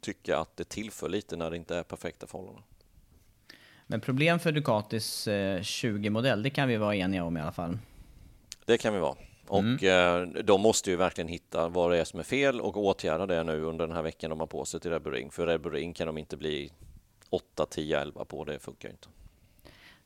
tycka 0.00 0.38
att 0.38 0.56
det 0.56 0.68
tillför 0.68 1.08
lite 1.08 1.36
när 1.36 1.50
det 1.50 1.56
inte 1.56 1.76
är 1.76 1.82
perfekta 1.82 2.26
förhållanden. 2.26 2.64
Men 3.86 4.00
problem 4.00 4.38
för 4.38 4.52
Ducatis 4.52 5.28
20-modell, 5.28 6.38
eh, 6.38 6.42
det 6.42 6.50
kan 6.50 6.68
vi 6.68 6.76
vara 6.76 6.96
eniga 6.96 7.24
om 7.24 7.36
i 7.36 7.40
alla 7.40 7.52
fall. 7.52 7.78
Det 8.64 8.78
kan 8.78 8.94
vi 8.94 9.00
vara. 9.00 9.16
Och 9.46 9.82
mm. 9.82 10.36
de 10.44 10.60
måste 10.60 10.90
ju 10.90 10.96
verkligen 10.96 11.28
hitta 11.28 11.68
vad 11.68 11.90
det 11.90 11.98
är 11.98 12.04
som 12.04 12.20
är 12.20 12.24
fel 12.24 12.60
och 12.60 12.76
åtgärda 12.76 13.26
det 13.26 13.44
nu 13.44 13.62
under 13.62 13.86
den 13.86 13.96
här 13.96 14.02
veckan 14.02 14.30
de 14.30 14.40
har 14.40 14.46
på 14.46 14.64
sig 14.64 14.80
till 14.80 14.90
Red 14.90 15.02
Bull 15.02 15.12
Ring. 15.12 15.30
För 15.30 15.46
Red 15.46 15.60
Bull 15.60 15.72
Ring 15.72 15.92
kan 15.92 16.06
de 16.06 16.18
inte 16.18 16.36
bli 16.36 16.72
8, 17.30 17.66
10, 17.66 18.00
11 18.00 18.24
på, 18.24 18.44
det 18.44 18.58
funkar 18.58 18.90
inte. 18.90 19.08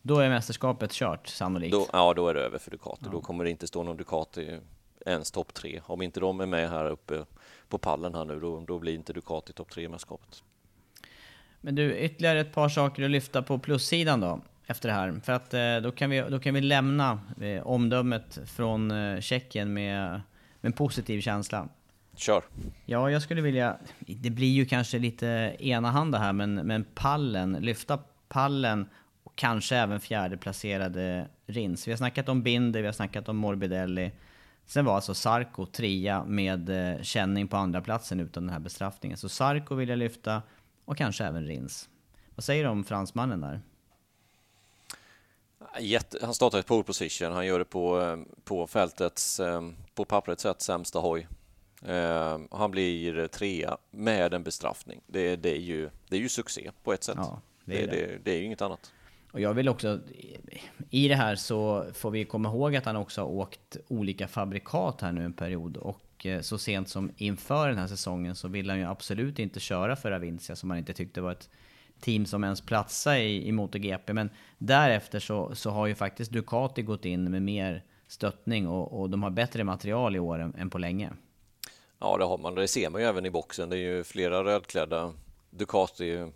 Då 0.03 0.19
är 0.19 0.29
mästerskapet 0.29 0.93
kört 0.93 1.29
sannolikt. 1.29 1.73
Då, 1.73 1.87
ja, 1.93 2.15
då 2.15 2.29
är 2.29 2.35
det 2.35 2.41
över 2.41 2.59
för 2.59 2.71
Ducati. 2.71 3.03
Ja. 3.05 3.11
Då 3.13 3.21
kommer 3.21 3.45
det 3.45 3.51
inte 3.51 3.67
stå 3.67 3.83
någon 3.83 3.97
Ducati 3.97 4.59
ens 5.07 5.31
topp 5.31 5.55
tre. 5.55 5.81
Om 5.87 6.03
inte 6.03 6.21
de 6.21 6.41
är 6.41 6.47
med 6.47 6.71
här 6.71 6.91
uppe 6.91 7.25
på 7.69 7.79
pallen 7.79 8.15
här 8.15 8.25
nu, 8.25 8.41
då, 8.41 8.61
då 8.61 8.79
blir 8.79 8.95
inte 8.95 9.13
Ducati 9.13 9.53
topp 9.53 9.71
tre 9.71 9.85
i 9.85 9.89
mästerskapet. 9.89 10.43
Men 11.61 11.75
du, 11.75 11.97
ytterligare 11.99 12.41
ett 12.41 12.53
par 12.53 12.69
saker 12.69 13.03
att 13.03 13.11
lyfta 13.11 13.43
på 13.43 13.59
plussidan 13.59 14.21
då, 14.21 14.41
efter 14.67 14.89
det 14.89 14.95
här. 14.95 15.21
För 15.25 15.33
att 15.33 15.55
eh, 15.55 15.77
då 15.83 15.91
kan 15.91 16.11
vi, 16.11 16.21
då 16.21 16.39
kan 16.39 16.55
vi 16.55 16.61
lämna 16.61 17.21
eh, 17.41 17.67
omdömet 17.67 18.39
från 18.47 18.91
eh, 18.91 19.21
Tjeckien 19.21 19.73
med, 19.73 20.11
med 20.61 20.69
en 20.69 20.73
positiv 20.73 21.21
känsla. 21.21 21.69
Kör. 22.17 22.43
Ja, 22.87 23.11
jag 23.11 23.23
skulle 23.23 23.41
vilja... 23.41 23.77
Det 23.99 24.31
blir 24.31 24.53
ju 24.53 24.67
kanske 24.67 24.99
lite 24.99 25.57
enahanda 25.59 26.19
här, 26.19 26.33
men, 26.33 26.55
men 26.55 26.85
pallen, 26.95 27.53
lyfta 27.53 27.99
pallen 28.29 28.89
och 29.25 29.37
kanske 29.37 29.77
även 29.77 30.01
fjärdeplacerade 30.01 31.29
Rins. 31.47 31.89
Vi 31.89 31.93
har 31.93 31.97
snackat 31.97 32.29
om 32.29 32.43
Binder, 32.43 32.81
vi 32.81 32.87
har 32.87 32.93
snackat 32.93 33.29
om 33.29 33.37
Morbidelli. 33.37 34.13
Sen 34.67 34.85
var 34.85 34.95
alltså 34.95 35.15
Sarko 35.15 35.67
trea 35.67 36.25
med 36.25 36.71
känning 37.03 37.49
på 37.49 37.57
andra 37.57 37.81
platsen 37.81 38.21
utan 38.21 38.43
den 38.43 38.53
här 38.53 38.61
bestraffningen. 38.61 39.19
Så 39.19 39.29
Sarko 39.29 39.75
vill 39.75 39.89
jag 39.89 39.99
lyfta 39.99 40.43
och 40.89 40.97
kanske 40.97 41.25
även 41.25 41.47
Rins. 41.47 41.89
Vad 42.35 42.45
säger 42.45 42.65
du 42.65 42.71
om 42.71 42.85
fransmannen 42.85 43.41
där? 43.41 43.61
Jätte, 45.81 46.19
han 46.23 46.35
startar 46.35 46.59
ett 46.59 46.67
pole 46.67 46.85
position, 46.85 47.33
han 47.33 47.47
gör 47.47 47.59
det 47.59 47.65
på, 47.65 48.01
eh, 48.01 48.17
på 48.45 48.67
fältets, 48.67 49.41
eh, 49.41 49.63
på 49.95 50.05
pappret 50.05 50.41
sett 50.41 50.63
sämsta 50.63 50.99
hoj. 50.99 51.29
Eh, 51.85 52.39
han 52.51 52.71
blir 52.71 53.27
trea 53.27 53.77
med 53.91 54.35
en 54.35 54.43
bestraffning. 54.43 55.01
Det, 55.07 55.37
det, 55.37 55.57
är, 55.57 55.61
ju, 55.61 55.91
det 56.09 56.17
är 56.17 56.21
ju 56.21 56.29
succé 56.29 56.71
på 56.83 56.93
ett 56.93 57.05
sätt. 57.05 57.17
Ja, 57.19 57.41
det, 57.65 57.83
är 57.83 57.87
det, 57.87 58.07
det. 58.07 58.19
det 58.25 58.31
är 58.31 58.39
ju 58.39 58.45
inget 58.45 58.63
annat. 58.63 58.93
Och 59.33 59.41
jag 59.41 59.55
vill 59.55 59.69
också, 59.69 60.01
i 60.91 61.09
det 61.09 61.15
här 61.15 61.37
så 61.37 61.87
får 61.95 62.11
vi 62.11 62.25
komma 62.25 62.49
ihåg 62.49 62.77
att 62.77 62.85
han 62.85 62.97
också 62.97 63.21
har 63.21 63.29
åkt 63.29 63.77
olika 63.89 64.29
fabrikat 64.29 65.01
här 65.01 65.13
nu 65.13 65.25
en 65.25 65.33
period. 65.33 65.77
Och 65.77 66.08
och 66.19 66.27
eh, 66.27 66.41
så 66.41 66.59
sent 66.59 66.89
som 66.89 67.11
inför 67.17 67.69
den 67.69 67.79
här 67.79 67.87
säsongen 67.87 68.35
så 68.35 68.49
ville 68.49 68.73
han 68.73 68.81
ju 68.81 68.87
absolut 68.87 69.39
inte 69.39 69.61
köra 69.61 69.97
för 69.97 70.13
Avincia 70.13 70.57
som 70.57 70.71
han 70.71 70.79
inte 70.79 70.93
tyckte 70.93 71.21
var 71.21 71.33
ett 71.33 71.51
team 72.01 72.27
som 72.27 72.45
ens 72.45 72.61
platsade 72.61 73.21
i, 73.21 73.49
i 73.49 73.53
MotoGP. 73.53 74.13
Men 74.13 74.31
därefter 74.59 75.21
så, 75.21 75.55
så 75.55 75.71
har 75.71 75.87
ju 75.87 75.95
faktiskt 75.95 76.31
Ducati 76.31 76.83
gått 76.83 77.05
in 77.05 77.31
med 77.31 77.43
mer 77.43 77.85
stöttning 78.09 78.69
och, 78.69 79.01
och 79.01 79.11
de 79.11 79.23
har 79.23 79.31
bättre 79.31 79.65
material 79.65 80.17
i 80.17 80.19
år 80.19 80.39
än, 80.39 80.55
än 80.55 80.71
på 80.71 80.79
länge. 80.79 81.11
Ja, 81.99 82.17
det 82.17 82.25
har 82.25 82.39
man. 82.39 82.55
Det 82.55 82.69
ser 82.69 82.91
man 82.91 83.01
ju 83.01 83.07
även 83.07 83.27
i 83.27 83.31
boxen. 83.31 83.69
Det 83.69 83.77
är 83.77 83.97
ju 83.97 84.05
flera 84.05 84.45
rödklädda 84.45 85.13
Ducati 85.51 86.31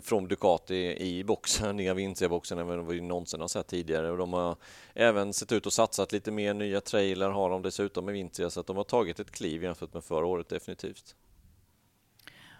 från 0.00 0.28
Ducati 0.28 0.96
i 0.98 1.24
boxen, 1.24 1.80
i 1.80 1.88
Avintia-boxen 1.88 2.58
än 2.58 2.66
vad 2.66 2.86
vi 2.86 3.00
någonsin 3.00 3.40
har 3.40 3.48
sett 3.48 3.66
tidigare. 3.66 4.10
Och 4.10 4.18
de 4.18 4.32
har 4.32 4.56
även 4.94 5.32
sett 5.32 5.52
ut 5.52 5.66
att 5.66 5.72
satsat 5.72 6.12
lite 6.12 6.30
mer. 6.30 6.54
Nya 6.54 6.80
trailer 6.80 7.30
har 7.30 7.50
de 7.50 7.62
dessutom 7.62 8.08
i 8.08 8.12
Avintia, 8.12 8.50
så 8.50 8.60
att 8.60 8.66
de 8.66 8.76
har 8.76 8.84
tagit 8.84 9.20
ett 9.20 9.30
kliv 9.30 9.62
jämfört 9.62 9.94
med 9.94 10.04
förra 10.04 10.26
året 10.26 10.48
definitivt. 10.48 11.14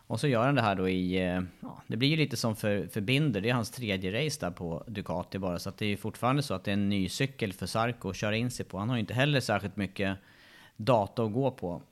Och 0.07 0.21
så 0.21 0.29
gör 0.29 0.45
han 0.47 0.55
det 0.55 0.63
här 0.63 0.75
då 0.75 0.89
i, 0.89 1.17
eh, 1.17 1.43
ja, 1.61 1.83
det 1.87 1.97
blir 1.97 2.09
ju 2.09 2.17
lite 2.17 2.37
som 2.37 2.57
för, 2.57 2.87
för 2.87 3.01
Binder, 3.01 3.41
det 3.41 3.51
är 3.51 3.55
hans 3.55 3.71
tredje 3.71 4.27
race 4.27 4.41
där 4.41 4.51
på 4.51 4.85
Ducati 4.87 5.39
bara. 5.39 5.59
Så 5.59 5.69
att 5.69 5.79
det 5.79 5.87
är 5.87 5.97
fortfarande 5.97 6.43
så 6.43 6.55
att 6.55 6.65
det 6.65 6.71
är 6.71 6.73
en 6.73 6.89
ny 6.89 7.09
cykel 7.09 7.53
för 7.53 7.67
Sarko 7.67 8.11
att 8.11 8.17
köra 8.17 8.37
in 8.37 8.51
sig 8.51 8.67
på. 8.67 8.79
Han 8.79 8.89
har 8.89 8.97
ju 8.97 9.01
inte 9.01 9.15
heller 9.15 9.41
särskilt 9.41 9.77
mycket 9.77 10.19
data 10.77 11.23
att 11.23 11.33
gå 11.33 11.51
på. 11.51 11.83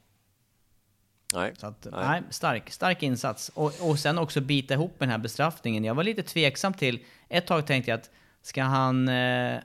Nej. 1.33 1.53
Så 1.57 1.67
att, 1.67 1.87
nej. 1.93 2.07
nej. 2.07 2.23
stark, 2.31 2.71
stark 2.71 3.03
insats. 3.03 3.49
Och, 3.49 3.73
och 3.81 3.99
sen 3.99 4.19
också 4.19 4.41
bita 4.41 4.75
ihop 4.75 5.01
med 5.01 5.09
den 5.09 5.11
här 5.11 5.19
bestraffningen. 5.19 5.85
Jag 5.85 5.95
var 5.95 6.05
lite 6.05 6.23
tveksam 6.23 6.75
till, 6.75 7.05
ett 7.29 7.47
tag 7.47 7.67
tänkte 7.67 7.91
jag 7.91 7.99
att 7.99 8.11
ska 8.43 8.63
han 8.63 9.09
eh, 9.09 9.59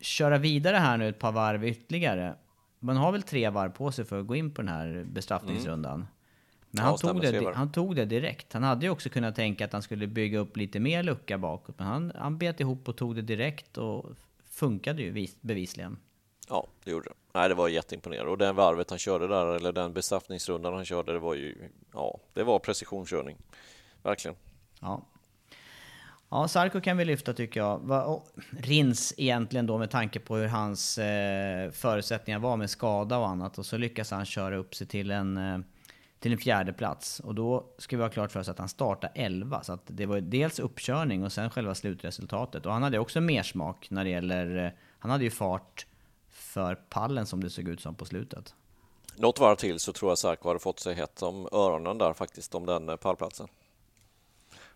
köra 0.00 0.38
vidare 0.38 0.76
här 0.76 0.96
nu 0.96 1.08
ett 1.08 1.18
par 1.18 1.32
varv 1.32 1.64
ytterligare? 1.64 2.34
Man 2.78 2.96
har 2.96 3.12
väl 3.12 3.22
tre 3.22 3.50
varv 3.50 3.70
på 3.70 3.92
sig 3.92 4.04
för 4.04 4.20
att 4.20 4.26
gå 4.26 4.36
in 4.36 4.54
på 4.54 4.62
den 4.62 4.68
här 4.68 5.04
bestraffningsrundan. 5.06 5.94
Mm. 5.94 6.06
Men 6.70 6.84
han, 6.84 6.92
ja, 7.02 7.08
tog 7.08 7.20
det, 7.20 7.52
han 7.54 7.72
tog 7.72 7.96
det 7.96 8.04
direkt. 8.04 8.52
Han 8.52 8.62
hade 8.62 8.86
ju 8.86 8.90
också 8.90 9.08
kunnat 9.08 9.36
tänka 9.36 9.64
att 9.64 9.72
han 9.72 9.82
skulle 9.82 10.06
bygga 10.06 10.38
upp 10.38 10.56
lite 10.56 10.80
mer 10.80 11.02
lucka 11.02 11.38
bakåt. 11.38 11.78
Men 11.78 11.86
han, 11.86 12.12
han 12.14 12.38
bet 12.38 12.60
ihop 12.60 12.88
och 12.88 12.96
tog 12.96 13.16
det 13.16 13.22
direkt 13.22 13.78
och 13.78 14.06
funkade 14.50 15.02
ju 15.02 15.28
bevisligen. 15.40 15.98
Ja, 16.48 16.66
det 16.84 16.90
gjorde 16.90 17.08
det. 17.08 17.14
Nej, 17.32 17.48
det 17.48 17.54
var 17.54 17.68
jätteimponerande. 17.68 18.30
Och 18.30 18.38
den 18.38 18.56
varvet 18.56 18.90
han 18.90 18.98
körde 18.98 19.28
där, 19.28 19.46
eller 19.46 19.72
den 19.72 19.92
bestraffningsrundan 19.92 20.74
han 20.74 20.84
körde, 20.84 21.12
det 21.12 21.18
var 21.18 21.34
ju, 21.34 21.70
ja, 21.92 22.20
det 22.32 22.42
var 22.42 22.58
precisionskörning. 22.58 23.36
Verkligen. 24.02 24.36
Ja. 24.80 25.02
Ja, 26.32 26.48
Sarko 26.48 26.80
kan 26.80 26.96
vi 26.96 27.04
lyfta 27.04 27.32
tycker 27.32 27.60
jag. 27.60 28.22
Rins 28.50 29.14
egentligen 29.16 29.66
då 29.66 29.78
med 29.78 29.90
tanke 29.90 30.20
på 30.20 30.36
hur 30.36 30.48
hans 30.48 30.98
eh, 30.98 31.70
förutsättningar 31.70 32.38
var 32.38 32.56
med 32.56 32.70
skada 32.70 33.18
och 33.18 33.28
annat. 33.28 33.58
Och 33.58 33.66
så 33.66 33.76
lyckas 33.76 34.10
han 34.10 34.24
köra 34.24 34.56
upp 34.56 34.74
sig 34.74 34.86
till 34.86 35.10
en, 35.10 35.36
eh, 35.36 35.58
till 36.18 36.32
en 36.32 36.38
fjärde 36.38 36.72
plats. 36.72 37.20
Och 37.20 37.34
då 37.34 37.66
ska 37.78 37.96
vi 37.96 38.02
ha 38.02 38.10
klart 38.10 38.32
för 38.32 38.40
oss 38.40 38.48
att 38.48 38.58
han 38.58 38.68
startade 38.68 39.12
11. 39.16 39.62
Så 39.62 39.72
att 39.72 39.82
det 39.86 40.06
var 40.06 40.20
dels 40.20 40.58
uppkörning 40.58 41.24
och 41.24 41.32
sen 41.32 41.50
själva 41.50 41.74
slutresultatet. 41.74 42.66
Och 42.66 42.72
han 42.72 42.82
hade 42.82 42.98
också 42.98 43.20
mer 43.20 43.42
smak 43.42 43.90
när 43.90 44.04
det 44.04 44.10
gäller... 44.10 44.64
Eh, 44.64 44.70
han 44.98 45.10
hade 45.10 45.24
ju 45.24 45.30
fart 45.30 45.86
för 46.52 46.74
pallen 46.74 47.26
som 47.26 47.42
det 47.42 47.50
såg 47.50 47.68
ut 47.68 47.80
som 47.80 47.94
på 47.94 48.04
slutet. 48.04 48.54
Något 49.16 49.38
varv 49.38 49.56
till 49.56 49.80
så 49.80 49.92
tror 49.92 50.10
jag 50.10 50.18
Sarko 50.18 50.48
hade 50.48 50.60
fått 50.60 50.80
sig 50.80 50.94
hett 50.94 51.22
om 51.22 51.48
öronen 51.52 51.98
där 51.98 52.12
faktiskt 52.12 52.54
om 52.54 52.66
den 52.66 52.98
pallplatsen. 52.98 53.48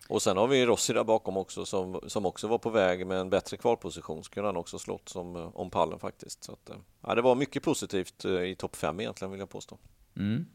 Och 0.09 0.23
sen 0.23 0.37
har 0.37 0.47
vi 0.47 0.67
Rossi 0.67 0.93
där 0.93 1.05
bakom 1.05 1.37
också 1.37 1.65
som, 1.65 2.01
som 2.07 2.27
också 2.27 2.49
var 2.49 2.59
på 2.59 2.71
väg 2.71 3.07
med 3.07 3.19
en 3.19 3.31
bättre 3.31 3.57
kvalposition. 3.57 4.25
Skulle 4.25 4.47
han 4.47 4.57
också 4.57 4.79
slått 4.79 5.09
som, 5.09 5.37
eh, 5.37 5.57
om 5.57 5.71
pallen 5.71 5.99
faktiskt. 5.99 6.45
Så 6.45 6.53
att, 6.53 6.71
ja, 7.01 7.15
det 7.15 7.23
var 7.23 7.35
mycket 7.35 7.63
positivt 7.63 8.25
i 8.25 8.55
topp 8.55 8.77
fem 8.77 9.01
egentligen 9.01 9.31
vill 9.31 9.41
jag 9.41 9.51
påstå. 9.51 9.79
Mm. 10.17 10.47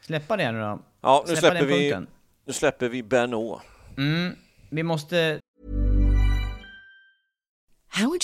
Släppa 0.00 0.36
det 0.36 0.52
nu 0.52 0.60
då. 0.60 0.78
Ja, 1.00 1.24
nu 1.28 1.36
släpper, 1.36 1.66
vi, 1.66 2.06
nu 2.44 2.52
släpper 2.52 2.88
vi 2.88 3.02
Bernot. 3.02 3.62
Mm, 3.96 4.36
vi 4.70 4.82
måste... 4.82 5.40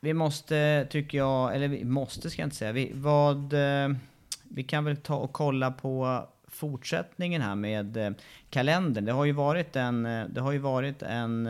Vi 0.00 0.14
måste, 0.14 0.86
tycker 0.90 1.18
jag, 1.18 1.54
eller 1.54 1.68
vi 1.68 1.84
måste 1.84 2.30
ska 2.30 2.42
jag 2.42 2.46
inte 2.46 2.56
säga, 2.56 2.72
vi, 2.72 2.90
vad, 2.94 3.52
eh, 3.52 3.88
vi 4.42 4.64
kan 4.64 4.84
väl 4.84 4.96
ta 4.96 5.16
och 5.16 5.32
kolla 5.32 5.70
på 5.70 6.22
fortsättningen 6.48 7.42
här 7.42 7.54
med 7.54 7.96
eh, 7.96 8.10
kalendern. 8.50 9.04
Det 9.04 9.12
har 9.12 9.24
ju 9.24 9.32
varit 9.32 9.76
en, 9.76 10.06
eh, 10.06 10.26
det 10.28 10.40
har 10.40 10.52
ju 10.52 10.58
varit 10.58 11.02
en 11.02 11.48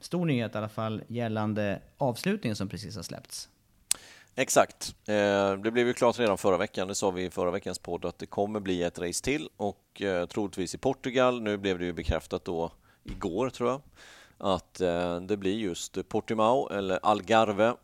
stor 0.00 0.26
nyhet 0.26 0.54
i 0.54 0.58
alla 0.58 0.68
fall 0.68 1.02
gällande 1.06 1.80
avslutningen 1.98 2.56
som 2.56 2.68
precis 2.68 2.96
har 2.96 3.02
släppts. 3.02 3.48
Exakt. 4.38 4.94
Det 5.62 5.70
blev 5.72 5.86
ju 5.86 5.92
klart 5.92 6.18
redan 6.18 6.38
förra 6.38 6.56
veckan, 6.56 6.88
det 6.88 6.94
sa 6.94 7.10
vi 7.10 7.24
i 7.24 7.30
förra 7.30 7.50
veckans 7.50 7.78
podd, 7.78 8.04
att 8.04 8.18
det 8.18 8.26
kommer 8.26 8.60
bli 8.60 8.82
ett 8.82 8.98
race 8.98 9.24
till 9.24 9.48
och 9.56 10.02
troligtvis 10.28 10.74
i 10.74 10.78
Portugal. 10.78 11.42
Nu 11.42 11.56
blev 11.56 11.78
det 11.78 11.84
ju 11.84 11.92
bekräftat 11.92 12.44
då 12.44 12.72
igår 13.04 13.50
tror 13.50 13.70
jag 13.70 13.80
att 14.38 14.74
det 15.20 15.36
blir 15.36 15.54
just 15.54 16.08
Portimao 16.08 16.68
eller 16.68 16.98
Algarve 17.02 17.74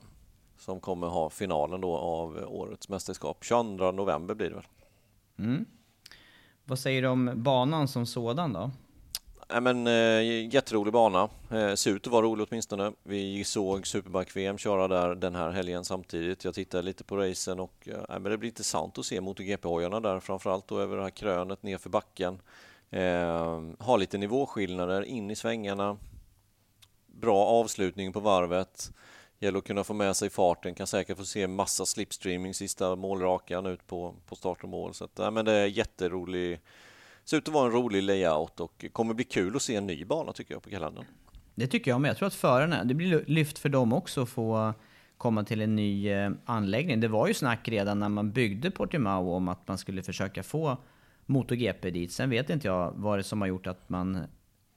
som 0.58 0.80
kommer 0.80 1.06
ha 1.06 1.30
finalen 1.30 1.80
då 1.80 1.96
av 1.96 2.44
årets 2.48 2.88
mästerskap. 2.88 3.44
22 3.44 3.92
november 3.92 4.34
blir 4.34 4.48
det 4.48 4.54
väl? 4.54 4.66
Mm. 5.38 5.64
Vad 6.64 6.78
säger 6.78 7.02
du 7.02 7.08
om 7.08 7.32
banan 7.34 7.88
som 7.88 8.06
sådan 8.06 8.52
då? 8.52 8.70
Ja, 9.48 9.60
men, 9.60 9.86
eh, 9.86 10.54
jätterolig 10.54 10.92
bana. 10.92 11.28
Eh, 11.50 11.74
ser 11.74 11.90
ut 11.90 12.06
att 12.06 12.12
vara 12.12 12.26
rolig 12.26 12.46
åtminstone. 12.50 12.92
Vi 13.02 13.44
såg 13.44 13.86
Superbike-VM 13.86 14.58
köra 14.58 14.88
där 14.88 15.14
den 15.14 15.34
här 15.34 15.50
helgen 15.50 15.84
samtidigt. 15.84 16.44
Jag 16.44 16.54
tittade 16.54 16.82
lite 16.82 17.04
på 17.04 17.16
racen 17.16 17.60
och 17.60 17.88
eh, 17.88 18.18
men 18.20 18.22
det 18.22 18.38
blir 18.38 18.48
intressant 18.48 18.98
att 18.98 19.06
se 19.06 19.20
MotoGP-hojarna 19.20 20.00
där 20.00 20.20
framförallt 20.20 20.68
då 20.68 20.80
över 20.80 20.96
det 20.96 21.02
här 21.02 21.10
krönet 21.10 21.62
nerför 21.62 21.90
backen. 21.90 22.40
Eh, 22.90 23.62
har 23.78 23.98
lite 23.98 24.18
nivåskillnader 24.18 25.02
in 25.02 25.30
i 25.30 25.36
svängarna. 25.36 25.96
Bra 27.12 27.44
avslutning 27.44 28.12
på 28.12 28.20
varvet. 28.20 28.92
Gäller 29.38 29.58
att 29.58 29.64
kunna 29.64 29.84
få 29.84 29.94
med 29.94 30.16
sig 30.16 30.30
farten, 30.30 30.74
kan 30.74 30.86
säkert 30.86 31.16
få 31.16 31.24
se 31.24 31.46
massa 31.46 31.86
slipstreaming 31.86 32.54
sista 32.54 32.96
målrakan 32.96 33.66
ut 33.66 33.86
på, 33.86 34.14
på 34.26 34.36
start 34.36 34.62
och 34.62 34.68
mål. 34.68 34.94
Så 34.94 35.04
att, 35.04 35.18
nej, 35.18 35.30
men 35.30 35.44
det 35.44 35.52
är 35.52 35.66
jätterolig, 35.66 36.60
ser 37.24 37.36
ut 37.36 37.48
att 37.48 37.54
vara 37.54 37.66
en 37.66 37.72
rolig 37.72 38.02
layout 38.02 38.60
och 38.60 38.84
kommer 38.92 39.14
bli 39.14 39.24
kul 39.24 39.56
att 39.56 39.62
se 39.62 39.76
en 39.76 39.86
ny 39.86 40.04
bana 40.04 40.32
tycker 40.32 40.54
jag 40.54 40.62
på 40.62 40.70
kalendern. 40.70 41.04
Det 41.54 41.66
tycker 41.66 41.90
jag 41.90 42.00
med. 42.00 42.08
Jag 42.08 42.16
tror 42.16 42.26
att 42.26 42.34
förarna, 42.34 42.84
det 42.84 42.94
blir 42.94 43.24
lyft 43.26 43.58
för 43.58 43.68
dem 43.68 43.92
också 43.92 44.22
att 44.22 44.28
få 44.28 44.74
komma 45.18 45.44
till 45.44 45.60
en 45.60 45.76
ny 45.76 46.08
eh, 46.08 46.30
anläggning. 46.44 47.00
Det 47.00 47.08
var 47.08 47.28
ju 47.28 47.34
snack 47.34 47.68
redan 47.68 47.98
när 47.98 48.08
man 48.08 48.32
byggde 48.32 48.70
Portimao 48.70 49.32
om 49.32 49.48
att 49.48 49.68
man 49.68 49.78
skulle 49.78 50.02
försöka 50.02 50.42
få 50.42 50.76
MotoGP 51.26 51.90
dit. 51.90 52.12
Sen 52.12 52.30
vet 52.30 52.50
inte 52.50 52.68
jag 52.68 52.92
vad 52.96 53.18
det 53.18 53.22
som 53.22 53.40
har 53.40 53.48
gjort 53.48 53.66
att 53.66 53.88
man 53.88 54.24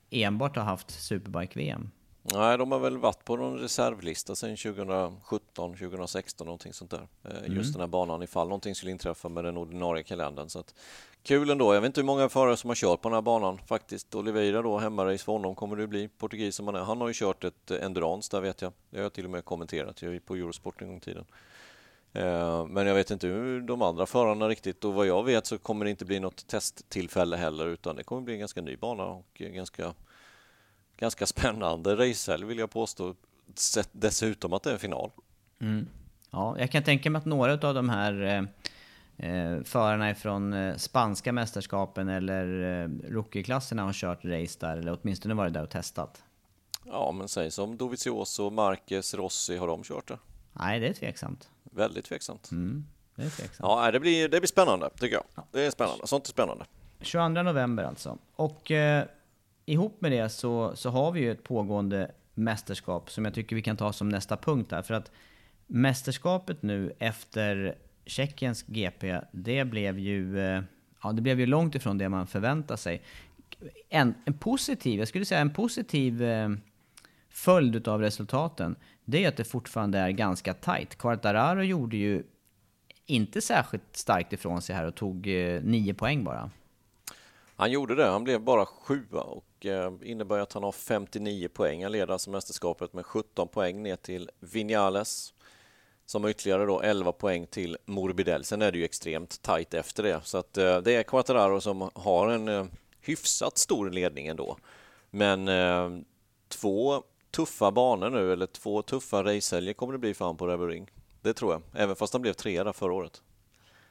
enbart 0.10 0.56
har 0.56 0.64
haft 0.64 0.92
Superbike-VM. 0.92 1.90
Nej, 2.34 2.58
de 2.58 2.72
har 2.72 2.80
väl 2.80 2.98
varit 2.98 3.26
på 3.26 3.36
någon 3.36 3.60
reservlista 3.60 4.36
sedan 4.36 4.58
2017, 4.58 5.78
2016 5.78 6.46
någonting 6.46 6.74
sånt 6.74 6.92
där. 6.92 7.08
Eh, 7.24 7.38
mm. 7.38 7.54
Just 7.54 7.74
den 7.74 7.80
här 7.80 7.88
banan 7.88 8.24
ifall 8.24 8.48
någonting 8.48 8.76
skulle 8.76 8.92
inträffa 8.92 9.30
med 9.30 9.44
den 9.44 9.58
ordinarie 9.58 10.04
kalendern. 10.04 10.50
Så 10.50 10.60
att, 10.60 10.76
kul 11.24 11.50
ändå. 11.50 11.74
Jag 11.74 11.82
vet 11.82 11.88
inte 11.88 12.02
hur 12.02 12.06
många 12.06 12.30
förare 12.30 12.58
som 12.58 12.70
har 12.70 12.76
kört 12.76 13.02
på 13.02 13.10
den 13.10 13.16
här 13.16 13.22
banan 13.22 13.60
faktiskt. 13.68 14.16
Oliveira 14.16 14.62
då, 14.62 14.78
hemmarace 14.78 15.24
för 15.26 15.32
honom 15.32 15.56
kommer 15.56 15.76
det 15.76 15.88
bli. 15.88 16.08
Portugis 16.08 16.56
som 16.56 16.68
han 16.68 16.76
är. 16.76 16.80
Han 16.80 17.02
har 17.02 17.08
ju 17.08 17.14
kört 17.14 17.44
ett 17.44 17.72
Endurance 17.72 18.38
där 18.38 18.42
vet 18.42 18.62
jag. 18.62 18.74
Det 18.90 18.98
har 18.98 19.04
jag 19.04 19.14
till 19.14 19.26
och 19.26 19.32
med 19.32 19.46
kommenterat 19.46 20.02
jag 20.02 20.26
på 20.26 20.36
Eurosport 20.36 20.82
en 20.82 20.88
gång 20.88 20.98
i 20.98 21.02
tiden. 21.02 21.26
Eh, 22.14 22.66
men 22.66 22.88
jag 22.88 22.96
vet 22.96 23.12
inte 23.12 23.28
hur 23.28 23.62
de 23.62 23.82
andra 23.82 24.06
förarna 24.06 24.50
riktigt 24.50 24.86
och 24.86 24.94
vad 24.94 25.08
jag 25.08 25.24
vet 25.24 25.46
så 25.46 25.58
kommer 25.58 25.86
det 25.86 25.92
inte 25.92 26.06
bli 26.06 26.20
något 26.20 26.48
testtillfälle 26.48 27.38
heller 27.38 27.68
utan 27.68 27.96
det 27.96 28.04
kommer 28.04 28.22
bli 28.22 28.34
en 28.34 28.40
ganska 28.40 28.62
ny 28.62 28.78
bana 28.78 29.04
och 29.04 29.28
ganska 29.34 29.94
ganska 30.98 31.26
spännande 31.26 31.96
racehelg 31.96 32.46
vill 32.46 32.58
jag 32.58 32.72
påstå. 32.72 33.16
Dessutom 33.91 34.54
att 34.54 34.64
det 34.64 34.72
är 34.72 34.78
final. 34.78 35.12
Mm. 35.60 35.88
Ja, 36.32 36.60
jag 36.60 36.72
kan 36.72 36.84
tänka 36.84 37.10
mig 37.10 37.20
att 37.20 37.26
några 37.26 37.54
av 37.54 37.74
de 37.74 37.89
här 37.89 38.22
eh, 38.22 39.28
eh 39.30 39.64
förarna 39.64 40.16
från 40.16 40.54
eh, 40.54 40.76
spanska 40.76 41.34
mästerskapen 41.34 42.10
eller 42.10 42.84
eh, 42.84 42.89
rookieklasserna 43.12 43.84
har 43.84 43.93
kört 43.93 44.26
race 44.26 44.60
där, 44.60 44.78
eller 44.78 44.98
åtminstone 45.02 45.34
varit 45.34 45.54
där 45.54 45.64
och 45.64 45.70
testat. 45.70 46.24
Ja, 46.86 47.12
men 47.12 47.28
säg 47.28 47.52
som 47.52 47.78
Dovizioso, 47.78 48.50
Marquez, 48.50 49.14
Rossi, 49.14 49.58
har 49.58 49.68
de 49.68 49.84
kört 49.84 50.08
det? 50.08 50.18
Nej, 50.54 50.80
det 50.80 50.88
är 50.88 50.93
tveksamt. 50.93 51.50
Väldigt 51.64 52.06
tveksamt. 52.06 52.52
Mm, 52.52 52.86
det 53.16 53.24
är 53.24 53.30
tveksamt. 53.30 53.60
Ja, 53.60 53.91
det 53.91 54.00
blir, 54.00 54.30
det 54.30 54.39
blir 54.39 54.48
spännande, 54.48 54.89
tycker 55.00 55.16
jag. 55.16 55.24
Ja. 55.36 55.48
Det 55.52 55.66
är 55.66 55.72
spännande. 55.72 56.08
Sånt 56.08 56.26
är 56.26 56.30
spännande. 56.30 56.66
22 57.02 57.28
november 57.28 57.84
alltså. 57.84 58.18
Och 58.36 58.72
eh, 58.72 59.06
ihop 59.66 60.01
med 60.01 60.11
det 60.11 60.30
så, 60.30 60.76
så 60.76 60.89
har 60.89 61.11
vi 61.11 61.20
ju 61.20 61.32
ett 61.32 61.43
pågående 61.43 62.11
mästerskap 62.34 63.11
som 63.11 63.26
jag 63.26 63.34
tycker 63.34 63.55
vi 63.55 63.61
kan 63.61 63.78
ta 63.78 63.93
som 63.93 64.09
nästa 64.09 64.38
punkt 64.38 64.72
här. 64.72 64.82
För 64.82 64.93
att 64.93 65.11
mästerskapet 65.68 66.61
nu 66.61 66.93
efter 66.99 67.78
Tjeckiens 68.05 68.63
GP, 68.68 69.22
det 69.32 69.66
blev 69.66 69.99
ju, 69.99 70.39
eh, 70.39 70.61
ja, 71.03 71.11
det 71.11 71.22
blev 71.22 71.39
ju 71.39 71.45
långt 71.45 71.76
ifrån 71.76 71.97
det 71.97 72.09
man 72.09 72.28
förväntar 72.28 72.76
sig. 72.76 73.01
En, 73.89 74.13
en 74.26 74.34
positiv, 74.34 74.99
jag 74.99 75.07
skulle 75.07 75.26
säga 75.26 75.41
en 75.41 75.53
positiv 75.53 76.24
eh, 76.24 76.49
följd 77.30 77.88
av 77.88 78.01
resultaten, 78.01 78.76
det 79.05 79.24
är 79.24 79.28
att 79.28 79.38
det 79.38 79.43
fortfarande 79.43 79.97
är 79.97 80.09
ganska 80.09 80.53
tajt. 80.53 80.95
Quartararo 80.97 81.61
gjorde 81.61 81.97
ju 81.97 82.24
inte 83.05 83.41
särskilt 83.41 83.95
starkt 83.95 84.34
ifrån 84.34 84.61
sig 84.61 84.76
här 84.76 84.86
och 84.86 84.95
tog 84.95 85.28
eh, 85.28 85.61
nio 85.63 85.93
poäng 85.93 86.24
bara. 86.24 86.49
Han 87.55 87.72
gjorde 87.72 87.95
det, 87.95 88.05
han 88.05 88.24
blev 88.24 88.41
bara 88.41 88.66
sjua 88.66 89.22
och 89.22 89.45
Eh, 89.68 89.91
innebär 90.03 90.39
att 90.39 90.53
han 90.53 90.63
har 90.63 90.72
59 90.72 91.47
poäng. 91.47 91.84
Han 91.84 91.91
leder 91.91 92.13
alltså 92.13 92.30
mästerskapet 92.30 92.93
med 92.93 93.05
17 93.05 93.47
poäng 93.47 93.84
ner 93.84 93.95
till 93.95 94.30
Vinales 94.39 95.34
som 96.05 96.24
har 96.24 96.30
ytterligare 96.30 96.66
då 96.66 96.82
11 96.82 97.11
poäng 97.11 97.47
till 97.47 97.78
Morbidelli. 97.86 98.43
Sen 98.43 98.61
är 98.61 98.72
det 98.72 98.78
ju 98.78 98.86
extremt 98.86 99.41
tajt 99.41 99.74
efter 99.74 100.03
det, 100.03 100.22
så 100.24 100.38
att 100.38 100.57
eh, 100.57 100.78
det 100.78 100.95
är 100.95 101.03
Quattararo 101.03 101.61
som 101.61 101.89
har 101.95 102.30
en 102.30 102.47
eh, 102.47 102.66
hyfsat 103.01 103.57
stor 103.57 103.89
ledning 103.89 104.28
ändå. 104.28 104.57
Men 105.11 105.47
eh, 105.47 105.89
två 106.47 107.03
tuffa 107.32 107.72
banor 107.72 108.09
nu, 108.09 108.34
eller 108.34 108.45
två 108.45 108.82
tuffa 108.82 109.24
racehelger 109.24 109.74
kommer 109.74 109.93
det 109.93 109.99
bli 109.99 110.13
för 110.13 110.26
honom 110.26 110.38
på 110.38 110.47
Rebel 110.47 110.68
Ring. 110.68 110.89
Det 111.22 111.34
tror 111.34 111.53
jag, 111.53 111.61
även 111.74 111.95
fast 111.95 112.13
han 112.13 112.22
blev 112.22 112.34
trea 112.34 112.63
där 112.63 112.74
förra 112.74 112.93
året. 112.93 113.22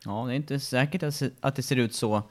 Ja, 0.05 0.25
det 0.27 0.33
är 0.33 0.37
inte 0.37 0.61
säkert 0.61 1.03
att 1.41 1.57
det 1.57 1.63
ser 1.63 1.77
ut 1.77 1.95
så 1.95 2.23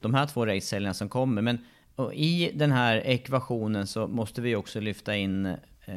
de 0.00 0.14
här 0.14 0.26
två 0.26 0.46
racehelgerna 0.46 0.94
som 0.94 1.08
kommer, 1.08 1.42
men 1.42 1.64
i 2.12 2.50
den 2.54 2.72
här 2.72 2.96
ekvationen 2.96 3.86
så 3.86 4.06
måste 4.06 4.40
vi 4.40 4.56
också 4.56 4.80
lyfta 4.80 5.16
in 5.16 5.46
eh, 5.46 5.56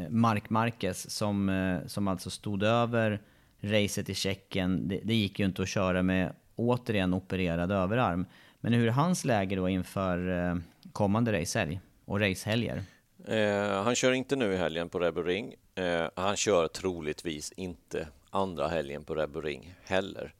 Mark 0.10 0.50
Marquez 0.50 1.10
som, 1.10 1.50
eh, 1.50 1.88
som 1.88 2.08
alltså 2.08 2.30
stod 2.30 2.64
över 2.64 3.22
racet 3.62 4.10
i 4.10 4.14
Tjeckien. 4.14 4.88
Det, 4.88 5.00
det, 5.04 5.14
gick 5.14 5.40
ju 5.40 5.46
inte 5.46 5.62
att 5.62 5.70
köra 5.70 6.04
med 6.04 6.34
återigen 6.56 7.14
opererad 7.14 7.72
överarm. 7.72 8.26
Men 8.60 8.74
hur 8.74 8.88
är 8.88 8.92
hans 8.92 9.26
läge 9.26 9.56
då 9.56 9.70
inför 9.70 10.48
eh, 10.50 10.56
kommande 10.92 11.42
racehelg 11.42 11.80
och 12.06 12.20
racehelger? 12.20 12.84
Eh, 13.28 13.84
han 13.84 13.96
kör 13.96 14.12
inte 14.12 14.36
nu 14.36 14.54
i 14.54 14.58
helgen 14.58 14.90
på 14.90 15.00
Rebel 15.00 15.24
Ring. 15.24 15.56
Eh, 15.76 16.10
han 16.16 16.36
kör 16.36 16.68
troligtvis 16.68 17.52
inte 17.52 18.08
andra 18.30 18.68
helgen 18.68 19.04
på 19.04 19.16
Rebel 19.16 19.42
Ring 19.42 19.76
heller. 19.84 20.34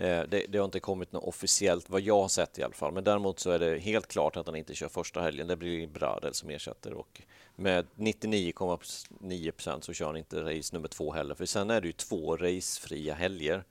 Eh, 0.00 0.22
det, 0.28 0.46
det, 0.48 0.58
har 0.58 0.64
inte 0.64 0.80
kommit 0.80 1.12
något 1.12 1.24
officiellt, 1.24 1.90
vad 1.90 2.00
jag 2.00 2.20
har 2.20 2.28
sett 2.28 2.58
i 2.58 2.62
alla 2.62 2.74
fall. 2.74 2.92
Men 2.92 3.04
däremot 3.04 3.38
så 3.38 3.50
är 3.50 3.58
det 3.58 3.78
helt 3.78 4.06
klart 4.06 4.36
att 4.36 4.46
han 4.46 4.56
inte 4.56 4.74
kör 4.74 4.88
första 4.88 5.20
helgen. 5.20 5.46
Det 5.46 5.56
blir 5.56 5.86
Bradel 5.86 6.34
som 6.34 6.50
ersätter 6.50 6.92
och 6.92 7.22
med 7.56 7.86
99,9 7.96 9.50
procent 9.50 9.84
så 9.84 9.92
kör 9.92 10.06
han 10.06 10.16
inte 10.16 10.40
race 10.40 10.76
nummer 10.76 10.88
två 10.88 11.12
heller. 11.12 11.34
För 11.34 11.46
sen 11.46 11.70
är 11.70 11.80
det 11.80 11.86
ju 11.86 11.92
två 11.92 12.36
racefria 12.36 13.14
helger. 13.14 13.64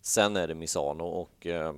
Sen 0.00 0.36
är 0.36 0.48
det 0.48 0.54
Misano 0.54 1.04
och 1.04 1.46
eh, 1.46 1.74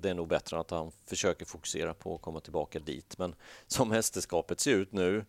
det 0.00 0.10
är 0.10 0.14
nog 0.14 0.28
bättre 0.28 0.58
att 0.58 0.70
han 0.70 0.92
försöker 1.06 1.46
fokusera 1.46 1.94
på 1.94 2.14
att 2.14 2.22
komma 2.22 2.40
tillbaka 2.40 2.78
dit. 2.78 3.18
Men 3.18 3.34
som 3.66 3.88
mästerskapet 3.88 4.60
ser 4.60 4.74
ut 4.74 4.92
nu 4.92 5.24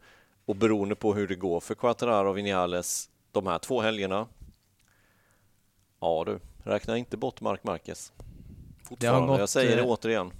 och 0.45 0.55
beroende 0.55 0.95
på 0.95 1.13
hur 1.13 1.27
det 1.27 1.35
går 1.35 1.59
för 1.59 1.75
Quattararo 1.75 2.29
och 2.29 2.37
Vinales 2.37 3.09
de 3.31 3.47
här 3.47 3.59
två 3.59 3.81
helgerna. 3.81 4.27
Ja 5.99 6.23
du, 6.25 6.39
räkna 6.63 6.97
inte 6.97 7.17
bort 7.17 7.41
Mark 7.41 7.63
Marquez. 7.63 8.11
Fortfarande, 8.83 9.27
gått, 9.27 9.39
jag 9.39 9.49
säger 9.49 9.75
det 9.75 9.81
eh, 9.81 9.87
återigen. 9.87 10.31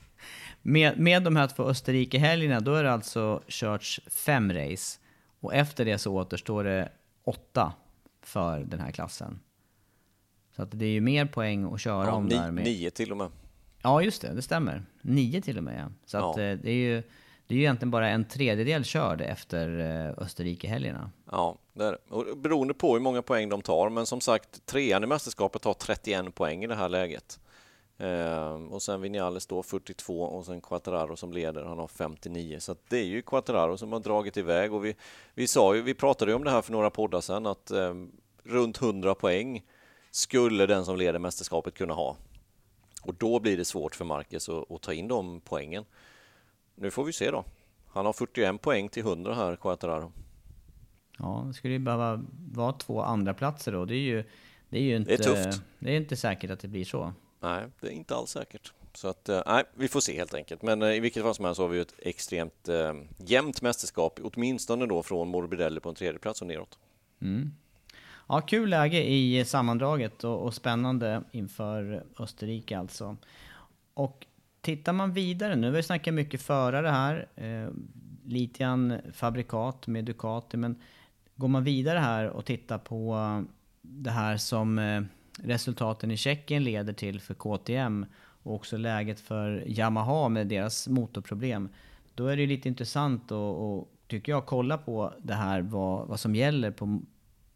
med, 0.62 0.98
med 0.98 1.22
de 1.22 1.36
här 1.36 1.46
två 1.48 1.62
Österrike-helgerna, 1.62 2.60
då 2.60 2.74
är 2.74 2.84
det 2.84 2.92
alltså 2.92 3.42
körts 3.48 4.00
fem 4.06 4.52
race. 4.52 4.98
Och 5.40 5.54
efter 5.54 5.84
det 5.84 5.98
så 5.98 6.14
återstår 6.14 6.64
det 6.64 6.92
åtta 7.24 7.72
för 8.22 8.60
den 8.60 8.80
här 8.80 8.90
klassen. 8.90 9.40
Så 10.56 10.62
att 10.62 10.70
det 10.70 10.84
är 10.84 10.90
ju 10.90 11.00
mer 11.00 11.26
poäng 11.26 11.74
att 11.74 11.80
köra 11.80 12.06
ja, 12.06 12.12
om 12.12 12.26
ni, 12.26 12.34
där. 12.34 12.50
Med... 12.50 12.64
Nio 12.64 12.90
till 12.90 13.10
och 13.10 13.16
med. 13.16 13.30
Ja, 13.82 14.02
just 14.02 14.22
det. 14.22 14.34
Det 14.34 14.42
stämmer. 14.42 14.82
Nio 15.02 15.42
till 15.42 15.58
och 15.58 15.64
med, 15.64 15.80
ja. 15.80 15.92
Så 16.06 16.16
ja. 16.16 16.30
att 16.30 16.36
eh, 16.36 16.42
det 16.42 16.70
är 16.70 16.74
ju... 16.74 17.02
Det 17.46 17.54
är 17.54 17.56
ju 17.56 17.62
egentligen 17.62 17.90
bara 17.90 18.08
en 18.08 18.24
tredjedel 18.24 18.84
körd 18.84 19.20
efter 19.20 19.78
eh, 19.78 20.24
Österrike-helgerna. 20.24 21.10
Ja, 21.30 21.58
det 21.72 21.84
är 21.84 21.92
det. 21.92 22.36
beroende 22.36 22.74
på 22.74 22.92
hur 22.92 23.00
många 23.00 23.22
poäng 23.22 23.48
de 23.48 23.62
tar. 23.62 23.90
Men 23.90 24.06
som 24.06 24.20
sagt, 24.20 24.66
trean 24.66 25.04
i 25.04 25.06
mästerskapet 25.06 25.64
har 25.64 25.74
31 25.74 26.34
poäng 26.34 26.64
i 26.64 26.66
det 26.66 26.74
här 26.74 26.88
läget. 26.88 27.40
Ehm, 27.98 28.72
och 28.72 28.82
sen 28.82 29.00
Vinales 29.00 29.46
då 29.46 29.62
42 29.62 30.22
och 30.22 30.46
sen 30.46 30.60
Quattararo 30.60 31.16
som 31.16 31.32
leder, 31.32 31.64
han 31.64 31.78
har 31.78 31.88
59. 31.88 32.60
Så 32.60 32.76
det 32.88 32.98
är 32.98 33.04
ju 33.04 33.22
Quattararo 33.22 33.76
som 33.76 33.92
har 33.92 34.00
dragit 34.00 34.36
iväg 34.36 34.72
och 34.72 34.84
vi, 34.84 34.94
vi 35.34 35.46
sa 35.48 35.74
ju, 35.74 35.82
vi 35.82 35.94
pratade 35.94 36.30
ju 36.30 36.36
om 36.36 36.44
det 36.44 36.50
här 36.50 36.62
för 36.62 36.72
några 36.72 36.90
poddar 36.90 37.20
sedan 37.20 37.46
att 37.46 37.70
eh, 37.70 37.94
runt 38.44 38.82
100 38.82 39.14
poäng 39.14 39.64
skulle 40.10 40.66
den 40.66 40.84
som 40.84 40.96
leder 40.96 41.18
mästerskapet 41.18 41.74
kunna 41.74 41.94
ha. 41.94 42.16
Och 43.02 43.14
då 43.14 43.40
blir 43.40 43.56
det 43.56 43.64
svårt 43.64 43.94
för 43.94 44.04
Marcus 44.04 44.48
att, 44.48 44.70
att 44.70 44.82
ta 44.82 44.92
in 44.92 45.08
de 45.08 45.40
poängen. 45.40 45.84
Nu 46.76 46.90
får 46.90 47.04
vi 47.04 47.12
se 47.12 47.30
då. 47.30 47.44
Han 47.88 48.06
har 48.06 48.12
41 48.12 48.60
poäng 48.60 48.88
till 48.88 49.02
100 49.02 49.34
här, 49.34 49.56
Quattararo. 49.56 50.12
Ja, 51.18 51.44
det 51.46 51.54
skulle 51.54 51.74
ju 51.74 51.78
behöva 51.78 52.24
vara 52.52 52.72
två 52.72 53.02
andra 53.02 53.34
platser 53.34 53.72
då. 53.72 53.84
Det 53.84 53.94
är 53.94 54.00
ju, 54.00 54.24
det 54.68 54.78
är 54.78 54.82
ju 54.82 54.96
inte, 54.96 55.16
det 55.16 55.26
är 55.26 55.34
tufft. 55.34 55.62
Det 55.78 55.90
är 55.90 55.96
inte 55.96 56.16
säkert 56.16 56.50
att 56.50 56.60
det 56.60 56.68
blir 56.68 56.84
så. 56.84 57.12
Nej, 57.40 57.64
det 57.80 57.86
är 57.86 57.92
inte 57.92 58.14
alls 58.14 58.30
säkert. 58.30 58.72
Så 58.94 59.08
att, 59.08 59.28
eh, 59.28 59.42
nej, 59.46 59.64
vi 59.74 59.88
får 59.88 60.00
se 60.00 60.16
helt 60.16 60.34
enkelt. 60.34 60.62
Men 60.62 60.82
eh, 60.82 60.94
i 60.94 61.00
vilket 61.00 61.22
fall 61.22 61.34
som 61.34 61.44
helst 61.44 61.56
så 61.56 61.62
har 61.62 61.68
vi 61.68 61.80
ett 61.80 61.94
extremt 61.98 62.68
eh, 62.68 62.92
jämnt 63.18 63.62
mästerskap, 63.62 64.20
åtminstone 64.22 64.86
då 64.86 65.02
från 65.02 65.28
Morbidelli 65.28 65.80
på 65.80 65.88
en 65.88 65.94
tredje 65.94 66.18
plats 66.18 66.40
och 66.40 66.46
neråt. 66.46 66.78
Mm. 67.20 67.52
Ja, 68.28 68.40
kul 68.40 68.70
läge 68.70 69.04
i 69.04 69.44
sammandraget 69.44 70.24
och, 70.24 70.42
och, 70.42 70.54
spännande 70.54 71.22
inför 71.32 72.04
Österrike 72.18 72.78
alltså. 72.78 73.16
Och 73.94 74.26
tittar 74.66 74.92
man 74.92 75.12
vidare 75.12 75.56
nu, 75.56 75.70
vi 75.70 75.82
snackar 75.82 76.12
mycket 76.12 76.42
förare 76.42 76.88
här, 76.88 77.28
eh, 77.36 77.70
lite 78.24 79.00
fabrikat 79.12 79.86
med 79.86 80.04
Ducati, 80.04 80.56
men 80.56 80.80
går 81.36 81.48
man 81.48 81.64
vidare 81.64 81.98
här 81.98 82.28
och 82.28 82.44
tittar 82.44 82.78
på 82.78 83.44
det 83.82 84.10
här 84.10 84.36
som 84.36 84.78
eh, 84.78 85.02
resultaten 85.38 86.10
i 86.10 86.16
Tjeckien 86.16 86.64
leder 86.64 86.92
till 86.92 87.20
för 87.20 87.34
KTM 87.34 88.06
och 88.42 88.54
också 88.54 88.76
läget 88.76 89.20
för 89.20 89.64
Yamaha 89.66 90.28
med 90.28 90.46
deras 90.46 90.88
motorproblem. 90.88 91.68
Då 92.14 92.26
är 92.26 92.36
det 92.36 92.46
lite 92.46 92.68
intressant 92.68 93.32
att, 93.32 93.88
tycker 94.08 94.32
jag, 94.32 94.46
kolla 94.46 94.78
på 94.78 95.12
det 95.18 95.34
här 95.34 95.60
vad, 95.60 96.08
vad 96.08 96.20
som 96.20 96.34
gäller 96.34 96.70
på 96.70 97.00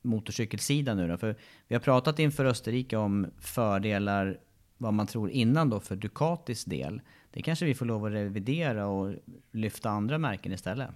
motorcykelsidan 0.03 0.97
nu 0.97 1.09
då. 1.09 1.17
För 1.17 1.37
vi 1.69 1.75
har 1.75 1.81
pratat 1.81 2.19
inför 2.19 2.45
Österrike 2.45 2.97
om 2.97 3.27
fördelar, 3.39 4.39
vad 4.81 4.95
man 4.95 5.07
tror 5.07 5.31
innan 5.31 5.71
då 5.71 5.81
för 5.81 5.97
Ducatis 5.97 6.65
del. 6.65 7.01
Det 7.31 7.43
kanske 7.43 7.65
vi 7.65 7.75
får 7.75 7.87
lov 7.87 8.05
att 8.05 8.13
revidera 8.13 8.87
och 8.87 9.15
lyfta 9.51 9.91
andra 9.91 10.19
märken 10.19 10.53
istället. 10.53 10.91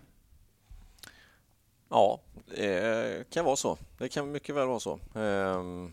Ja, 1.88 2.20
det 2.46 3.30
kan 3.30 3.44
vara 3.44 3.56
så. 3.56 3.78
Det 3.98 4.08
kan 4.08 4.32
mycket 4.32 4.54
väl 4.54 4.66
vara 4.66 4.80
så. 4.80 4.98
Ehm, 5.14 5.92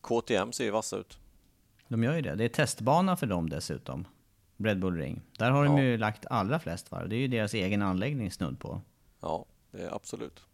KTM 0.00 0.52
ser 0.52 0.64
ju 0.64 0.70
vassa 0.70 0.96
ut. 0.96 1.18
De 1.88 2.04
gör 2.04 2.14
ju 2.14 2.22
det. 2.22 2.34
Det 2.34 2.44
är 2.44 2.48
testbana 2.48 3.16
för 3.16 3.26
dem 3.26 3.50
dessutom. 3.50 4.06
Red 4.56 4.80
Bull 4.80 4.96
Ring. 4.96 5.22
Där 5.38 5.50
har 5.50 5.64
de 5.64 5.78
ju 5.78 5.98
lagt 5.98 6.26
allra 6.26 6.58
flest 6.58 6.90
varv. 6.90 7.08
Det 7.08 7.16
är 7.16 7.20
ju 7.20 7.28
deras 7.28 7.54
egen 7.54 7.82
anläggning 7.82 8.30
snudd 8.30 8.60
på. 8.60 8.80
Ja, 9.20 9.44
det 9.70 9.82
är 9.82 9.94
absolut. 9.94 10.44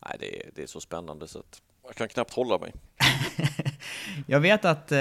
Nej, 0.00 0.16
det 0.20 0.46
är, 0.46 0.50
det 0.54 0.62
är 0.62 0.66
så 0.66 0.80
spännande 0.80 1.28
så 1.28 1.38
att 1.38 1.62
jag 1.86 1.96
kan 1.96 2.08
knappt 2.08 2.34
hålla 2.34 2.58
mig. 2.58 2.72
jag 4.26 4.40
vet 4.40 4.64
att 4.64 4.92
eh, 4.92 4.98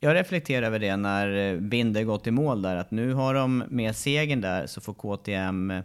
jag 0.00 0.14
reflekterar 0.14 0.66
över 0.66 0.78
det 0.78 0.96
när 0.96 1.36
eh, 1.36 1.60
Binder 1.60 2.04
gått 2.04 2.26
i 2.26 2.30
mål 2.30 2.62
där, 2.62 2.76
att 2.76 2.90
nu 2.90 3.12
har 3.12 3.34
de 3.34 3.64
med 3.68 3.96
segern 3.96 4.40
där 4.40 4.66
så 4.66 4.80
får 4.80 4.94
KTM 4.94 5.70
eh, 5.70 5.82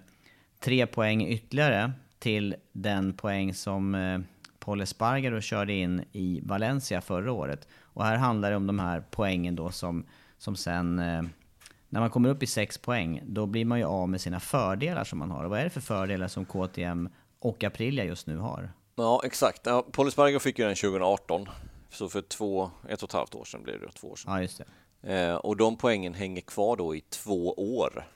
tre 0.59 0.87
poäng 0.87 1.27
ytterligare 1.27 1.91
till 2.19 2.55
den 2.71 3.13
poäng 3.13 3.53
som 3.53 3.95
eh, 3.95 4.19
Paul 4.59 4.81
Espargaro 4.81 5.41
körde 5.41 5.73
in 5.73 6.03
i 6.11 6.41
Valencia 6.43 7.01
förra 7.01 7.31
året. 7.31 7.67
Och 7.81 8.05
här 8.05 8.17
handlar 8.17 8.51
det 8.51 8.57
om 8.57 8.67
de 8.67 8.79
här 8.79 9.03
poängen 9.11 9.55
då 9.55 9.71
som, 9.71 10.05
som 10.37 10.55
sen... 10.55 10.99
Eh, 10.99 11.23
när 11.89 11.99
man 11.99 12.09
kommer 12.09 12.29
upp 12.29 12.43
i 12.43 12.47
sex 12.47 12.77
poäng, 12.77 13.21
då 13.25 13.45
blir 13.45 13.65
man 13.65 13.79
ju 13.79 13.85
av 13.85 14.09
med 14.09 14.21
sina 14.21 14.39
fördelar 14.39 15.03
som 15.03 15.19
man 15.19 15.31
har. 15.31 15.43
Och 15.43 15.49
vad 15.49 15.59
är 15.59 15.63
det 15.63 15.69
för 15.69 15.81
fördelar 15.81 16.27
som 16.27 16.45
KTM 16.45 17.09
och 17.39 17.63
Aprilia 17.63 18.05
just 18.05 18.27
nu 18.27 18.37
har? 18.37 18.69
Ja, 18.95 19.21
exakt. 19.23 19.65
Ja, 19.65 19.85
Paul 19.91 20.07
Espargaro 20.07 20.39
fick 20.39 20.59
ju 20.59 20.65
den 20.65 20.75
2018. 20.75 21.49
Så 21.89 22.09
för 22.09 22.21
två, 22.21 22.71
ett 22.89 23.03
och 23.03 23.09
ett 23.09 23.13
halvt 23.13 23.35
år 23.35 23.45
sedan 23.45 23.63
blev 23.63 23.81
det 23.81 23.91
två 23.91 24.07
år 24.07 24.15
sedan. 24.15 24.33
Ja, 24.33 24.41
just 24.41 24.61
det. 25.01 25.13
Eh, 25.13 25.35
och 25.35 25.57
de 25.57 25.77
poängen 25.77 26.13
hänger 26.13 26.41
kvar 26.41 26.75
då 26.75 26.95
i 26.95 27.01
två 27.01 27.53
år. 27.53 28.07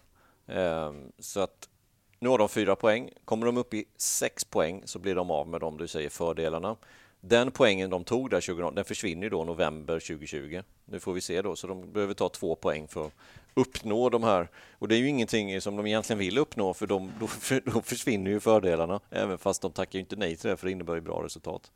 Eh, 0.47 0.93
så 1.19 1.39
att 1.39 1.69
nu 2.19 2.29
har 2.29 2.37
de 2.37 2.49
fyra 2.49 2.75
poäng. 2.75 3.09
Kommer 3.25 3.45
de 3.45 3.57
upp 3.57 3.73
i 3.73 3.85
sex 3.97 4.43
poäng 4.45 4.81
så 4.85 4.99
blir 4.99 5.15
de 5.15 5.31
av 5.31 5.47
med 5.47 5.61
de 5.61 5.77
du 5.77 5.87
säger 5.87 6.09
fördelarna. 6.09 6.75
Den 7.21 7.51
poängen 7.51 7.89
de 7.89 8.03
tog 8.03 8.29
där 8.29 8.41
2018, 8.41 8.75
den 8.75 8.85
försvinner 8.85 9.29
då 9.29 9.43
november 9.43 9.99
2020. 9.99 10.61
Nu 10.85 10.99
får 10.99 11.13
vi 11.13 11.21
se 11.21 11.41
då, 11.41 11.55
så 11.55 11.67
de 11.67 11.91
behöver 11.93 12.13
ta 12.13 12.29
två 12.29 12.55
poäng 12.55 12.87
för 12.87 13.05
att 13.05 13.13
uppnå 13.57 14.09
de 14.09 14.23
här. 14.23 14.49
Och 14.71 14.87
det 14.87 14.95
är 14.95 14.99
ju 14.99 15.07
ingenting 15.07 15.61
som 15.61 15.75
de 15.75 15.87
egentligen 15.87 16.19
vill 16.19 16.37
uppnå 16.37 16.73
för 16.73 16.87
de, 16.87 17.11
då, 17.19 17.27
för, 17.27 17.61
då 17.65 17.81
försvinner 17.81 18.31
ju 18.31 18.39
fördelarna. 18.39 18.99
Även 19.09 19.37
fast 19.37 19.61
de 19.61 19.71
tackar 19.71 19.99
inte 19.99 20.15
nej 20.15 20.35
till 20.35 20.49
det 20.49 20.57
för 20.57 20.67
det 20.67 20.71
innebär 20.71 20.95
ju 20.95 21.01
bra 21.01 21.23
resultat. 21.23 21.71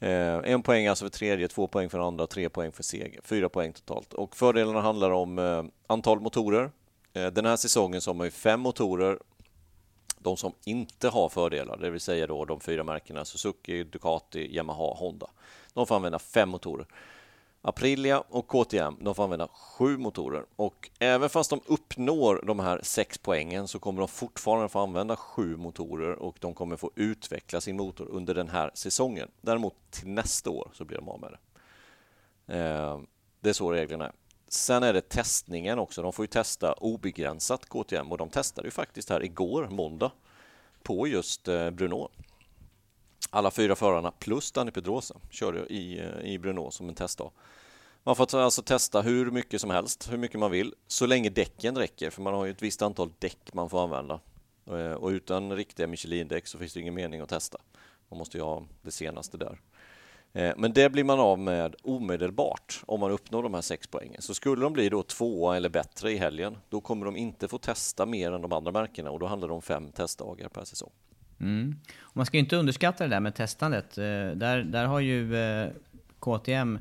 Eh, 0.00 0.36
en 0.44 0.62
poäng 0.62 0.86
alltså 0.86 1.04
för 1.04 1.10
tredje, 1.10 1.48
två 1.48 1.66
poäng 1.66 1.90
för 1.90 1.98
andra, 1.98 2.26
tre 2.26 2.48
poäng 2.48 2.72
för 2.72 2.82
seger. 2.82 3.20
Fyra 3.24 3.48
poäng 3.48 3.72
totalt. 3.72 4.14
Och 4.14 4.36
fördelarna 4.36 4.80
handlar 4.80 5.10
om 5.10 5.38
eh, 5.38 5.64
antal 5.86 6.20
motorer. 6.20 6.70
Eh, 7.12 7.26
den 7.26 7.46
här 7.46 7.56
säsongen 7.56 8.00
så 8.00 8.10
har 8.10 8.14
man 8.14 8.26
ju 8.26 8.30
fem 8.30 8.60
motorer. 8.60 9.18
De 10.18 10.36
som 10.36 10.52
inte 10.64 11.08
har 11.08 11.28
fördelar, 11.28 11.76
det 11.76 11.90
vill 11.90 12.00
säga 12.00 12.26
då 12.26 12.44
de 12.44 12.60
fyra 12.60 12.84
märkena 12.84 13.24
Suzuki, 13.24 13.84
Ducati, 13.84 14.56
Yamaha, 14.56 14.94
Honda. 14.94 15.30
De 15.74 15.86
får 15.86 15.96
använda 15.96 16.18
fem 16.18 16.48
motorer. 16.48 16.86
Aprilia 17.62 18.20
och 18.20 18.48
KTM, 18.48 18.96
de 19.00 19.14
får 19.14 19.24
använda 19.24 19.48
sju 19.48 19.96
motorer 19.96 20.46
och 20.56 20.90
även 20.98 21.28
fast 21.28 21.50
de 21.50 21.60
uppnår 21.66 22.42
de 22.46 22.58
här 22.58 22.80
sex 22.82 23.18
poängen 23.18 23.68
så 23.68 23.78
kommer 23.78 24.00
de 24.00 24.08
fortfarande 24.08 24.68
få 24.68 24.78
använda 24.78 25.16
sju 25.16 25.56
motorer 25.56 26.12
och 26.12 26.36
de 26.40 26.54
kommer 26.54 26.76
få 26.76 26.90
utveckla 26.94 27.60
sin 27.60 27.76
motor 27.76 28.08
under 28.10 28.34
den 28.34 28.48
här 28.48 28.70
säsongen. 28.74 29.28
Däremot 29.40 29.74
till 29.90 30.08
nästa 30.08 30.50
år 30.50 30.70
så 30.74 30.84
blir 30.84 30.98
de 30.98 31.08
av 31.08 31.20
med 31.20 31.30
det. 31.32 31.38
Eh, 32.58 33.00
det 33.40 33.48
är 33.48 33.52
så 33.52 33.72
reglerna 33.72 34.06
är. 34.06 34.12
Sen 34.48 34.82
är 34.82 34.92
det 34.92 35.08
testningen 35.08 35.78
också. 35.78 36.02
De 36.02 36.12
får 36.12 36.22
ju 36.22 36.26
testa 36.26 36.72
obegränsat 36.72 37.68
KTM 37.68 38.12
och 38.12 38.18
de 38.18 38.30
testade 38.30 38.66
ju 38.66 38.70
faktiskt 38.70 39.10
här 39.10 39.24
igår, 39.24 39.68
måndag, 39.68 40.12
på 40.82 41.06
just 41.06 41.48
eh, 41.48 41.70
Bruno. 41.70 42.10
Alla 43.30 43.50
fyra 43.50 43.76
förarna 43.76 44.10
plus 44.10 44.52
Danny 44.52 44.70
Pedrosa 44.70 45.16
körde 45.30 45.72
i, 45.72 46.02
i 46.22 46.38
Bruno 46.38 46.70
som 46.70 46.88
en 46.88 46.94
testdag. 46.94 47.30
Man 48.02 48.16
får 48.16 48.38
alltså 48.38 48.62
testa 48.62 49.02
hur 49.02 49.30
mycket 49.30 49.60
som 49.60 49.70
helst, 49.70 50.12
hur 50.12 50.18
mycket 50.18 50.40
man 50.40 50.50
vill, 50.50 50.74
så 50.86 51.06
länge 51.06 51.30
däcken 51.30 51.78
räcker, 51.78 52.10
för 52.10 52.22
man 52.22 52.34
har 52.34 52.44
ju 52.44 52.50
ett 52.50 52.62
visst 52.62 52.82
antal 52.82 53.12
däck 53.18 53.38
man 53.52 53.70
får 53.70 53.82
använda. 53.82 54.20
Eh, 54.66 54.92
och 54.92 55.08
utan 55.08 55.56
riktiga 55.56 55.86
Michelin-däck 55.86 56.46
så 56.46 56.58
finns 56.58 56.72
det 56.74 56.80
ingen 56.80 56.94
mening 56.94 57.20
att 57.20 57.28
testa. 57.28 57.58
Man 58.08 58.18
måste 58.18 58.36
ju 58.36 58.42
ha 58.42 58.64
det 58.82 58.90
senaste 58.90 59.36
där. 59.36 59.60
Eh, 60.32 60.54
men 60.56 60.72
det 60.72 60.90
blir 60.90 61.04
man 61.04 61.20
av 61.20 61.38
med 61.38 61.74
omedelbart 61.82 62.82
om 62.86 63.00
man 63.00 63.10
uppnår 63.10 63.42
de 63.42 63.54
här 63.54 63.60
sex 63.60 63.86
poängen. 63.86 64.22
Så 64.22 64.34
skulle 64.34 64.62
de 64.62 64.72
bli 64.72 64.88
då 64.88 65.02
tvåa 65.02 65.56
eller 65.56 65.68
bättre 65.68 66.12
i 66.12 66.16
helgen, 66.16 66.58
då 66.68 66.80
kommer 66.80 67.06
de 67.06 67.16
inte 67.16 67.48
få 67.48 67.58
testa 67.58 68.06
mer 68.06 68.32
än 68.32 68.42
de 68.42 68.52
andra 68.52 68.72
märkena 68.72 69.10
och 69.10 69.18
då 69.18 69.26
handlar 69.26 69.48
det 69.48 69.54
om 69.54 69.62
fem 69.62 69.92
testdagar 69.92 70.48
per 70.48 70.64
säsong. 70.64 70.90
Mm. 71.40 71.76
man 72.12 72.26
ska 72.26 72.38
inte 72.38 72.56
underskatta 72.56 73.04
det 73.04 73.10
där 73.10 73.20
med 73.20 73.34
testandet. 73.34 73.98
Eh, 73.98 74.04
där, 74.34 74.62
där 74.62 74.86
har 74.86 75.00
ju 75.00 75.36
eh, 75.36 75.70
KTM 76.18 76.78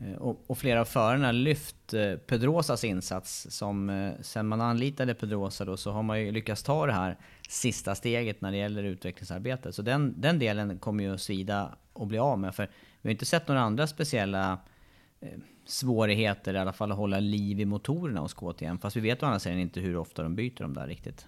eh, 0.00 0.16
och, 0.16 0.44
och, 0.46 0.58
flera 0.58 0.80
av 0.80 0.84
förarna 0.84 1.32
lyft 1.32 1.94
eh, 1.94 2.14
Pedrosas 2.16 2.84
insats. 2.84 3.46
Som, 3.50 3.90
eh, 3.90 4.12
sen 4.20 4.46
man 4.46 4.60
anlitade 4.60 5.14
Pedrosa 5.14 5.64
då, 5.64 5.76
så 5.76 5.90
har 5.90 6.02
man 6.02 6.20
ju 6.20 6.32
lyckats 6.32 6.62
ta 6.62 6.86
det 6.86 6.92
här 6.92 7.16
sista 7.48 7.94
steget 7.94 8.40
när 8.40 8.50
det 8.50 8.56
gäller 8.56 8.82
utvecklingsarbetet. 8.82 9.74
Så 9.74 9.82
den, 9.82 10.14
den 10.20 10.38
delen 10.38 10.78
kommer 10.78 11.04
ju 11.04 11.14
att 11.14 11.20
svida 11.20 11.76
och 11.92 12.06
bli 12.06 12.18
av 12.18 12.38
med. 12.38 12.54
För 12.54 12.70
vi 13.02 13.08
har 13.08 13.12
inte 13.12 13.26
sett 13.26 13.48
några 13.48 13.60
andra 13.60 13.86
speciella 13.86 14.58
svårigheter 15.66 16.54
i 16.54 16.58
alla 16.58 16.72
fall 16.72 16.92
att 16.92 16.98
hålla 16.98 17.20
liv 17.20 17.60
i 17.60 17.64
motorerna 17.64 18.20
hos 18.20 18.34
KTM. 18.34 18.78
Fast 18.78 18.96
vi 18.96 19.00
vet 19.00 19.22
å 19.22 19.26
andra 19.26 19.38
sidan 19.38 19.58
inte 19.58 19.80
hur 19.80 19.96
ofta 19.96 20.22
de 20.22 20.34
byter 20.34 20.62
dem 20.62 20.74
där 20.74 20.86
riktigt. 20.86 21.26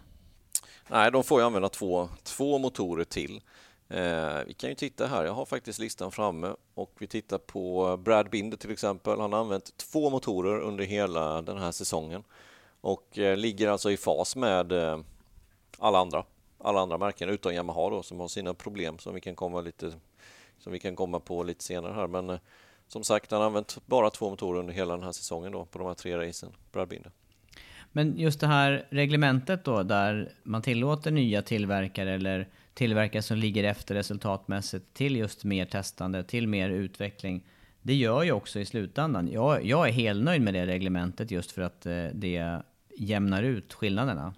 Nej, 0.88 1.12
de 1.12 1.24
får 1.24 1.40
ju 1.40 1.46
använda 1.46 1.68
två, 1.68 2.08
två 2.22 2.58
motorer 2.58 3.04
till. 3.04 3.40
Eh, 3.88 4.38
vi 4.46 4.54
kan 4.54 4.70
ju 4.70 4.74
titta 4.74 5.06
här, 5.06 5.24
jag 5.24 5.32
har 5.32 5.46
faktiskt 5.46 5.78
listan 5.78 6.12
framme 6.12 6.54
och 6.74 6.92
vi 6.98 7.06
tittar 7.06 7.38
på 7.38 7.96
Brad 7.96 8.30
Binder 8.30 8.56
till 8.56 8.70
exempel. 8.70 9.20
Han 9.20 9.32
har 9.32 9.40
använt 9.40 9.76
två 9.76 10.10
motorer 10.10 10.60
under 10.60 10.84
hela 10.84 11.42
den 11.42 11.58
här 11.58 11.72
säsongen 11.72 12.24
och 12.80 13.18
eh, 13.18 13.36
ligger 13.36 13.68
alltså 13.68 13.90
i 13.90 13.96
fas 13.96 14.36
med 14.36 14.72
eh, 14.72 14.98
alla 15.78 15.98
andra 15.98 16.24
alla 16.58 16.80
andra 16.80 16.98
märken 16.98 17.28
utom 17.28 17.54
Yamaha 17.54 17.90
då 17.90 18.02
som 18.02 18.20
har 18.20 18.28
sina 18.28 18.54
problem 18.54 18.98
som 18.98 19.14
vi 19.14 19.20
kan 19.20 19.34
komma 19.34 19.60
lite 19.60 19.92
som 20.58 20.72
vi 20.72 20.78
kan 20.78 20.96
komma 20.96 21.20
på 21.20 21.42
lite 21.42 21.64
senare 21.64 21.92
här. 21.92 22.06
Men 22.06 22.30
eh, 22.30 22.38
som 22.88 23.04
sagt, 23.04 23.30
han 23.30 23.40
har 23.40 23.46
använt 23.46 23.78
bara 23.86 24.10
två 24.10 24.30
motorer 24.30 24.60
under 24.60 24.74
hela 24.74 24.94
den 24.96 25.04
här 25.04 25.12
säsongen 25.12 25.52
då 25.52 25.64
på 25.64 25.78
de 25.78 25.86
här 25.86 25.94
tre 25.94 26.28
racen, 26.28 26.52
Brad 26.72 26.88
Binder. 26.88 27.12
Men 27.96 28.18
just 28.18 28.40
det 28.40 28.46
här 28.46 28.86
reglementet 28.90 29.64
då, 29.64 29.82
där 29.82 30.32
man 30.42 30.62
tillåter 30.62 31.10
nya 31.10 31.42
tillverkare 31.42 32.14
eller 32.14 32.48
tillverkare 32.74 33.22
som 33.22 33.36
ligger 33.36 33.64
efter 33.64 33.94
resultatmässigt 33.94 34.94
till 34.94 35.16
just 35.16 35.44
mer 35.44 35.66
testande, 35.66 36.24
till 36.24 36.48
mer 36.48 36.70
utveckling. 36.70 37.46
Det 37.82 37.94
gör 37.94 38.22
ju 38.22 38.32
också 38.32 38.58
i 38.60 38.64
slutändan. 38.64 39.28
Jag, 39.32 39.64
jag 39.64 39.88
är 39.88 39.92
helt 39.92 40.24
nöjd 40.24 40.42
med 40.42 40.54
det 40.54 40.66
reglementet 40.66 41.30
just 41.30 41.52
för 41.52 41.62
att 41.62 41.86
eh, 41.86 42.06
det 42.12 42.62
jämnar 42.96 43.42
ut 43.42 43.74
skillnaderna. 43.74 44.34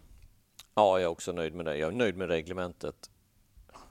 Ja, 0.74 0.98
jag 0.98 1.02
är 1.02 1.06
också 1.06 1.32
nöjd 1.32 1.54
med 1.54 1.66
det. 1.66 1.76
Jag 1.76 1.92
är 1.92 1.96
nöjd 1.96 2.16
med 2.16 2.28
reglementet 2.28 3.10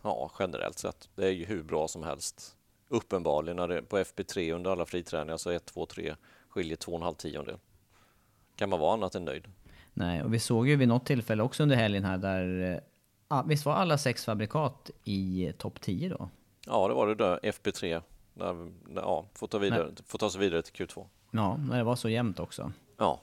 ja, 0.01 0.32
generellt 0.39 0.80
sett. 0.80 1.09
Det 1.15 1.26
är 1.26 1.32
ju 1.32 1.45
hur 1.45 1.63
bra 1.63 1.88
som 1.88 2.03
helst. 2.03 2.55
Uppenbarligen 2.89 3.55
när 3.55 3.68
det, 3.68 3.82
på 3.82 3.97
FP3 3.97 4.53
under 4.53 4.72
alla 4.72 4.86
friträningar 4.86 5.38
så 5.38 5.49
1, 5.49 5.65
2, 5.65 5.86
3 5.86 6.15
skiljer 6.49 6.78
2,5 6.78 7.15
tiondel. 7.15 7.57
Kan 8.57 8.70
man 8.70 8.80
vara 8.80 8.93
annat 8.93 9.15
än 9.15 9.26
nöjd? 9.26 9.47
Nej, 9.97 10.23
och 10.23 10.33
vi 10.33 10.39
såg 10.39 10.67
ju 10.67 10.75
vid 10.75 10.87
något 10.87 11.05
tillfälle 11.05 11.43
också 11.43 11.63
under 11.63 11.75
helgen 11.75 12.03
här 12.03 12.17
där... 12.17 12.81
Ja, 13.29 13.43
visst 13.47 13.65
var 13.65 13.73
alla 13.73 13.97
sex 13.97 14.25
fabrikat 14.25 14.91
i 15.03 15.51
topp 15.57 15.81
10 15.81 16.09
då? 16.09 16.29
Ja, 16.67 16.87
det 16.87 16.93
var 16.93 17.07
det 17.07 17.15
där 17.15 17.39
FP3. 17.43 18.01
Där, 18.33 18.71
ja, 18.95 19.25
får 19.33 19.47
ta, 19.47 19.57
vidare, 19.57 19.89
får 20.05 20.19
ta 20.19 20.29
sig 20.29 20.41
vidare 20.41 20.61
till 20.61 20.85
Q2. 20.85 21.05
Ja, 21.31 21.57
när 21.57 21.77
det 21.77 21.83
var 21.83 21.95
så 21.95 22.09
jämnt 22.09 22.39
också. 22.39 22.71
Ja. 22.97 23.21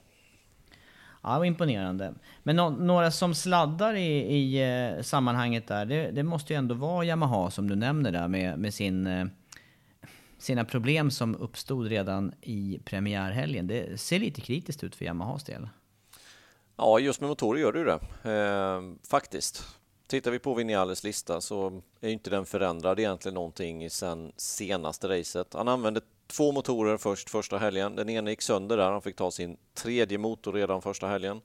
Ja, 1.23 1.33
det 1.33 1.37
var 1.37 1.45
imponerande. 1.45 2.13
Men 2.43 2.55
no 2.55 2.69
några 2.69 3.11
som 3.11 3.35
sladdar 3.35 3.93
i, 3.93 4.35
i 4.35 4.63
eh, 4.95 5.01
sammanhanget 5.01 5.67
där, 5.67 5.85
det, 5.85 6.11
det, 6.11 6.23
måste 6.23 6.53
ju 6.53 6.57
ändå 6.57 6.75
vara 6.75 7.05
Yamaha 7.05 7.51
som 7.51 7.69
du 7.69 7.75
nämner 7.75 8.11
där 8.11 8.27
med, 8.27 8.59
med 8.59 8.73
sin, 8.73 9.07
eh, 9.07 9.25
sina 10.37 10.65
problem 10.65 11.11
som 11.11 11.35
uppstod 11.35 11.87
redan 11.87 12.33
i 12.41 12.79
premiärhelgen. 12.85 13.67
Det 13.67 13.99
ser 13.99 14.19
lite 14.19 14.41
kritiskt 14.41 14.83
ut 14.83 14.95
för 14.95 15.05
Yamahas 15.05 15.43
del. 15.43 15.67
Ja, 16.77 16.99
just 16.99 17.21
med 17.21 17.29
motorer 17.29 17.59
gör 17.59 17.71
det 17.71 17.79
ju 17.79 17.85
det, 17.85 17.99
eh, 18.31 18.81
faktiskt. 19.09 19.63
Tittar 20.07 20.31
vi 20.31 20.39
på 20.39 20.53
Vinales 20.53 21.03
lista 21.03 21.41
så 21.41 21.81
är 22.01 22.09
inte 22.09 22.29
den 22.29 22.45
förändrad 22.45 22.99
egentligen 22.99 23.33
någonting 23.33 23.89
sen 23.89 24.31
senaste 24.37 25.19
racet. 25.19 25.53
Han 25.53 25.67
använde 25.67 26.01
två 26.27 26.51
motorer 26.51 26.97
först 26.97 27.29
första 27.29 27.57
helgen. 27.57 27.95
Den 27.95 28.09
ena 28.09 28.29
gick 28.29 28.41
sönder 28.41 28.77
där, 28.77 28.91
han 28.91 29.01
fick 29.01 29.15
ta 29.15 29.31
sin 29.31 29.57
tredje 29.73 30.17
motor 30.17 30.53
redan 30.53 30.81
första 30.81 31.07
helgen. 31.07 31.41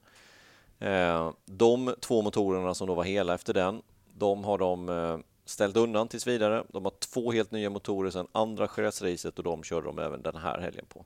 Ehm, 0.78 1.32
de 1.46 1.94
två 2.00 2.22
motorerna 2.22 2.74
som 2.74 2.86
då 2.86 2.94
var 2.94 3.04
hela 3.04 3.34
efter 3.34 3.54
den, 3.54 3.82
de 4.14 4.44
har 4.44 4.58
de 4.58 4.88
eh, 4.88 5.18
ställt 5.44 5.76
undan 5.76 6.08
tills 6.08 6.26
vidare. 6.26 6.64
De 6.68 6.84
har 6.84 6.92
två 6.98 7.32
helt 7.32 7.50
nya 7.50 7.70
motorer 7.70 8.10
sedan 8.10 8.26
andra 8.32 8.66
Jerez-racet 8.66 9.38
och 9.38 9.44
de 9.44 9.62
körde 9.62 9.86
de 9.86 9.98
även 9.98 10.22
den 10.22 10.36
här 10.36 10.60
helgen 10.60 10.86
på. 10.88 11.04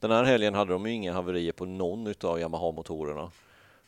Den 0.00 0.10
här 0.10 0.24
helgen 0.24 0.54
hade 0.54 0.72
de 0.72 0.86
inga 0.86 1.12
haverier 1.12 1.52
på 1.52 1.64
någon 1.64 2.14
av 2.24 2.38
Yamaha-motorerna. 2.38 3.30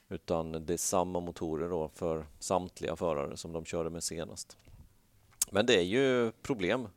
Utan 0.08 0.66
det 0.66 0.72
är 0.72 0.76
samma 0.76 1.20
motorer 1.20 1.68
då 1.68 1.88
för 1.94 2.26
samtliga 2.38 2.96
förare 2.96 3.36
som 3.36 3.52
de 3.52 3.64
körde 3.64 3.90
med 3.90 4.02
senast. 4.02 4.56
Men 5.50 5.66
det 5.66 5.74
är 5.78 5.82
ju 5.82 6.32
problem. 6.42 6.88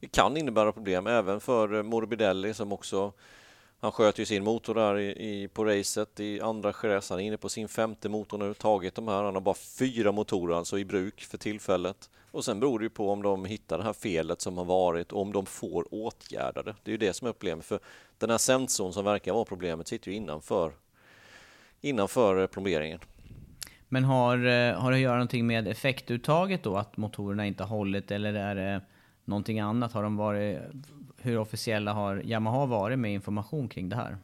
Det 0.00 0.08
kan 0.08 0.36
innebära 0.36 0.72
problem 0.72 1.06
även 1.06 1.40
för 1.40 1.82
Morbidelli 1.82 2.54
som 2.54 2.72
också 2.72 3.12
han 3.82 3.92
sköt 3.92 4.18
ju 4.18 4.24
sin 4.24 4.44
motor 4.44 4.74
där 4.74 4.98
i, 4.98 5.42
i, 5.42 5.48
på 5.48 5.64
racet 5.64 6.20
i 6.20 6.40
andra 6.40 6.74
Jerez. 6.82 7.10
Han 7.10 7.20
är 7.20 7.24
inne 7.24 7.36
på 7.36 7.48
sin 7.48 7.68
femte 7.68 8.08
motor 8.08 8.38
nu, 8.38 8.54
tagit 8.54 8.94
de 8.94 9.08
här. 9.08 9.22
Han 9.22 9.34
har 9.34 9.40
bara 9.40 9.54
fyra 9.54 10.12
motorer 10.12 10.56
alltså 10.56 10.78
i 10.78 10.84
bruk 10.84 11.20
för 11.20 11.38
tillfället. 11.38 12.10
Och 12.30 12.44
sen 12.44 12.60
beror 12.60 12.78
det 12.78 12.82
ju 12.82 12.90
på 12.90 13.10
om 13.10 13.22
de 13.22 13.44
hittar 13.44 13.78
det 13.78 13.84
här 13.84 13.92
felet 13.92 14.40
som 14.40 14.58
har 14.58 14.64
varit 14.64 15.12
och 15.12 15.22
om 15.22 15.32
de 15.32 15.46
får 15.46 15.94
åtgärda 15.94 16.62
det. 16.62 16.74
Det 16.82 16.90
är 16.90 16.92
ju 16.92 16.98
det 16.98 17.12
som 17.12 17.28
är 17.28 17.32
problemet. 17.32 17.64
För 17.64 17.80
den 18.18 18.30
här 18.30 18.38
sensorn 18.38 18.92
som 18.92 19.04
verkar 19.04 19.32
vara 19.32 19.44
problemet 19.44 19.88
sitter 19.88 20.10
ju 20.10 20.16
innanför 20.16 20.72
innanför 21.80 22.46
plomberingen. 22.46 22.98
Men 23.88 24.04
har, 24.04 24.36
eh, 24.36 24.74
har 24.74 24.90
det 24.90 24.96
att 24.96 25.02
göra 25.02 25.14
någonting 25.14 25.46
med 25.46 25.68
effektuttaget 25.68 26.62
då? 26.62 26.76
Att 26.76 26.96
motorerna 26.96 27.46
inte 27.46 27.62
har 27.62 27.76
hållit 27.76 28.10
eller 28.10 28.34
är 28.34 28.54
det 28.54 28.80
någonting 29.24 29.60
annat? 29.60 29.92
Har 29.92 30.02
de 30.02 30.16
varit, 30.16 30.58
hur 31.16 31.38
officiella 31.38 31.92
har 31.92 32.22
Yamaha 32.24 32.66
varit 32.66 32.98
med 32.98 33.12
information 33.12 33.68
kring 33.68 33.88
det 33.88 33.96
här? 33.96 34.18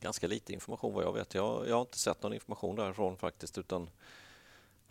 Ganska 0.00 0.26
lite 0.26 0.52
information 0.52 0.94
vad 0.94 1.04
jag 1.04 1.12
vet. 1.12 1.34
Jag, 1.34 1.68
jag 1.68 1.74
har 1.74 1.80
inte 1.80 1.98
sett 1.98 2.22
någon 2.22 2.34
information 2.34 2.76
därifrån 2.76 3.16
faktiskt 3.16 3.58
utan 3.58 3.88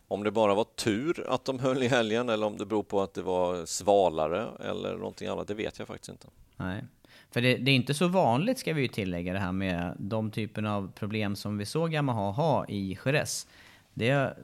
om 0.07 0.23
det 0.23 0.31
bara 0.31 0.55
var 0.55 0.63
tur 0.63 1.25
att 1.29 1.45
de 1.45 1.59
höll 1.59 1.83
i 1.83 1.87
helgen 1.87 2.29
eller 2.29 2.47
om 2.47 2.57
det 2.57 2.65
beror 2.65 2.83
på 2.83 3.01
att 3.01 3.13
det 3.13 3.21
var 3.21 3.65
svalare 3.65 4.47
eller 4.59 4.97
någonting 4.97 5.27
annat, 5.27 5.47
det 5.47 5.53
vet 5.53 5.79
jag 5.79 5.87
faktiskt 5.87 6.09
inte. 6.09 6.27
Nej. 6.57 6.83
För 7.31 7.41
det, 7.41 7.57
det, 7.57 7.71
är 7.71 7.75
inte 7.75 7.93
så 7.93 8.07
vanligt, 8.07 8.59
ska 8.59 8.73
vi 8.73 8.81
ju 8.81 8.87
tillägga, 8.87 9.33
det 9.33 9.39
här 9.39 9.51
med 9.51 9.95
de 9.99 10.31
typen 10.31 10.65
av 10.65 10.91
problem 10.95 11.35
som 11.35 11.57
vi 11.57 11.65
såg 11.65 11.93
Yamaha 11.93 12.31
ha 12.31 12.65
i 12.67 12.97
Jerez. 13.05 13.47
Det, 13.93 14.37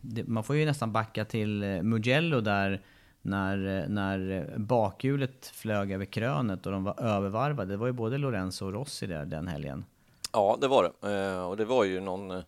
det, 0.00 0.26
man 0.26 0.44
får 0.44 0.56
ju 0.56 0.64
nästan 0.64 0.92
backa 0.92 1.24
till 1.24 1.62
eh, 1.62 1.82
Mugello 1.82 2.40
där 2.40 2.82
när, 3.22 3.82
eh, 3.82 3.88
när 3.88 4.46
bakhjulet 4.56 5.46
flög 5.46 5.92
över 5.92 6.04
krönet 6.04 6.66
och 6.66 6.72
de 6.72 6.84
var 6.84 7.00
övervarvade. 7.00 7.72
Det 7.72 7.76
var 7.76 7.86
ju 7.86 7.92
både 7.92 8.18
Lorenzo 8.18 8.66
och 8.66 8.72
Rossi 8.72 9.06
där 9.06 9.24
den 9.24 9.48
helgen. 9.48 9.84
Ja, 10.32 10.58
det 10.60 10.68
var 10.68 10.82
det. 10.82 11.16
Eh, 11.16 11.46
och 11.46 11.56
det 11.56 11.64
var 11.64 11.84
ju 11.84 12.00
någon... 12.00 12.42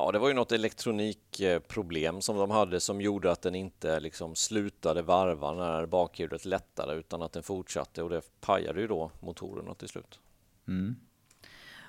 Ja, 0.00 0.12
det 0.12 0.18
var 0.18 0.28
ju 0.28 0.34
något 0.34 0.52
elektronikproblem 0.52 2.20
som 2.20 2.36
de 2.36 2.50
hade 2.50 2.80
som 2.80 3.00
gjorde 3.00 3.30
att 3.32 3.42
den 3.42 3.54
inte 3.54 4.00
liksom 4.00 4.34
slutade 4.34 5.02
varva 5.02 5.52
när 5.52 5.86
bakhjulet 5.86 6.44
lättade 6.44 6.94
utan 6.94 7.22
att 7.22 7.32
den 7.32 7.42
fortsatte 7.42 8.02
och 8.02 8.10
det 8.10 8.22
pajade 8.40 8.80
ju 8.80 8.86
då 8.86 9.10
motorerna 9.20 9.74
till 9.74 9.88
slut. 9.88 10.20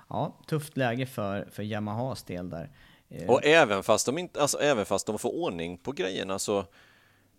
Ja, 0.09 0.37
tufft 0.47 0.77
läge 0.77 1.05
för, 1.05 1.47
för 1.51 1.63
Yamahas 1.63 2.23
del 2.23 2.49
där. 2.49 2.69
Eh, 3.09 3.29
Och 3.29 3.45
även 3.45 3.83
fast 3.83 4.05
de, 4.05 4.17
inte, 4.17 4.41
alltså, 4.41 4.59
även 4.59 4.85
fast 4.85 5.07
de 5.07 5.19
får 5.19 5.35
ordning 5.35 5.77
på 5.77 5.91
grejerna 5.91 6.39
så, 6.39 6.65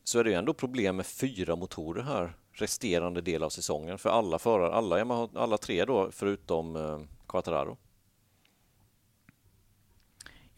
så 0.04 0.18
är 0.18 0.24
det 0.24 0.30
ju 0.30 0.36
ändå 0.36 0.54
problem 0.54 0.96
med 0.96 1.06
fyra 1.06 1.56
motorer 1.56 2.02
här 2.02 2.32
resterande 2.52 3.20
del 3.20 3.42
av 3.42 3.50
säsongen 3.50 3.98
för 3.98 4.10
alla 4.10 4.38
förare, 4.38 4.72
alla, 4.72 4.98
Yamaha, 4.98 5.28
alla 5.34 5.58
tre 5.58 5.84
då 5.84 6.10
förutom 6.12 6.76
eh, 6.76 7.00
Quattararo. 7.28 7.78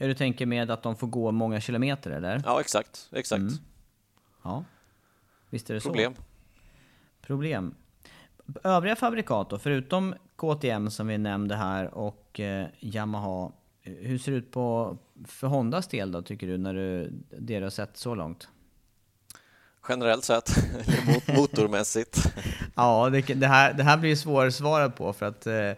Ja, 0.02 0.08
du 0.08 0.14
tänker 0.14 0.46
med 0.46 0.70
att 0.70 0.82
de 0.82 0.96
får 0.96 1.06
gå 1.06 1.30
många 1.30 1.60
kilometer 1.60 2.10
eller? 2.10 2.42
Ja, 2.44 2.60
exakt, 2.60 3.08
exakt. 3.12 3.40
Mm. 3.40 3.54
Ja, 4.42 4.64
visst 5.50 5.70
är 5.70 5.74
det 5.74 5.80
Problem. 5.80 6.14
så. 6.14 6.22
Problem. 7.26 7.74
Övriga 8.64 8.96
fabrikat 8.96 9.50
då, 9.50 9.58
förutom 9.58 10.14
KTM 10.36 10.90
som 10.90 11.06
vi 11.06 11.18
nämnde 11.18 11.56
här 11.56 11.94
och 11.94 12.40
eh, 12.40 12.66
Yamaha. 12.80 13.52
Hur 13.82 14.18
ser 14.18 14.32
det 14.32 14.38
ut 14.38 14.50
på, 14.50 14.96
för 15.24 15.46
Hondas 15.46 15.86
del 15.88 16.12
då, 16.12 16.22
tycker 16.22 16.46
du, 16.46 16.58
när 16.58 16.74
du, 16.74 17.10
det 17.38 17.58
du 17.58 17.62
har 17.62 17.70
sett 17.70 17.96
så 17.96 18.14
långt? 18.14 18.48
Generellt 19.88 20.24
sett, 20.24 20.50
mot- 21.06 21.36
motormässigt. 21.38 22.34
Ja, 22.74 23.10
det, 23.10 23.20
det, 23.22 23.46
här, 23.46 23.72
det 23.72 23.82
här 23.82 23.96
blir 23.96 24.10
ju 24.10 24.16
svårsvarat 24.16 24.96
på 24.96 25.12
för 25.12 25.26
att 25.26 25.46
eh, 25.46 25.72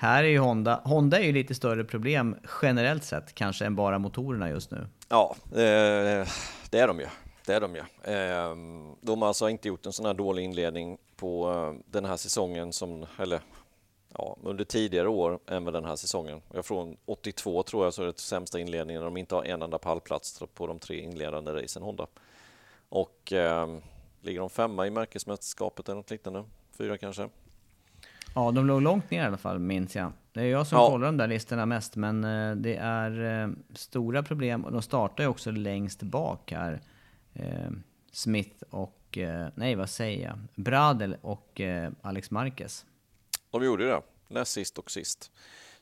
här 0.00 0.24
är 0.24 0.28
ju 0.28 0.38
Honda, 0.38 0.80
Honda 0.84 1.18
är 1.18 1.22
ju 1.24 1.32
lite 1.32 1.54
större 1.54 1.84
problem 1.84 2.36
generellt 2.62 3.04
sett 3.04 3.34
kanske 3.34 3.64
än 3.66 3.76
bara 3.76 3.98
motorerna 3.98 4.50
just 4.50 4.70
nu. 4.70 4.86
Ja, 5.08 5.36
eh, 5.50 6.28
det 6.70 6.78
är 6.78 6.86
de 6.86 7.00
ju. 7.00 7.06
Det 7.46 7.52
är 7.54 7.60
de 7.60 7.74
ju. 7.74 7.80
Eh, 8.14 8.56
De 9.00 9.22
har 9.22 9.28
alltså 9.28 9.48
inte 9.48 9.68
gjort 9.68 9.86
en 9.86 9.92
sån 9.92 10.06
här 10.06 10.14
dålig 10.14 10.44
inledning 10.44 10.98
på 11.16 11.50
eh, 11.52 11.84
den 11.90 12.04
här 12.04 12.16
säsongen 12.16 12.72
som, 12.72 13.06
eller 13.18 13.40
ja, 14.18 14.36
under 14.42 14.64
tidigare 14.64 15.08
år 15.08 15.38
än 15.46 15.64
med 15.64 15.72
den 15.72 15.84
här 15.84 15.96
säsongen. 15.96 16.42
Jag 16.54 16.64
från 16.64 16.96
82 17.06 17.62
tror 17.62 17.84
jag 17.84 17.94
så 17.94 18.02
är 18.02 18.06
det 18.06 18.18
sämsta 18.20 18.60
inledningen 18.60 19.00
när 19.00 19.06
de 19.06 19.16
inte 19.16 19.34
har 19.34 19.44
en 19.44 19.62
enda 19.62 19.78
pallplats 19.78 20.42
på 20.54 20.66
de 20.66 20.78
tre 20.78 21.00
inledande 21.00 21.52
racen 21.52 21.82
Honda. 21.82 22.06
Och 22.88 23.32
eh, 23.32 23.78
ligger 24.20 24.40
de 24.40 24.50
femma 24.50 24.86
i 24.86 24.90
märkesmästerskapet 24.90 25.88
eller 25.88 25.96
något 25.96 26.10
liknande? 26.10 26.44
Fyra 26.78 26.98
kanske? 26.98 27.28
Ja, 28.34 28.50
de 28.50 28.66
låg 28.66 28.82
långt 28.82 29.10
ner 29.10 29.22
i 29.22 29.26
alla 29.26 29.36
fall 29.36 29.58
minns 29.58 29.96
jag. 29.96 30.12
Det 30.32 30.40
är 30.40 30.44
jag 30.46 30.66
som 30.66 30.78
Ja. 30.78 30.88
kollar 30.90 31.06
de 31.06 31.16
där 31.16 31.26
listorna 31.26 31.66
mest, 31.66 31.96
men 31.96 32.24
eh, 32.24 32.56
det 32.56 32.76
är 32.76 33.42
eh, 33.44 33.48
stora 33.74 34.22
problem 34.22 34.64
och 34.64 34.72
de 34.72 34.82
startar 34.82 35.24
ju 35.24 35.28
också 35.30 35.50
längst 35.50 36.02
bak 36.02 36.52
här. 36.52 36.80
Eh, 37.34 37.70
Smith 38.12 38.62
och, 38.70 38.96
nej 39.54 39.74
vad 39.74 39.90
säger 39.90 40.24
jag, 40.28 40.38
Bradel 40.64 41.16
och 41.22 41.60
Alex 42.02 42.30
Marquez. 42.30 42.84
De 43.50 43.64
gjorde 43.64 43.86
det, 43.86 44.02
näst 44.28 44.52
sist 44.52 44.78
och 44.78 44.90
sist. 44.90 45.30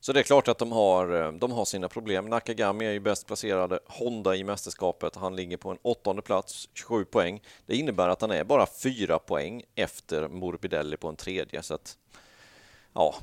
Så 0.01 0.13
det 0.13 0.21
är 0.21 0.23
klart 0.25 0.49
att 0.49 0.59
de 0.59 0.73
har, 0.73 1.33
de 1.39 1.53
har 1.53 1.65
sina 1.65 1.89
problem. 1.89 2.25
Nakagami 2.27 2.87
är 2.87 2.91
ju 2.93 3.01
bäst 3.01 3.27
placerade 3.27 3.79
Honda 3.87 4.37
i 4.37 4.45
mästerskapet. 4.45 5.17
Han 5.17 5.37
ligger 5.37 5.57
på 5.57 5.71
en 5.71 5.79
åttonde 5.83 6.23
plats, 6.23 6.69
27 6.75 7.05
poäng. 7.05 7.43
Det 7.67 7.77
innebär 7.77 8.09
att 8.09 8.21
han 8.21 8.31
är 8.31 8.45
bara 8.45 8.67
fyra 8.83 9.19
poäng 9.19 9.63
efter 9.75 10.29
Morbidelli 10.29 10.97
på 10.97 11.09
en 11.09 11.17
tredje. 11.17 11.63
Så 11.63 11.75
att, 11.75 11.97
ja, 12.99 13.15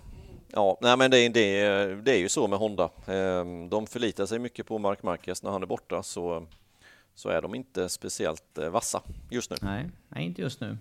ja 0.51 0.77
nej 0.81 0.97
men 0.97 1.11
det, 1.11 1.17
är- 1.19 1.29
det, 1.29 1.95
det 2.01 2.11
är 2.11 2.17
ju 2.17 2.29
så 2.29 2.47
med 2.47 2.59
Honda. 2.59 2.83
Eh, 3.07 3.45
De 3.69 3.87
förlitar 3.87 4.25
sig 4.25 4.39
mycket 4.39 4.67
på 4.67 4.77
Mark 4.79 5.03
Marquez 5.03 5.43
när 5.43 5.51
han 5.51 5.61
är 5.61 5.67
borta 5.67 6.03
så, 6.03 6.47
så 7.15 7.29
är 7.29 7.41
de 7.41 7.55
inte 7.55 7.89
speciellt 7.89 8.57
eh, 8.57 8.69
vassa 8.69 9.01
just 9.29 9.49
nu. 9.51 9.57
Nej, 9.61 9.89
nej 10.09 10.25
inte 10.25 10.41
just 10.41 10.61
nu. 10.61 10.77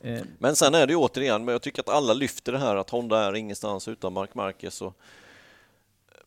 Eh, 0.00 0.22
Men 0.38 0.56
sen 0.56 0.74
är 0.74 0.86
det 0.86 0.92
ju 0.92 0.96
återigen, 0.98 1.44
men 1.44 1.52
jag 1.52 1.62
tycker 1.62 1.82
att 1.82 1.88
alla 1.88 2.12
lyfter 2.12 2.52
det 2.52 2.58
här 2.58 2.76
att 2.76 2.90
Honda 2.90 3.24
är 3.24 3.34
ingenstans 3.36 3.88
utan 3.88 4.12
Mark 4.12 4.34
Marquez 4.34 4.82
och 4.82 4.94
eh, 6.08 6.20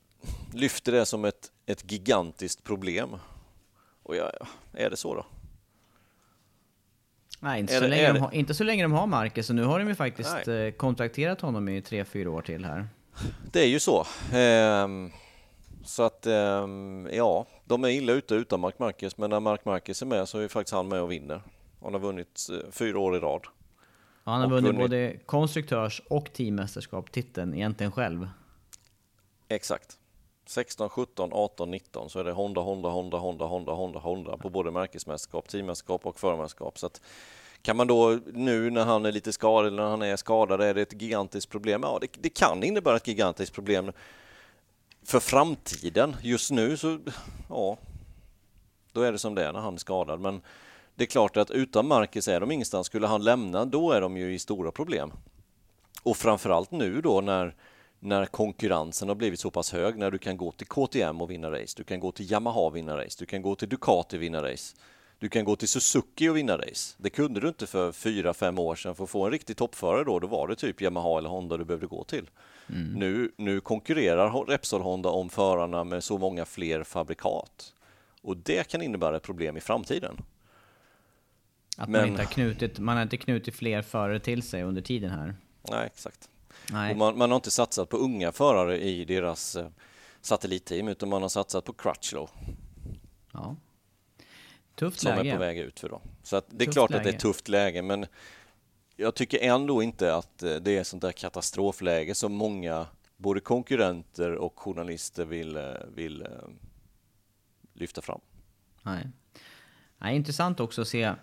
lyfter 0.57 0.91
det 0.91 1.05
som 1.05 1.25
ett, 1.25 1.51
ett 1.65 1.91
gigantiskt 1.91 2.63
problem. 2.63 3.15
Och 4.03 4.15
ja, 4.15 4.31
är 4.73 4.89
det 4.89 4.97
så 4.97 5.15
då? 5.15 5.25
Nej, 7.39 7.59
inte 7.59 7.73
Är 7.73 7.77
så, 7.77 7.83
det- 7.83 7.89
länge 7.89 8.13
de 8.13 8.19
har, 8.19 8.33
inte 8.33 8.53
så 8.53 8.63
länge 8.63 8.83
de 8.83 8.91
har 8.91 9.07
Marquez, 9.07 9.49
och 9.49 9.55
nu 9.55 9.63
har 9.63 9.79
de 9.79 9.87
ju 9.87 9.95
faktiskt 9.95 10.35
Nej. 10.45 10.67
eh, 10.67 10.71
kontrakterat 10.71 11.41
honom 11.41 11.69
i 11.69 11.81
tre 11.81 12.05
fyra 12.05 12.31
år 12.31 12.41
till 12.41 12.65
här. 12.65 12.87
Det 13.51 13.59
är 13.59 13.67
ju 13.67 13.79
så. 13.79 14.05
Ehm, 14.33 15.11
så 15.85 16.03
att 16.03 16.25
ehm, 16.25 17.07
ja, 17.13 17.45
de 17.65 17.83
är 17.83 17.89
illa 17.89 18.13
ute 18.13 18.35
utan 18.35 18.59
Mark 18.59 18.79
Marquez, 18.79 19.17
men 19.17 19.29
när 19.29 19.39
Mark 19.39 19.65
Marquez 19.65 20.01
är 20.01 20.05
med 20.05 20.29
så 20.29 20.37
är 20.37 20.41
ju 20.41 20.49
faktiskt 20.49 20.73
han 20.73 20.87
med 20.87 21.01
och 21.01 21.11
vinner. 21.11 21.41
Han 21.81 21.93
har 21.93 21.99
vunnit 21.99 22.47
eh, 22.51 22.71
fyra 22.71 22.99
år 22.99 23.15
i 23.15 23.19
rad. 23.19 23.41
Ja, 24.23 24.31
han 24.31 24.41
har 24.41 24.49
vunnit 24.49 24.71
vunnit- 24.71 24.81
både 24.81 25.15
konstruktörs 25.25 26.01
och 26.09 26.33
teammästerskap, 26.33 27.11
titeln 27.11 27.53
egentligen 27.53 27.91
själv. 27.91 28.29
Exakt. 29.47 29.98
16, 30.49 30.89
17, 30.89 31.29
18, 31.33 31.71
19 31.71 32.09
så 32.09 32.19
är 32.19 32.23
det 32.23 32.31
Honda, 32.31 32.61
Honda, 32.61 32.89
Honda, 32.89 33.17
Honda, 33.17 33.45
Honda, 33.45 33.73
Honda, 33.73 33.99
Honda 33.99 34.37
på 34.37 34.49
både 34.49 34.71
märkesmästerskap, 34.71 35.47
teammästerskap 35.47 36.05
och 36.05 36.19
förmästerskap. 36.19 36.79
Så 36.79 36.85
att 36.85 37.01
kan 37.61 37.77
man 37.77 37.87
då 37.87 38.19
nu 38.33 38.69
när 38.69 38.85
han 38.85 39.05
är 39.05 39.11
lite 39.11 39.31
skadad 39.31 39.67
eller 39.67 39.83
när 39.83 39.89
han 39.89 40.01
är 40.01 40.15
skadad, 40.15 40.61
är 40.61 40.73
det 40.73 40.81
ett 40.81 41.01
gigantiskt 41.01 41.51
problem? 41.51 41.81
Ja, 41.83 41.97
det, 42.01 42.07
det 42.19 42.29
kan 42.29 42.63
innebära 42.63 42.95
ett 42.95 43.07
gigantiskt 43.07 43.55
problem 43.55 43.91
för 45.03 45.19
framtiden. 45.19 46.15
Just 46.21 46.51
nu 46.51 46.77
så, 46.77 46.99
ja, 47.49 47.77
då 48.91 49.01
är 49.01 49.11
det 49.11 49.19
som 49.19 49.35
det 49.35 49.45
är 49.45 49.53
när 49.53 49.59
han 49.59 49.73
är 49.73 49.77
skadad. 49.77 50.19
Men 50.19 50.41
det 50.95 51.03
är 51.03 51.07
klart 51.07 51.37
att 51.37 51.51
utan 51.51 51.87
Marcus 51.87 52.27
är 52.27 52.39
de 52.39 52.51
ingenstans. 52.51 52.87
Skulle 52.87 53.07
han 53.07 53.23
lämna, 53.23 53.65
då 53.65 53.91
är 53.91 54.01
de 54.01 54.17
ju 54.17 54.33
i 54.33 54.39
stora 54.39 54.71
problem. 54.71 55.11
Och 56.03 56.17
framförallt 56.17 56.71
nu 56.71 57.01
då 57.01 57.21
när, 57.21 57.55
när 57.99 58.25
konkurrensen 58.25 59.07
har 59.07 59.15
blivit 59.15 59.39
så 59.39 59.51
pass 59.51 59.73
hög, 59.73 59.97
när 59.97 60.11
du 60.11 60.17
kan 60.17 60.37
gå 60.37 60.51
till 60.51 60.67
KTM 60.67 61.21
och 61.21 61.31
vinna 61.31 61.51
race, 61.51 61.73
du 61.77 61.83
kan 61.83 61.99
gå 61.99 62.11
till 62.11 62.31
Yamaha 62.31 62.59
och 62.59 62.75
vinna 62.75 62.97
race, 62.97 63.15
du 63.19 63.25
kan 63.25 63.41
gå 63.41 63.55
till 63.55 63.69
Ducati 63.69 64.17
och 64.17 64.21
vinna 64.21 64.43
race, 64.43 64.75
du 65.19 65.29
kan 65.29 65.45
gå 65.45 65.55
till 65.55 65.67
Suzuki 65.67 66.29
och 66.29 66.37
vinna 66.37 66.57
race. 66.57 66.95
Det 66.97 67.09
kunde 67.09 67.39
du 67.39 67.47
inte 67.47 67.67
för 67.67 67.91
fyra, 67.91 68.33
fem 68.33 68.59
år 68.59 68.75
sedan. 68.75 68.95
För 68.95 69.03
att 69.03 69.09
få 69.09 69.25
en 69.25 69.31
riktig 69.31 69.57
toppförare 69.57 70.03
då, 70.03 70.19
då 70.19 70.27
var 70.27 70.47
det 70.47 70.55
typ 70.55 70.81
Yamaha 70.81 71.17
eller 71.17 71.29
Honda 71.29 71.57
du 71.57 71.65
behövde 71.65 71.87
gå 71.87 72.03
till. 72.03 72.29
Nu, 72.95 73.31
nu 73.37 73.61
konkurrerar 73.61 74.45
Repsol 74.45 74.81
Honda 74.81 75.09
om 75.09 75.29
förarna 75.29 75.83
med 75.83 76.03
så 76.03 76.17
många 76.17 76.45
fler 76.45 76.83
fabrikat. 76.83 77.73
Och 78.21 78.37
det 78.37 78.67
kan 78.67 78.81
innebära 78.81 79.17
ett 79.17 79.23
problem 79.23 79.57
i 79.57 79.61
framtiden. 79.61 80.17
Att 81.77 81.89
Men- 81.89 82.01
man, 82.01 82.09
inte 82.09 82.21
har 82.21 82.31
knutit, 82.31 82.79
man 82.79 82.95
har 82.95 83.03
inte 83.03 83.17
knutit 83.17 83.55
fler 83.55 83.81
förare 83.81 84.19
till 84.19 84.43
sig 84.43 84.63
under 84.63 84.81
tiden 84.81 85.11
här. 85.11 85.35
Nej, 85.69 85.85
exakt. 85.85 86.29
Man, 86.71 87.17
man 87.17 87.29
har 87.31 87.35
inte 87.35 87.51
satsat 87.51 87.89
på 87.89 87.97
unga 87.97 88.31
förare 88.31 88.81
i 88.83 89.05
deras 89.05 89.55
eh, 89.55 89.67
satellitteam 90.21 90.87
utan 90.87 91.09
man 91.09 91.21
har 91.21 91.29
satsat 91.29 91.65
på 91.65 91.73
Crutchlow 91.73 92.29
Ja. 93.33 93.55
Tufft 94.75 94.99
som 94.99 95.15
läge. 95.15 95.29
är 95.29 95.33
på 95.33 95.39
väg 95.39 95.57
ut 95.57 95.79
för 95.79 95.89
då. 95.89 96.01
Så 96.23 96.35
att 96.35 96.45
det 96.49 96.63
är 96.63 96.65
Tufft 96.65 96.73
klart 96.73 96.91
att 96.91 96.95
det 96.95 96.99
är 97.01 97.03
läge. 97.03 97.15
ett 97.15 97.21
tufft 97.21 97.47
läge 97.47 97.81
men 97.81 98.05
jag 98.95 99.15
tycker 99.15 99.39
ändå 99.39 99.83
inte 99.83 100.15
att 100.15 100.43
eh, 100.43 100.55
det 100.55 100.77
är 100.77 100.83
sånt 100.83 101.01
där 101.01 101.11
katastrofläge 101.11 102.15
som 102.15 102.33
många 102.33 102.87
både 103.17 103.39
konkurrenter 103.39 104.31
och 104.35 104.59
journalister 104.59 105.25
vill, 105.25 105.55
eh, 105.57 105.63
vill 105.95 106.27
lyfta 107.73 108.01
fram. 108.01 108.21
Nej. 108.83 109.07
Nej, 109.97 110.15
intressant 110.15 110.59
också 110.59 110.81
att 110.81 110.87
se. 110.87 111.13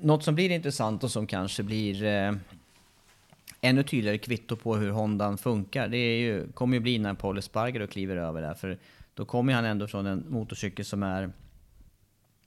Något 0.00 0.24
som 0.24 0.34
blir 0.34 0.50
intressant 0.50 1.04
och 1.04 1.10
som 1.10 1.26
kanske 1.26 1.62
blir 1.62 2.04
ännu 3.60 3.82
tydligare 3.82 4.18
kvitto 4.18 4.56
på 4.56 4.76
hur 4.76 4.90
Hondan 4.90 5.38
funkar. 5.38 5.88
Det 5.88 5.96
är 5.96 6.18
ju, 6.18 6.52
kommer 6.52 6.76
ju 6.76 6.80
bli 6.80 6.98
när 6.98 7.14
Paul 7.14 7.38
Espargaro 7.38 7.86
kliver 7.86 8.16
över 8.16 8.42
där. 8.42 8.54
För 8.54 8.78
då 9.14 9.24
kommer 9.24 9.52
han 9.52 9.64
ändå 9.64 9.86
från 9.86 10.06
en 10.06 10.24
motorcykel 10.28 10.84
som 10.84 11.02
är 11.02 11.32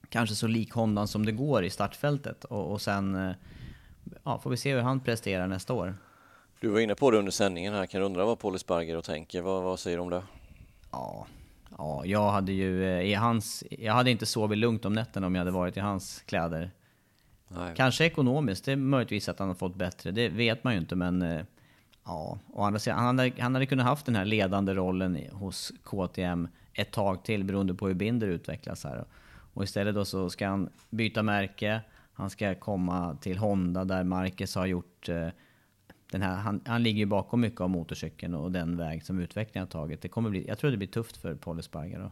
kanske 0.08 0.34
så 0.34 0.46
lik 0.46 0.72
Hondan 0.72 1.08
som 1.08 1.26
det 1.26 1.32
går 1.32 1.64
i 1.64 1.70
startfältet. 1.70 2.44
Och, 2.44 2.72
och 2.72 2.80
sen 2.80 3.14
eh, 3.14 3.34
ja, 4.24 4.38
får 4.38 4.50
vi 4.50 4.56
se 4.56 4.74
hur 4.74 4.80
han 4.80 5.00
presterar 5.00 5.46
nästa 5.46 5.72
år. 5.72 5.94
Du 6.60 6.68
var 6.68 6.80
inne 6.80 6.94
på 6.94 7.10
det 7.10 7.18
under 7.18 7.32
sändningen 7.32 7.74
här, 7.74 7.86
kan 7.86 8.00
du 8.00 8.06
undra 8.06 8.24
vad 8.24 8.38
Paul 8.38 8.54
Espargaro 8.54 9.02
tänker? 9.02 9.42
Vad, 9.42 9.62
vad 9.62 9.78
säger 9.80 9.96
du 9.96 10.02
om 10.02 10.10
det? 10.10 10.22
Ja, 10.90 11.26
ja 11.78 12.02
jag 12.04 12.30
hade 12.30 12.52
ju 12.52 12.84
eh, 12.84 13.00
i 13.00 13.14
hans... 13.14 13.64
Jag 13.70 13.92
hade 13.92 14.10
inte 14.10 14.26
sovit 14.26 14.58
lugnt 14.58 14.84
om 14.84 14.92
nätterna 14.92 15.26
om 15.26 15.34
jag 15.34 15.40
hade 15.40 15.50
varit 15.50 15.76
i 15.76 15.80
hans 15.80 16.22
kläder. 16.26 16.70
Nej. 17.56 17.74
Kanske 17.76 18.04
ekonomiskt, 18.04 18.64
det 18.64 18.72
är 18.72 18.76
möjligtvis 18.76 19.28
att 19.28 19.38
han 19.38 19.48
har 19.48 19.54
fått 19.54 19.76
bättre, 19.76 20.10
det 20.10 20.28
vet 20.28 20.64
man 20.64 20.72
ju 20.72 20.78
inte 20.78 20.96
men... 20.96 21.22
Eh, 21.22 21.44
ja, 22.04 22.38
å 22.52 22.62
andra 22.62 22.80
sidan, 22.80 22.98
han 22.98 23.18
hade, 23.18 23.42
han 23.42 23.54
hade 23.54 23.66
kunnat 23.66 23.86
haft 23.86 24.06
den 24.06 24.16
här 24.16 24.24
ledande 24.24 24.74
rollen 24.74 25.18
hos 25.32 25.72
KTM 25.84 26.48
ett 26.74 26.90
tag 26.92 27.24
till 27.24 27.44
beroende 27.44 27.74
på 27.74 27.86
hur 27.86 27.94
Binder 27.94 28.26
utvecklas 28.26 28.84
här. 28.84 29.04
Och 29.54 29.64
istället 29.64 29.94
då 29.94 30.04
så 30.04 30.30
ska 30.30 30.48
han 30.48 30.70
byta 30.90 31.22
märke, 31.22 31.80
han 32.12 32.30
ska 32.30 32.54
komma 32.54 33.16
till 33.20 33.38
Honda 33.38 33.84
där 33.84 34.04
Marquez 34.04 34.54
har 34.54 34.66
gjort... 34.66 35.08
eh, 35.08 35.28
den 36.12 36.22
här, 36.22 36.36
han, 36.36 36.60
han 36.66 36.82
ligger 36.82 36.98
ju 36.98 37.06
bakom 37.06 37.40
mycket 37.40 37.60
av 37.60 37.70
motorcykeln 37.70 38.34
och 38.34 38.52
den 38.52 38.76
väg 38.76 39.04
som 39.04 39.18
utvecklingen 39.18 39.66
har 39.66 39.70
tagit. 39.70 40.02
Det 40.02 40.08
kommer 40.08 40.30
bli, 40.30 40.48
jag 40.48 40.58
tror 40.58 40.70
det 40.70 40.76
blir 40.76 40.88
tufft 40.88 41.16
för 41.16 41.34
Paul 41.34 41.58
Espargaro. 41.58 42.10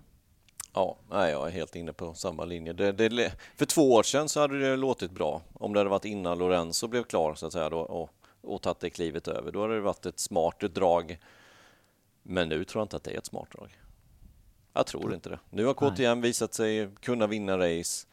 Ja, 0.73 0.97
nej, 1.11 1.33
jag 1.33 1.47
är 1.47 1.51
helt 1.51 1.77
inne 1.77 1.93
på 1.93 2.15
samma 2.15 2.45
linje. 2.45 2.73
Det, 2.73 2.93
det, 2.93 3.33
för 3.57 3.67
två 3.67 3.93
år 3.93 4.03
sedan 4.03 4.29
så 4.29 4.41
hade 4.41 4.61
det 4.61 4.77
låtit 4.77 5.11
bra. 5.11 5.43
Om 5.53 5.73
det 5.73 5.81
hade 5.81 5.91
varit 5.91 6.05
innan 6.05 6.39
Lorenzo 6.39 6.89
blev 6.89 7.03
klar 7.03 7.35
så 7.35 7.47
att 7.47 7.53
säga 7.53 7.71
då, 7.71 7.79
och, 7.79 8.11
och 8.41 8.63
tagit 8.63 8.81
det 8.81 8.91
klivet 8.91 9.29
över. 9.29 9.53
Då 9.53 9.63
hade 9.63 9.75
det 9.75 9.81
varit 9.81 10.07
ett 10.07 10.19
smart 10.19 10.61
drag. 10.61 11.19
Men 12.23 12.49
nu 12.49 12.65
tror 12.65 12.81
jag 12.81 12.85
inte 12.85 12.97
att 12.97 13.05
det 13.05 13.15
är 13.15 13.19
ett 13.19 13.27
smart 13.27 13.51
drag. 13.51 13.79
Jag 14.73 14.87
tror 14.87 15.15
inte 15.15 15.29
det. 15.29 15.39
Nu 15.51 15.65
har 15.65 15.75
KTM 15.75 16.21
visat 16.21 16.55
sig 16.55 16.89
kunna 17.01 17.27
vinna 17.27 17.59
race 17.59 18.07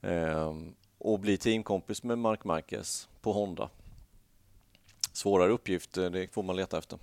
eh, 0.00 0.54
och 0.98 1.20
bli 1.20 1.36
teamkompis 1.36 2.02
med 2.02 2.18
Mark 2.18 2.44
Marquez 2.44 3.08
på 3.20 3.32
Honda. 3.32 3.70
Svårare 5.12 5.50
uppgift, 5.50 5.96
eh, 5.96 6.10
det 6.10 6.34
får 6.34 6.42
man 6.42 6.56
leta 6.56 6.78
efter. 6.78 6.98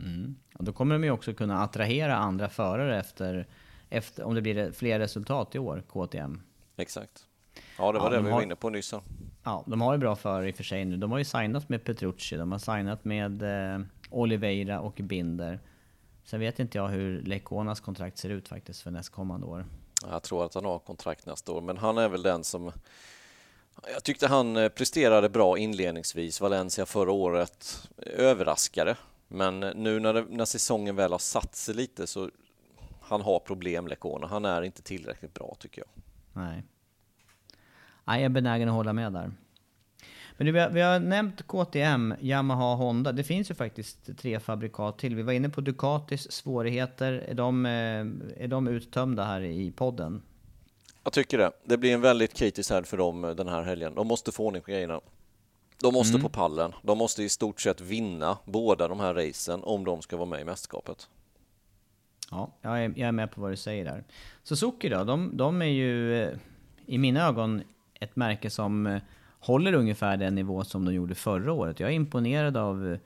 Mm. 0.00 0.36
Och 0.54 0.64
då 0.64 0.72
kommer 0.72 0.94
de 0.94 1.04
ju 1.04 1.10
också 1.10 1.34
kunna 1.34 1.62
attrahera 1.62 2.16
andra 2.16 2.48
förare 2.48 3.00
efter, 3.00 3.46
efter 3.90 4.24
om 4.24 4.34
det 4.34 4.42
blir 4.42 4.72
fler 4.72 4.98
resultat 4.98 5.54
i 5.54 5.58
år, 5.58 5.82
KTM. 5.88 6.40
Exakt. 6.76 7.24
Ja, 7.78 7.92
det 7.92 7.98
var 7.98 8.06
ja, 8.06 8.10
det 8.10 8.16
de 8.16 8.24
vi 8.24 8.30
var 8.30 8.42
inne 8.42 8.56
på 8.56 8.70
nyss. 8.70 8.94
Ja, 9.44 9.64
de 9.66 9.80
har 9.80 9.92
ju 9.92 9.98
bra 9.98 10.16
förare 10.16 10.48
i 10.48 10.52
och 10.52 10.56
för 10.56 10.64
sig 10.64 10.84
nu. 10.84 10.96
De 10.96 11.10
har 11.10 11.18
ju 11.18 11.24
signat 11.24 11.68
med 11.68 11.84
Petrucci, 11.84 12.36
de 12.36 12.52
har 12.52 12.58
signat 12.58 13.04
med 13.04 13.42
eh, 13.42 13.80
Oliveira 14.10 14.80
och 14.80 14.94
Binder. 14.94 15.60
Sen 16.24 16.40
vet 16.40 16.58
inte 16.58 16.78
jag 16.78 16.88
hur 16.88 17.22
Leconas 17.22 17.80
kontrakt 17.80 18.18
ser 18.18 18.28
ut 18.28 18.48
faktiskt 18.48 18.82
för 18.82 18.90
nästkommande 18.90 19.46
år. 19.46 19.66
Jag 20.10 20.22
tror 20.22 20.44
att 20.44 20.54
han 20.54 20.64
har 20.64 20.78
kontrakt 20.78 21.26
nästa 21.26 21.52
år, 21.52 21.60
men 21.60 21.76
han 21.76 21.98
är 21.98 22.08
väl 22.08 22.22
den 22.22 22.44
som 22.44 22.72
jag 23.92 24.04
tyckte 24.04 24.26
han 24.26 24.56
eh, 24.56 24.68
presterade 24.68 25.28
bra 25.28 25.58
inledningsvis. 25.58 26.40
Valencia 26.40 26.86
förra 26.86 27.12
året 27.12 27.88
överraskade, 27.96 28.96
men 29.28 29.60
nu 29.60 30.00
när, 30.00 30.14
det, 30.14 30.24
när 30.28 30.44
säsongen 30.44 30.96
väl 30.96 31.12
har 31.12 31.18
satt 31.18 31.56
sig 31.56 31.74
lite 31.74 32.06
så 32.06 32.30
han 33.08 33.20
har 33.20 33.38
problem, 33.38 33.88
Lecona. 33.88 34.26
Han 34.26 34.44
är 34.44 34.62
inte 34.62 34.82
tillräckligt 34.82 35.34
bra 35.34 35.56
tycker 35.58 35.82
jag. 35.82 36.02
Nej. 36.42 36.62
Jag 38.04 38.22
är 38.22 38.28
benägen 38.28 38.68
att 38.68 38.74
hålla 38.74 38.92
med 38.92 39.12
där. 39.12 39.30
Men 40.36 40.46
du, 40.46 40.52
vi, 40.52 40.60
har, 40.60 40.70
vi 40.70 40.80
har 40.80 41.00
nämnt 41.00 41.46
KTM, 41.46 42.14
Yamaha, 42.20 42.74
Honda. 42.74 43.12
Det 43.12 43.24
finns 43.24 43.50
ju 43.50 43.54
faktiskt 43.54 44.18
tre 44.18 44.40
fabrikat 44.40 44.98
till. 44.98 45.14
Vi 45.14 45.22
var 45.22 45.32
inne 45.32 45.48
på 45.48 45.60
Ducatis 45.60 46.32
svårigheter. 46.32 47.12
Är 47.12 47.34
de, 47.34 47.66
eh, 47.66 47.72
är 48.44 48.48
de 48.48 48.68
uttömda 48.68 49.24
här 49.24 49.40
i 49.40 49.70
podden? 49.70 50.22
Jag 51.04 51.12
tycker 51.12 51.38
det. 51.38 51.52
Det 51.64 51.76
blir 51.76 51.94
en 51.94 52.00
väldigt 52.00 52.34
kritisk 52.34 52.70
helg 52.70 52.86
för 52.86 52.96
dem 52.96 53.24
eh, 53.24 53.30
den 53.30 53.48
här 53.48 53.62
helgen. 53.62 53.94
De 53.94 54.06
måste 54.06 54.32
få 54.32 54.46
ordning 54.46 54.62
på 54.62 54.70
grejerna. 54.70 55.00
De 55.82 55.94
måste 55.94 56.14
mm. 56.14 56.22
på 56.22 56.28
pallen. 56.28 56.72
De 56.82 56.98
måste 56.98 57.22
i 57.22 57.28
stort 57.28 57.60
sett 57.60 57.80
vinna 57.80 58.38
båda 58.44 58.88
de 58.88 59.00
här 59.00 59.14
racen 59.14 59.62
om 59.62 59.84
de 59.84 60.02
ska 60.02 60.16
vara 60.16 60.28
med 60.28 60.40
i 60.40 60.44
mästerskapet. 60.44 61.08
Ja, 62.30 62.52
jag 62.62 62.84
är, 62.84 62.92
jag 62.96 63.08
är 63.08 63.12
med 63.12 63.30
på 63.30 63.40
vad 63.40 63.50
du 63.50 63.56
säger 63.56 63.84
där. 63.84 64.04
Suzuki 64.42 64.88
då, 64.88 65.04
de, 65.04 65.36
de 65.36 65.62
är 65.62 65.66
ju 65.66 66.22
eh, 66.22 66.38
i 66.86 66.98
mina 66.98 67.26
ögon 67.26 67.62
ett 68.00 68.16
märke 68.16 68.50
som 68.50 68.86
eh, 68.86 69.02
håller 69.40 69.72
ungefär 69.72 70.16
den 70.16 70.34
nivå 70.34 70.64
som 70.64 70.84
de 70.84 70.94
gjorde 70.94 71.14
förra 71.14 71.52
året. 71.52 71.80
Jag 71.80 71.90
är 71.90 71.94
imponerad 71.94 72.56
av 72.56 72.92
eh, 72.92 72.98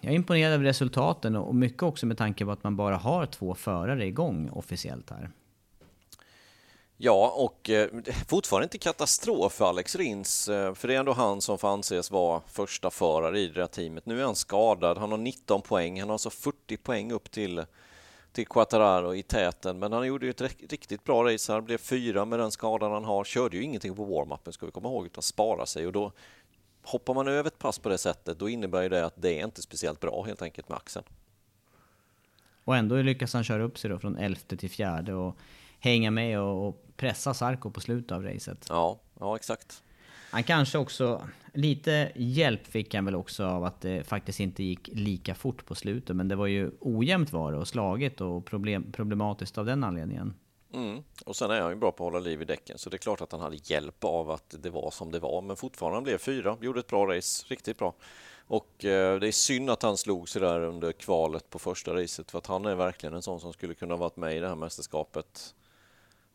jag 0.00 0.12
är 0.12 0.16
imponerad 0.16 0.54
av 0.54 0.62
resultaten 0.62 1.36
och 1.36 1.54
mycket 1.54 1.82
också 1.82 2.06
med 2.06 2.18
tanke 2.18 2.44
på 2.44 2.50
att 2.50 2.64
man 2.64 2.76
bara 2.76 2.96
har 2.96 3.26
två 3.26 3.54
förare 3.54 4.06
igång 4.06 4.50
officiellt 4.52 5.10
här. 5.10 5.30
Ja, 6.96 7.34
och 7.36 7.70
eh, 7.70 7.88
fortfarande 8.28 8.64
inte 8.64 8.78
katastrof 8.78 9.52
för 9.52 9.64
Alex 9.64 9.96
Rins, 9.96 10.48
eh, 10.48 10.74
för 10.74 10.88
det 10.88 10.94
är 10.94 10.98
ändå 10.98 11.12
han 11.12 11.40
som 11.40 11.58
får 11.58 11.68
anses 11.68 12.10
vara 12.10 12.42
första 12.48 12.90
förare 12.90 13.40
i 13.40 13.48
det 13.48 13.60
här 13.60 13.66
teamet. 13.66 14.06
Nu 14.06 14.20
är 14.20 14.24
han 14.24 14.36
skadad, 14.36 14.98
han 14.98 15.10
har 15.10 15.18
19 15.18 15.62
poäng, 15.62 16.00
han 16.00 16.08
har 16.08 16.14
alltså 16.14 16.30
40 16.30 16.76
poäng 16.76 17.12
upp 17.12 17.30
till 17.30 17.64
till 18.34 18.46
Quattararo 18.46 19.14
i 19.14 19.22
täten, 19.22 19.78
men 19.78 19.92
han 19.92 20.06
gjorde 20.06 20.26
ju 20.26 20.30
ett 20.30 20.40
riktigt 20.40 21.04
bra 21.04 21.32
race 21.32 21.52
här, 21.52 21.60
blev 21.60 21.78
fyra 21.78 22.24
med 22.24 22.38
den 22.38 22.50
skadan 22.50 22.92
han 22.92 23.04
har, 23.04 23.24
körde 23.24 23.56
ju 23.56 23.62
ingenting 23.62 23.96
på 23.96 24.04
warm-upen 24.04 24.52
ska 24.52 24.66
vi 24.66 24.72
komma 24.72 24.88
ihåg, 24.88 25.06
utan 25.06 25.22
spara 25.22 25.66
sig 25.66 25.86
och 25.86 25.92
då 25.92 26.12
hoppar 26.82 27.14
man 27.14 27.28
över 27.28 27.48
ett 27.48 27.58
pass 27.58 27.78
på 27.78 27.88
det 27.88 27.98
sättet, 27.98 28.38
då 28.38 28.48
innebär 28.48 28.88
det 28.88 29.06
att 29.06 29.14
det 29.16 29.40
är 29.40 29.44
inte 29.44 29.62
speciellt 29.62 30.00
bra 30.00 30.22
helt 30.22 30.42
enkelt 30.42 30.68
med 30.68 30.76
axeln. 30.76 31.04
Och 32.64 32.76
ändå 32.76 32.96
lyckas 32.96 33.32
han 33.32 33.44
köra 33.44 33.62
upp 33.62 33.78
sig 33.78 33.90
då 33.90 33.98
från 33.98 34.16
elfte 34.16 34.56
till 34.56 34.70
fjärde 34.70 35.14
och 35.14 35.36
hänga 35.84 36.10
med 36.10 36.40
och 36.40 36.84
pressa 36.96 37.34
Sarko 37.34 37.70
på 37.70 37.80
slutet 37.80 38.12
av 38.12 38.22
racet. 38.22 38.66
Ja, 38.68 39.00
ja 39.20 39.36
exakt. 39.36 39.82
Han 40.30 40.42
kanske 40.42 40.78
också, 40.78 41.28
lite 41.52 42.12
hjälp 42.14 42.66
fick 42.66 42.94
han 42.94 43.04
väl 43.04 43.14
också 43.14 43.44
av 43.44 43.64
att 43.64 43.80
det 43.80 44.04
faktiskt 44.04 44.40
inte 44.40 44.62
gick 44.62 44.88
lika 44.92 45.34
fort 45.34 45.66
på 45.66 45.74
slutet. 45.74 46.16
Men 46.16 46.28
det 46.28 46.36
var 46.36 46.46
ju 46.46 46.70
ojämnt 46.80 47.32
var 47.32 47.52
det 47.52 47.58
och 47.58 47.68
slaget 47.68 48.20
och 48.20 48.44
problem, 48.44 48.92
problematiskt 48.92 49.58
av 49.58 49.66
den 49.66 49.84
anledningen. 49.84 50.34
Mm. 50.74 51.02
Och 51.24 51.36
sen 51.36 51.50
är 51.50 51.60
han 51.60 51.70
ju 51.70 51.76
bra 51.76 51.92
på 51.92 52.06
att 52.06 52.12
hålla 52.12 52.24
liv 52.24 52.42
i 52.42 52.44
däcken, 52.44 52.78
så 52.78 52.90
det 52.90 52.96
är 52.96 52.98
klart 52.98 53.20
att 53.20 53.32
han 53.32 53.40
hade 53.40 53.56
hjälp 53.62 54.04
av 54.04 54.30
att 54.30 54.54
det 54.58 54.70
var 54.70 54.90
som 54.90 55.12
det 55.12 55.18
var. 55.18 55.42
Men 55.42 55.56
fortfarande 55.56 55.96
han 55.96 56.04
blev 56.04 56.18
fyra, 56.18 56.56
gjorde 56.60 56.80
ett 56.80 56.86
bra 56.86 57.06
race, 57.06 57.44
riktigt 57.48 57.78
bra. 57.78 57.94
Och 58.46 58.84
eh, 58.84 59.18
det 59.18 59.28
är 59.28 59.32
synd 59.32 59.70
att 59.70 59.82
han 59.82 59.96
slog 59.96 60.28
sig 60.28 60.42
där 60.42 60.60
under 60.60 60.92
kvalet 60.92 61.50
på 61.50 61.58
första 61.58 61.94
racet, 61.94 62.30
för 62.30 62.38
att 62.38 62.46
han 62.46 62.64
är 62.64 62.74
verkligen 62.74 63.14
en 63.14 63.22
sån 63.22 63.40
som 63.40 63.52
skulle 63.52 63.74
kunna 63.74 63.96
varit 63.96 64.16
med 64.16 64.36
i 64.36 64.40
det 64.40 64.48
här 64.48 64.56
mästerskapet 64.56 65.54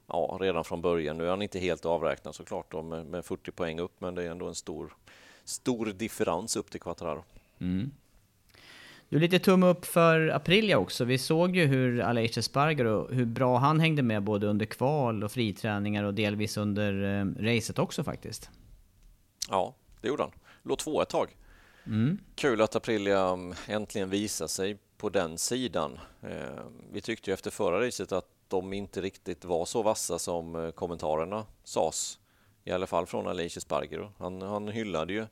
ja, 0.09 0.37
redan 0.41 0.63
från 0.63 0.81
början. 0.81 1.17
Nu 1.17 1.25
är 1.25 1.29
han 1.29 1.41
inte 1.41 1.59
helt 1.59 1.85
avräknad 1.85 2.35
såklart 2.35 2.71
då, 2.71 2.81
med, 2.81 3.05
med 3.05 3.25
40 3.25 3.51
poäng 3.51 3.79
upp, 3.79 4.01
men 4.01 4.15
det 4.15 4.23
är 4.23 4.31
ändå 4.31 4.47
en 4.47 4.55
stor, 4.55 4.93
stor 5.43 5.85
differens 5.85 6.55
upp 6.55 6.71
till 6.71 6.81
Quattararo. 6.81 7.23
Mm. 7.59 7.91
Du, 9.09 9.19
lite 9.19 9.39
tumme 9.39 9.67
upp 9.67 9.85
för 9.85 10.27
Aprilia 10.27 10.77
också. 10.77 11.05
Vi 11.05 11.17
såg 11.17 11.55
ju 11.55 11.65
hur 11.65 12.01
Aleix 12.01 12.37
Espargaro, 12.37 13.07
hur 13.11 13.25
bra 13.25 13.57
han 13.57 13.79
hängde 13.79 14.01
med 14.01 14.23
både 14.23 14.47
under 14.47 14.65
kval 14.65 15.23
och 15.23 15.31
friträningar 15.31 16.03
och 16.03 16.13
delvis 16.13 16.57
under 16.57 17.19
eh, 17.19 17.25
racet 17.43 17.79
också 17.79 18.03
faktiskt. 18.03 18.49
Ja, 19.49 19.75
det 20.01 20.07
gjorde 20.07 20.23
han. 20.23 20.31
Låg 20.63 20.77
två 20.77 21.01
ett 21.01 21.09
tag. 21.09 21.35
Mm. 21.85 22.17
Kul 22.35 22.61
att 22.61 22.75
Aprilia 22.75 23.27
mm, 23.27 23.53
äntligen 23.67 24.09
visar 24.09 24.47
sig 24.47 24.77
på 24.97 25.09
den 25.09 25.37
sidan. 25.37 25.99
Eh, 26.21 26.63
vi 26.91 27.01
tyckte 27.01 27.29
ju 27.29 27.33
efter 27.33 27.51
förra 27.51 27.87
racet 27.87 28.11
att 28.11 28.25
de 28.49 28.73
inte 28.73 29.01
riktigt 29.01 29.45
var 29.45 29.65
så 29.65 29.83
vassa 29.83 30.19
som 30.19 30.55
eh, 30.55 30.71
kommentarerna 30.71 31.45
sades. 31.63 32.19
I 32.63 32.71
alla 32.71 32.87
fall 32.87 33.05
från 33.05 33.27
Alicia 33.27 33.61
Spargero. 33.61 34.11
Han, 34.17 34.41
han 34.41 34.67
hyllade 34.67 35.13
ju 35.13 35.25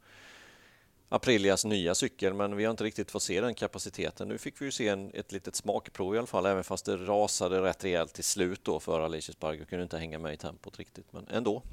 Aprilias 1.10 1.66
nya 1.66 1.96
cykel, 1.96 2.34
men 2.34 2.56
vi 2.56 2.66
har 2.66 2.72
inte 2.72 2.84
riktigt 2.84 3.12
fått 3.12 3.24
se 3.24 3.42
den 3.42 3.56
kapaciteten. 3.56 4.28
Nu 4.28 4.38
fick 4.38 4.62
vi 4.62 4.66
ju 4.66 4.72
se 4.72 4.88
en, 4.88 5.12
ett 5.14 5.32
litet 5.32 5.56
smakprov 5.56 6.16
i 6.16 6.18
alla 6.18 6.28
fall, 6.28 6.46
även 6.46 6.64
fast 6.64 6.86
det 6.86 6.98
rasade 6.98 7.62
rätt 7.62 7.84
rejält 7.84 8.14
till 8.14 8.24
slut 8.24 8.64
då 8.64 8.80
för 8.80 9.00
Alicia 9.00 9.34
Spargero. 9.34 9.66
Kunde 9.66 9.84
inte 9.84 9.98
hänga 9.98 10.20
med 10.20 10.34
i 10.34 10.38
tempot 10.38 10.80
riktigt, 10.80 11.14
men 11.14 11.28
ändå. 11.28 11.64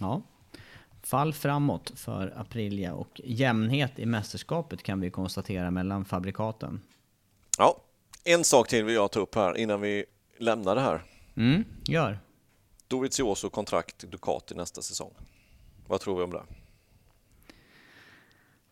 Ja, 0.00 0.22
fall 1.02 1.32
framåt 1.32 1.92
för 1.96 2.34
Aprilia 2.36 2.94
och 2.94 3.20
jämnhet 3.24 3.98
i 3.98 4.06
mästerskapet 4.06 4.82
kan 4.82 5.00
vi 5.00 5.10
konstatera 5.10 5.70
mellan 5.70 6.04
fabrikaten. 6.04 6.80
Ja, 7.58 7.76
en 8.24 8.44
sak 8.44 8.68
till 8.68 8.84
vill 8.84 8.94
jag 8.94 9.10
ta 9.10 9.20
upp 9.20 9.34
här 9.34 9.56
innan 9.56 9.80
vi 9.80 10.04
lämna 10.42 10.74
det 10.74 10.80
här. 10.80 11.02
Mm, 11.36 11.64
gör. 11.84 12.18
Dovizioso 12.88 13.50
kontrakt 13.50 13.98
Ducati 13.98 14.54
nästa 14.54 14.82
säsong. 14.82 15.12
Vad 15.86 16.00
tror 16.00 16.16
vi 16.16 16.22
om 16.22 16.30
det? 16.30 16.42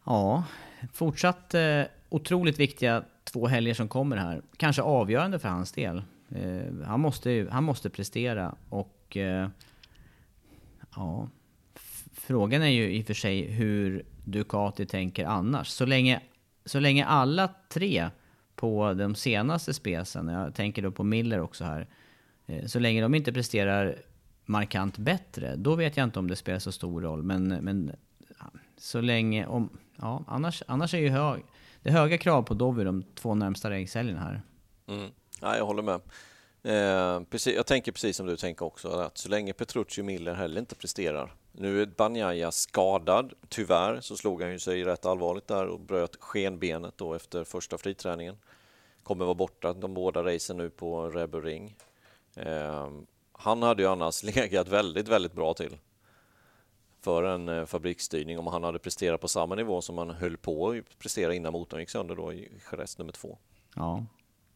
Ja, 0.04 0.44
fortsatt 0.92 1.54
eh, 1.54 1.82
otroligt 2.08 2.58
viktiga 2.58 3.04
två 3.24 3.46
helger 3.46 3.74
som 3.74 3.88
kommer 3.88 4.16
här. 4.16 4.42
Kanske 4.56 4.82
avgörande 4.82 5.38
för 5.38 5.48
hans 5.48 5.72
del. 5.72 6.02
Eh, 6.28 6.86
han, 6.86 7.00
måste, 7.00 7.48
han 7.50 7.64
måste 7.64 7.90
prestera 7.90 8.54
och... 8.68 9.16
Eh, 9.16 9.48
ja, 10.96 11.28
frågan 12.12 12.62
är 12.62 12.68
ju 12.68 12.92
i 12.92 13.02
och 13.02 13.06
för 13.06 13.14
sig 13.14 13.42
hur 13.42 14.06
Ducati 14.24 14.86
tänker 14.86 15.24
annars. 15.24 15.68
Så 15.68 15.86
länge, 15.86 16.20
så 16.64 16.80
länge 16.80 17.04
alla 17.04 17.54
tre 17.68 18.10
på 18.60 18.94
de 18.94 19.14
senaste 19.14 19.74
spesen, 19.74 20.28
jag 20.28 20.54
tänker 20.54 20.82
då 20.82 20.90
på 20.90 21.04
Miller 21.04 21.40
också 21.40 21.64
här, 21.64 21.88
eh, 22.46 22.66
så 22.66 22.78
länge 22.78 23.02
de 23.02 23.14
inte 23.14 23.32
presterar 23.32 23.96
markant 24.44 24.98
bättre, 24.98 25.56
då 25.56 25.74
vet 25.74 25.96
jag 25.96 26.04
inte 26.04 26.18
om 26.18 26.28
det 26.28 26.36
spelar 26.36 26.58
så 26.58 26.72
stor 26.72 27.00
roll. 27.00 27.22
Men, 27.22 27.48
men 27.48 27.92
så 28.78 29.00
länge, 29.00 29.46
om, 29.46 29.68
ja, 29.96 30.24
annars, 30.26 30.62
annars 30.66 30.94
är 30.94 30.98
ju 30.98 31.08
hög, 31.08 31.42
det 31.82 31.88
är 31.88 31.92
höga 31.92 32.18
krav 32.18 32.42
på 32.42 32.54
Dovi 32.54 32.84
de 32.84 33.02
två 33.14 33.34
närmsta 33.34 33.70
regnshelgerna 33.70 34.20
här. 34.20 34.42
Mm. 34.88 35.10
Ja, 35.40 35.56
jag 35.56 35.66
håller 35.66 35.82
med. 35.82 36.00
Eh, 36.62 37.22
precis, 37.30 37.56
jag 37.56 37.66
tänker 37.66 37.92
precis 37.92 38.16
som 38.16 38.26
du 38.26 38.36
tänker 38.36 38.64
också, 38.64 38.88
att 38.88 39.18
så 39.18 39.28
länge 39.28 39.52
Petrucci 39.52 40.00
och 40.00 40.06
Miller 40.06 40.34
heller 40.34 40.60
inte 40.60 40.74
presterar. 40.74 41.34
Nu 41.52 41.82
är 41.82 41.86
Banjaya 41.86 42.50
skadad, 42.50 43.32
tyvärr 43.48 44.00
så 44.00 44.16
slog 44.16 44.42
han 44.42 44.52
ju 44.52 44.58
sig 44.58 44.84
rätt 44.84 45.06
allvarligt 45.06 45.46
där 45.46 45.66
och 45.66 45.80
bröt 45.80 46.16
skenbenet 46.16 46.98
då 46.98 47.14
efter 47.14 47.44
första 47.44 47.78
friträningen 47.78 48.36
kommer 49.02 49.24
vara 49.24 49.34
borta 49.34 49.72
de 49.72 49.94
båda 49.94 50.22
racen 50.22 50.56
nu 50.56 50.70
på 50.70 51.08
Rebel 51.08 51.42
Ring. 51.42 51.76
Eh, 52.36 52.90
han 53.32 53.62
hade 53.62 53.82
ju 53.82 53.88
annars 53.88 54.22
legat 54.36 54.68
väldigt, 54.68 55.08
väldigt 55.08 55.32
bra 55.32 55.54
till. 55.54 55.76
för 57.00 57.22
en 57.22 57.48
eh, 57.48 57.64
fabriksstyrning 57.64 58.38
om 58.38 58.46
han 58.46 58.64
hade 58.64 58.78
presterat 58.78 59.20
på 59.20 59.28
samma 59.28 59.54
nivå 59.54 59.80
som 59.80 59.98
han 59.98 60.10
höll 60.10 60.36
på 60.36 60.70
att 60.70 60.98
prestera 60.98 61.34
innan 61.34 61.52
motorn 61.52 61.80
gick 61.80 61.90
sönder 61.90 62.16
då 62.16 62.32
i 62.32 62.48
Jerez 62.72 62.98
nummer 62.98 63.12
två. 63.12 63.38
Ja, 63.74 64.06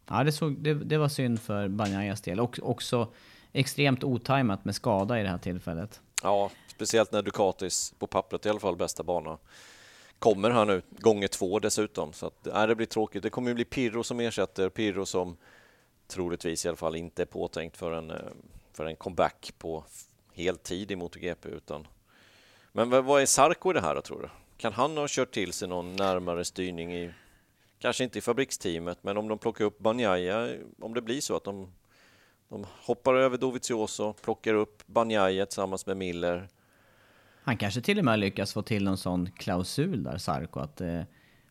ja 0.08 0.24
det, 0.24 0.32
såg, 0.32 0.58
det, 0.58 0.74
det 0.74 0.98
var 0.98 1.08
synd 1.08 1.40
för 1.40 1.68
Banjayas 1.68 2.20
del. 2.20 2.40
Och 2.40 2.58
också 2.62 3.08
extremt 3.52 4.04
otajmat 4.04 4.64
med 4.64 4.74
skada 4.74 5.20
i 5.20 5.22
det 5.22 5.28
här 5.28 5.38
tillfället. 5.38 6.00
Ja, 6.24 6.50
speciellt 6.66 7.12
när 7.12 7.22
Ducatis, 7.22 7.94
på 7.98 8.06
pappret 8.06 8.46
i 8.46 8.48
alla 8.48 8.60
fall, 8.60 8.76
bästa 8.76 9.02
bana 9.02 9.38
kommer 10.18 10.50
här 10.50 10.64
nu, 10.64 10.82
gånger 10.90 11.28
två 11.28 11.58
dessutom. 11.58 12.12
Så 12.12 12.26
att, 12.26 12.46
nej, 12.54 12.66
det 12.66 12.74
blir 12.74 12.86
tråkigt. 12.86 13.22
Det 13.22 13.30
kommer 13.30 13.48
ju 13.48 13.54
bli 13.54 13.64
Pirro 13.64 14.04
som 14.04 14.20
ersätter. 14.20 14.68
Pirro 14.68 15.06
som 15.06 15.36
troligtvis 16.06 16.64
i 16.64 16.68
alla 16.68 16.76
fall 16.76 16.96
inte 16.96 17.22
är 17.22 17.26
påtänkt 17.26 17.76
för 17.76 17.92
en, 17.92 18.10
eh, 18.10 18.16
för 18.72 18.86
en 18.86 18.96
comeback 18.96 19.52
på 19.58 19.84
heltid 20.34 20.90
i 20.90 20.96
MotoGP. 20.96 21.48
Utan... 21.48 21.86
Men 22.72 22.90
vad 22.90 23.22
är 23.22 23.26
Sarko 23.26 23.70
i 23.70 23.74
det 23.74 23.80
här 23.80 23.94
då, 23.94 24.00
tror 24.00 24.22
du? 24.22 24.28
Kan 24.56 24.72
han 24.72 24.96
ha 24.96 25.06
kört 25.08 25.34
till 25.34 25.52
sig 25.52 25.68
någon 25.68 25.96
närmare 25.96 26.44
styrning 26.44 26.94
i, 26.94 27.12
kanske 27.78 28.04
inte 28.04 28.18
i 28.18 28.22
fabriksteamet, 28.22 28.98
men 29.02 29.16
om 29.16 29.28
de 29.28 29.38
plockar 29.38 29.64
upp 29.64 29.78
Banjaya, 29.78 30.56
om 30.80 30.94
det 30.94 31.02
blir 31.02 31.20
så 31.20 31.36
att 31.36 31.44
de, 31.44 31.68
de 32.48 32.66
hoppar 32.86 33.14
över 33.14 33.38
Dovizioso, 33.38 34.12
plockar 34.12 34.54
upp 34.54 34.82
Banjaje 34.86 35.46
tillsammans 35.46 35.86
med 35.86 35.96
Miller, 35.96 36.48
han 37.46 37.56
kanske 37.56 37.80
till 37.80 37.98
och 37.98 38.04
med 38.04 38.18
lyckas 38.18 38.52
få 38.52 38.62
till 38.62 38.84
någon 38.84 38.96
sån 38.96 39.30
klausul 39.30 40.02
där, 40.02 40.18
Sarko, 40.18 40.60
att 40.60 40.80
eh, 40.80 41.02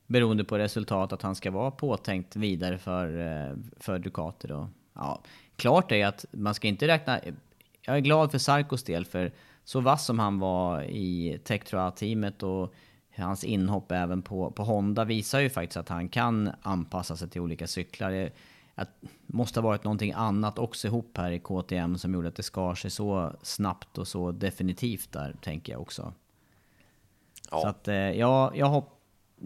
beroende 0.08 0.44
på 0.44 0.58
resultat 0.58 1.14
att 1.14 1.22
han 1.22 1.36
ska 1.36 1.52
vara 1.52 1.72
påtänkt 1.72 2.36
vidare 2.36 2.78
för, 2.78 3.20
eh, 3.20 3.58
för 3.78 4.00
Ducati 4.00 4.48
då. 4.48 4.70
Ja, 4.94 5.22
klart 5.56 5.92
är 5.92 6.06
att 6.06 6.26
man 6.32 6.54
ska 6.54 6.68
inte 6.68 6.88
räkna... 6.88 7.20
Eh, 7.20 7.34
jag 7.82 7.96
är 7.96 8.00
glad 8.00 8.32
för 8.32 8.38
Sarkos 8.38 8.84
del, 8.84 9.06
för 9.06 9.32
så 9.64 9.80
vass 9.80 10.06
som 10.06 10.20
han 10.20 10.40
var 10.40 10.84
i 10.84 11.40
Tektroa-teamet 11.44 12.44
och 12.44 12.74
hans 13.16 13.44
inhopp 13.44 13.92
även 13.92 14.22
på, 14.22 14.52
på 14.52 14.64
Honda 14.64 15.06
visar 15.06 15.40
ju 15.40 15.50
faktiskt 15.50 15.78
att 15.78 15.90
han 15.90 16.10
kan 16.10 16.52
anpassa 16.62 17.16
sig 17.16 17.30
till 17.30 17.42
olika 17.42 17.68
cyklar 17.68 18.12
eh, 18.12 18.30
att 18.76 18.90
måste 19.28 19.60
ha 19.60 19.68
varit 19.68 19.84
någonting 19.84 20.12
annat 20.12 20.60
också 20.60 20.88
ihop 20.88 21.18
här 21.18 21.32
i 21.32 21.40
KTM 21.40 21.98
som 21.98 22.14
gjorde 22.14 22.28
att 22.28 22.36
det 22.36 22.44
skar 22.44 22.76
sig 22.76 22.92
så 22.92 23.36
snabbt 23.42 23.98
och 23.98 24.08
så 24.08 24.32
definitivt 24.32 25.12
där, 25.12 25.36
tänker 25.42 25.74
jag 25.74 25.82
också. 25.82 26.14
Ja. 27.52 27.62
Så 27.62 27.68
att, 27.68 27.88
eh, 27.88 27.96
ja, 27.96 28.52
jag 28.56 28.66
hoppas... 28.66 28.94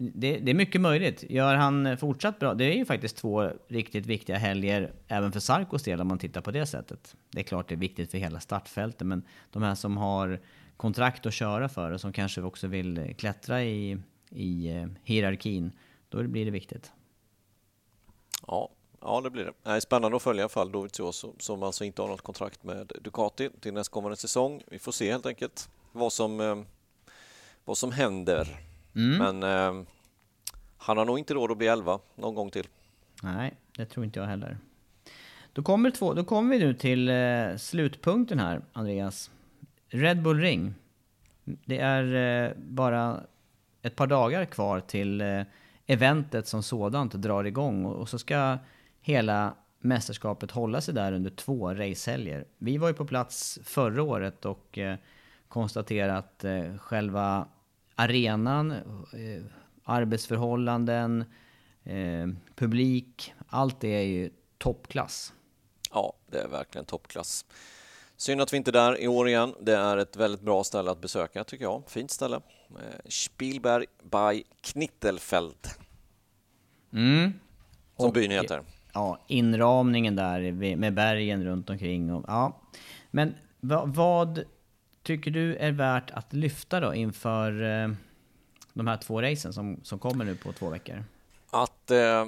Det, 0.00 0.38
det, 0.38 0.50
är 0.50 0.54
mycket 0.54 0.80
möjligt. 0.80 1.24
Gör 1.30 1.54
han 1.54 1.98
fortsatt 1.98 2.38
bra, 2.38 2.54
det 2.54 2.64
är 2.64 2.76
ju 2.76 2.84
faktiskt 2.84 3.16
två 3.16 3.50
riktigt 3.68 4.06
viktiga 4.06 4.36
helger 4.36 4.92
även 5.08 5.32
för 5.32 5.40
Sarkos 5.40 5.82
del 5.82 6.00
om 6.00 6.08
man 6.08 6.18
tittar 6.18 6.40
på 6.40 6.50
det 6.50 6.66
sättet. 6.66 7.16
Det 7.30 7.40
är 7.40 7.44
klart 7.44 7.68
det 7.68 7.74
är 7.74 7.76
viktigt 7.76 8.10
för 8.10 8.18
hela 8.18 8.40
startfältet, 8.40 9.06
men 9.06 9.22
de 9.50 9.62
här 9.62 9.74
som 9.74 9.96
har 9.96 10.40
kontrakt 10.76 11.26
att 11.26 11.34
köra 11.34 11.68
för 11.68 11.90
och 11.90 12.00
som 12.00 12.12
kanske 12.12 12.42
också 12.42 12.66
vill 12.66 13.14
klättra 13.18 13.62
i, 13.62 13.98
i 14.30 14.68
eh, 14.68 14.86
hierarkin, 15.04 15.72
då 16.08 16.22
blir 16.22 16.44
det 16.44 16.50
viktigt. 16.50 16.92
Ja, 18.46 18.70
Ja, 19.00 19.20
det 19.20 19.30
blir 19.30 19.44
det. 19.44 19.52
Nej, 19.62 19.80
spännande 19.80 20.16
att 20.16 20.22
följa 20.22 20.40
i 20.40 20.42
alla 20.42 20.48
fall 20.48 20.72
Dovizioso 20.72 21.34
som 21.38 21.62
alltså 21.62 21.84
inte 21.84 22.02
har 22.02 22.08
något 22.08 22.22
kontrakt 22.22 22.64
med 22.64 22.92
Ducati 23.02 23.50
till 23.60 23.74
nästkommande 23.74 24.16
säsong. 24.16 24.62
Vi 24.66 24.78
får 24.78 24.92
se 24.92 25.10
helt 25.10 25.26
enkelt 25.26 25.70
vad 25.92 26.12
som, 26.12 26.40
eh, 26.40 26.56
vad 27.64 27.78
som 27.78 27.92
händer. 27.92 28.48
Mm. 28.94 29.18
Men 29.18 29.42
eh, 29.42 29.86
han 30.76 30.98
har 30.98 31.04
nog 31.04 31.18
inte 31.18 31.34
råd 31.34 31.50
att 31.50 31.58
bli 31.58 31.66
11 31.66 31.98
någon 32.14 32.34
gång 32.34 32.50
till. 32.50 32.66
Nej, 33.22 33.54
det 33.76 33.86
tror 33.86 34.04
inte 34.04 34.20
jag 34.20 34.26
heller. 34.26 34.58
Då 35.52 35.62
kommer, 35.62 35.90
två, 35.90 36.14
då 36.14 36.24
kommer 36.24 36.50
vi 36.50 36.64
nu 36.64 36.74
till 36.74 37.08
eh, 37.08 37.56
slutpunkten 37.56 38.38
här, 38.38 38.62
Andreas. 38.72 39.30
Red 39.88 40.22
Bull 40.22 40.40
Ring. 40.40 40.74
Det 41.44 41.78
är 41.78 42.14
eh, 42.46 42.52
bara 42.56 43.20
ett 43.82 43.96
par 43.96 44.06
dagar 44.06 44.44
kvar 44.44 44.80
till 44.80 45.20
eh, 45.20 45.42
eventet 45.86 46.46
som 46.46 46.62
sådant 46.62 47.12
drar 47.12 47.44
igång 47.44 47.84
och, 47.84 47.96
och 47.96 48.08
så 48.08 48.18
ska 48.18 48.58
hela 49.08 49.54
mästerskapet 49.80 50.50
hålla 50.50 50.80
sig 50.80 50.94
där 50.94 51.12
under 51.12 51.30
två 51.30 51.74
racehelger. 51.74 52.46
Vi 52.58 52.78
var 52.78 52.88
ju 52.88 52.94
på 52.94 53.06
plats 53.06 53.58
förra 53.64 54.02
året 54.02 54.44
och 54.44 54.78
eh, 54.78 54.96
konstaterade 55.48 56.16
att 56.16 56.44
eh, 56.44 56.76
själva 56.78 57.48
arenan, 57.94 58.70
eh, 58.70 59.42
arbetsförhållanden, 59.84 61.24
eh, 61.84 62.26
publik, 62.54 63.34
allt 63.48 63.80
det 63.80 63.88
är 63.88 64.02
ju 64.02 64.30
toppklass. 64.58 65.32
Ja, 65.92 66.12
det 66.26 66.38
är 66.38 66.48
verkligen 66.48 66.84
toppklass. 66.84 67.44
Synd 68.16 68.40
att 68.40 68.52
vi 68.52 68.56
inte 68.56 68.70
är 68.70 68.72
där 68.72 69.00
i 69.00 69.08
år 69.08 69.28
igen. 69.28 69.54
Det 69.60 69.76
är 69.76 69.96
ett 69.96 70.16
väldigt 70.16 70.40
bra 70.40 70.64
ställe 70.64 70.90
att 70.90 71.00
besöka 71.00 71.44
tycker 71.44 71.64
jag. 71.64 71.82
Fint 71.86 72.10
ställe. 72.10 72.40
Spielberg 73.04 73.86
by 74.02 74.44
Knittelfeld. 74.60 75.68
Mm. 76.92 77.32
Som 77.96 78.06
och, 78.06 78.12
byn 78.12 78.30
heter 78.30 78.62
ja, 78.92 79.18
inramningen 79.26 80.16
där 80.16 80.52
med 80.76 80.94
bergen 80.94 81.44
runt 81.44 81.70
omkring. 81.70 82.14
Och, 82.14 82.24
ja. 82.26 82.60
Men 83.10 83.34
vad, 83.60 83.94
vad 83.94 84.44
tycker 85.02 85.30
du 85.30 85.56
är 85.56 85.72
värt 85.72 86.10
att 86.10 86.32
lyfta 86.32 86.80
då 86.80 86.94
inför 86.94 87.62
eh, 87.62 87.90
de 88.72 88.86
här 88.86 88.96
två 88.96 89.22
racen 89.22 89.52
som, 89.52 89.80
som 89.82 89.98
kommer 89.98 90.24
nu 90.24 90.36
på 90.36 90.52
två 90.52 90.70
veckor? 90.70 91.04
Att 91.50 91.90
eh, 91.90 92.26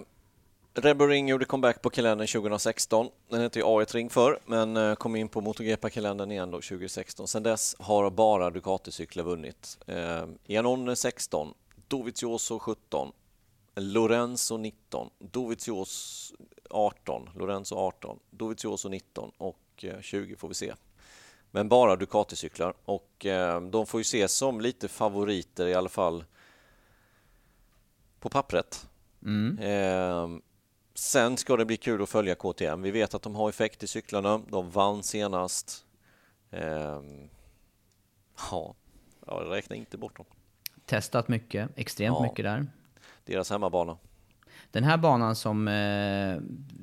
Rebel 0.74 1.08
Ring 1.08 1.28
gjorde 1.28 1.44
comeback 1.44 1.82
på 1.82 1.90
kalendern 1.90 2.26
2016. 2.26 3.08
Den 3.28 3.40
hette 3.40 3.58
ju 3.58 3.64
A1 3.64 3.94
Ring 3.94 4.10
förr, 4.10 4.38
men 4.46 4.76
eh, 4.76 4.94
kom 4.94 5.16
in 5.16 5.28
på 5.28 5.40
MotoGP-kalendern 5.40 6.32
igen 6.32 6.50
då 6.50 6.56
2016. 6.56 7.28
Sedan 7.28 7.42
dess 7.42 7.76
har 7.78 8.10
bara 8.10 8.50
Ducati-cyklar 8.50 9.22
vunnit. 9.22 9.78
Eh, 9.86 10.24
Janone 10.46 10.96
16, 10.96 11.54
Dovizioso 11.88 12.58
17, 12.58 13.12
Lorenzo 13.74 14.56
19, 14.56 15.10
Dovizioso 15.18 16.34
18, 16.70 17.30
Lorenzo 17.34 17.76
18, 17.76 18.18
Dovizioso 18.30 18.88
19 18.88 19.30
och 19.36 19.84
20 20.00 20.32
eh, 20.32 20.38
får 20.38 20.48
vi 20.48 20.54
se. 20.54 20.74
Men 21.50 21.68
bara 21.68 21.96
Ducati-cyklar 21.96 22.74
och 22.84 23.26
eh, 23.26 23.60
de 23.60 23.86
får 23.86 24.00
ju 24.00 24.02
ses 24.02 24.32
som 24.32 24.60
lite 24.60 24.88
favoriter 24.88 25.66
i 25.66 25.74
alla 25.74 25.88
fall 25.88 26.24
på 28.20 28.28
pappret. 28.28 28.88
Mm. 29.22 29.58
Eh, 29.58 30.40
sen 30.94 31.36
ska 31.36 31.56
det 31.56 31.64
bli 31.64 31.76
kul 31.76 32.02
att 32.02 32.08
följa 32.08 32.34
KTM. 32.34 32.82
Vi 32.82 32.90
vet 32.90 33.14
att 33.14 33.22
de 33.22 33.34
har 33.34 33.48
effekt 33.48 33.82
i 33.82 33.86
cyklarna. 33.86 34.38
De 34.48 34.70
vann 34.70 35.02
senast. 35.02 35.84
Eh, 36.50 37.00
ja, 38.50 38.74
jag 39.26 39.50
räknar 39.50 39.76
inte 39.76 39.98
bort 39.98 40.16
dem. 40.16 40.26
Testat 40.86 41.28
mycket, 41.28 41.70
extremt 41.76 42.16
ja. 42.18 42.22
mycket 42.22 42.44
där. 42.44 42.66
Deras 43.30 43.50
hemmabana. 43.50 43.96
Den 44.70 44.84
här 44.84 44.96
banan 44.96 45.36
som 45.36 45.68
eh, 45.68 46.36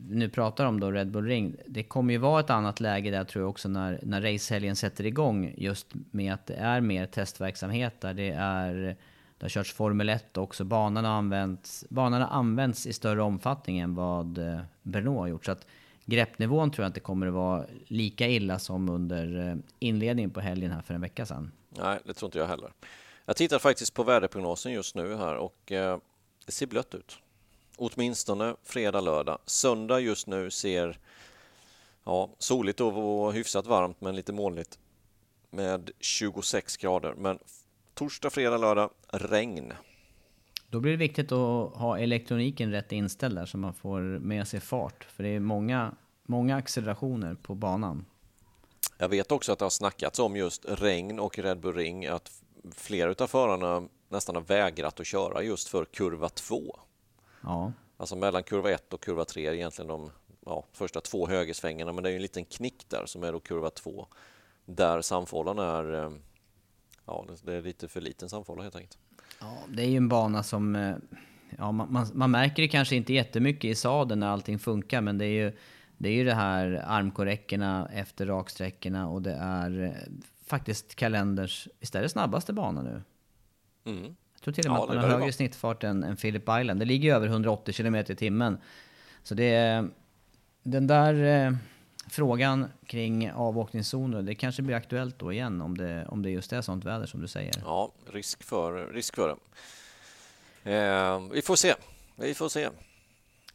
nu 0.09 0.29
pratar 0.29 0.65
om 0.65 0.79
då, 0.79 0.91
Red 0.91 1.11
Bull 1.11 1.25
Ring, 1.25 1.55
det 1.65 1.83
kommer 1.83 2.13
ju 2.13 2.17
vara 2.17 2.39
ett 2.39 2.49
annat 2.49 2.79
läge 2.79 3.11
där 3.11 3.23
tror 3.23 3.43
jag 3.43 3.49
också 3.49 3.69
när, 3.69 3.99
när 4.03 4.21
racehelgen 4.21 4.75
sätter 4.75 5.05
igång. 5.05 5.53
Just 5.57 5.87
med 6.11 6.33
att 6.33 6.45
det 6.45 6.55
är 6.55 6.81
mer 6.81 7.05
testverksamhet 7.05 8.01
där 8.01 8.13
det 8.13 8.29
är 8.31 8.97
det 9.37 9.43
har 9.43 9.49
körts 9.49 9.73
Formel 9.73 10.09
1 10.09 10.37
också. 10.37 10.63
Banorna 10.63 11.09
används, 11.09 11.85
banorna 11.89 12.27
används 12.27 12.87
i 12.87 12.93
större 12.93 13.21
omfattning 13.21 13.79
än 13.79 13.95
vad 13.95 14.37
eh, 14.37 14.59
Brno 14.81 15.19
har 15.19 15.27
gjort. 15.27 15.45
Så 15.45 15.51
att 15.51 15.67
greppnivån 16.05 16.71
tror 16.71 16.83
jag 16.83 16.89
inte 16.89 16.99
kommer 16.99 17.27
att 17.27 17.33
vara 17.33 17.65
lika 17.87 18.27
illa 18.27 18.59
som 18.59 18.89
under 18.89 19.47
eh, 19.47 19.55
inledningen 19.79 20.31
på 20.31 20.39
helgen 20.39 20.71
här 20.71 20.81
för 20.81 20.93
en 20.93 21.01
vecka 21.01 21.25
sedan. 21.25 21.51
Nej, 21.69 21.99
det 22.03 22.13
tror 22.13 22.27
inte 22.27 22.37
jag 22.37 22.47
heller. 22.47 22.71
Jag 23.25 23.35
tittar 23.35 23.59
faktiskt 23.59 23.93
på 23.93 24.03
väderprognosen 24.03 24.71
just 24.71 24.95
nu 24.95 25.15
här 25.15 25.35
och 25.35 25.71
eh, 25.71 25.97
det 26.47 26.53
ser 26.53 26.67
blött 26.67 26.95
ut. 26.95 27.19
Åtminstone 27.77 28.55
fredag, 28.63 29.01
lördag. 29.01 29.37
Söndag 29.45 29.99
just 29.99 30.27
nu 30.27 30.51
ser 30.51 30.99
ja, 32.03 32.29
soligt 32.39 32.81
och 32.81 33.33
hyfsat 33.33 33.67
varmt 33.67 34.01
men 34.01 34.15
lite 34.15 34.33
molnigt 34.33 34.79
med 35.49 35.91
26 35.99 36.77
grader. 36.77 37.13
Men 37.17 37.39
torsdag, 37.93 38.29
fredag, 38.29 38.57
lördag 38.57 38.89
regn. 39.11 39.73
Då 40.69 40.79
blir 40.79 40.91
det 40.91 40.97
viktigt 40.97 41.31
att 41.31 41.73
ha 41.73 41.99
elektroniken 41.99 42.71
rätt 42.71 42.91
inställd 42.91 43.35
där 43.35 43.45
så 43.45 43.57
man 43.57 43.73
får 43.73 44.01
med 44.19 44.47
sig 44.47 44.59
fart. 44.59 45.03
För 45.03 45.23
det 45.23 45.29
är 45.29 45.39
många, 45.39 45.95
många 46.23 46.55
accelerationer 46.55 47.35
på 47.35 47.55
banan. 47.55 48.05
Jag 48.97 49.09
vet 49.09 49.31
också 49.31 49.51
att 49.51 49.59
det 49.59 49.65
har 49.65 49.69
snackats 49.69 50.19
om 50.19 50.35
just 50.35 50.65
regn 50.67 51.19
och 51.19 51.39
Red 51.39 51.59
Bull 51.59 51.75
Ring 51.75 52.05
att 52.05 52.31
flera 52.75 53.15
av 53.23 53.27
förarna 53.27 53.87
nästan 54.09 54.35
har 54.35 54.41
vägrat 54.41 54.99
att 54.99 55.07
köra 55.07 55.43
just 55.43 55.67
för 55.67 55.85
kurva 55.85 56.29
2. 56.29 56.79
Ja. 57.41 57.73
Alltså 57.97 58.15
mellan 58.15 58.43
kurva 58.43 58.71
1 58.71 58.93
och 58.93 59.01
kurva 59.03 59.25
3 59.25 59.47
är 59.47 59.53
egentligen 59.53 59.87
de 59.87 60.11
ja, 60.45 60.65
första 60.73 61.01
två 61.01 61.27
högersvängarna 61.27 61.93
men 61.93 62.03
det 62.03 62.11
är 62.11 62.15
en 62.15 62.21
liten 62.21 62.45
knick 62.45 62.89
där 62.89 63.05
som 63.05 63.23
är 63.23 63.31
då 63.31 63.39
kurva 63.39 63.69
2 63.69 64.07
där 64.65 65.01
samfållan 65.01 65.59
är 65.59 66.03
eh, 66.03 66.11
ja, 67.05 67.25
det 67.43 67.53
är 67.53 67.61
lite 67.61 67.87
för 67.87 68.01
liten 68.01 68.29
samfålla 68.29 68.63
helt 68.63 68.75
enkelt. 68.75 68.97
Ja, 69.39 69.57
det 69.67 69.83
är 69.83 69.87
ju 69.87 69.97
en 69.97 70.09
bana 70.09 70.43
som 70.43 70.75
eh, 70.75 70.95
ja, 71.57 71.71
man, 71.71 71.93
man, 71.93 72.07
man 72.13 72.31
märker 72.31 72.61
det 72.61 72.67
kanske 72.67 72.95
inte 72.95 73.13
jättemycket 73.13 73.65
i 73.65 73.75
sadeln 73.75 74.19
när 74.19 74.27
allting 74.27 74.59
funkar 74.59 75.01
men 75.01 75.17
det 75.17 75.25
är 75.25 75.45
ju 75.45 75.57
det 75.97 76.09
är 76.09 76.13
ju 76.13 76.23
det 76.23 76.33
här 76.33 76.83
armkorräckorna 76.87 77.89
efter 77.93 78.25
raksträckorna 78.25 79.09
och 79.09 79.21
det 79.21 79.33
är 79.33 79.81
eh, 79.81 80.13
faktiskt 80.45 80.95
kalenders, 80.95 81.67
visst 81.79 81.95
är 81.95 82.01
det 82.01 82.09
snabbaste 82.09 82.53
bana 82.53 82.81
nu? 82.81 83.01
Mm. 83.87 84.15
Jag 84.33 84.41
tror 84.41 84.53
till 84.53 84.65
och 84.67 84.71
med 84.71 84.79
Ja, 84.79 84.83
att 84.83 84.89
det 84.89 84.95
man 84.95 85.03
har 85.03 85.09
högre 85.09 85.21
vara. 85.21 85.31
snittfart 85.31 85.83
än, 85.83 86.03
än 86.03 86.15
Phillip 86.15 86.43
Island. 86.43 86.79
Det 86.79 86.85
ligger 86.85 87.09
ju 87.09 87.15
över 87.15 87.27
180 87.27 87.73
km 87.73 87.95
i 87.95 88.03
timmen. 88.03 88.57
Så 89.23 89.35
det 89.35 89.55
är... 89.55 89.89
Den 90.63 90.87
där 90.87 91.45
eh, 91.45 91.53
frågan 92.09 92.67
kring 92.85 93.31
avåkningszoner, 93.31 94.21
det 94.21 94.35
kanske 94.35 94.61
blir 94.61 94.75
aktuellt 94.75 95.19
då 95.19 95.33
igen 95.33 95.61
om 95.61 95.77
det, 95.77 96.05
om 96.09 96.23
det 96.23 96.29
just 96.29 96.53
är 96.53 96.61
sånt 96.61 96.85
väder 96.85 97.05
som 97.05 97.21
du 97.21 97.27
säger. 97.27 97.53
Ja, 97.65 97.91
risk 98.11 98.43
för, 98.43 98.87
risk 98.93 99.15
för 99.15 99.27
det. 99.27 99.35
Eh, 100.75 101.21
vi 101.33 101.41
får 101.41 101.55
se. 101.55 101.73
Vi 102.15 102.33
får 102.33 102.49
se. 102.49 102.69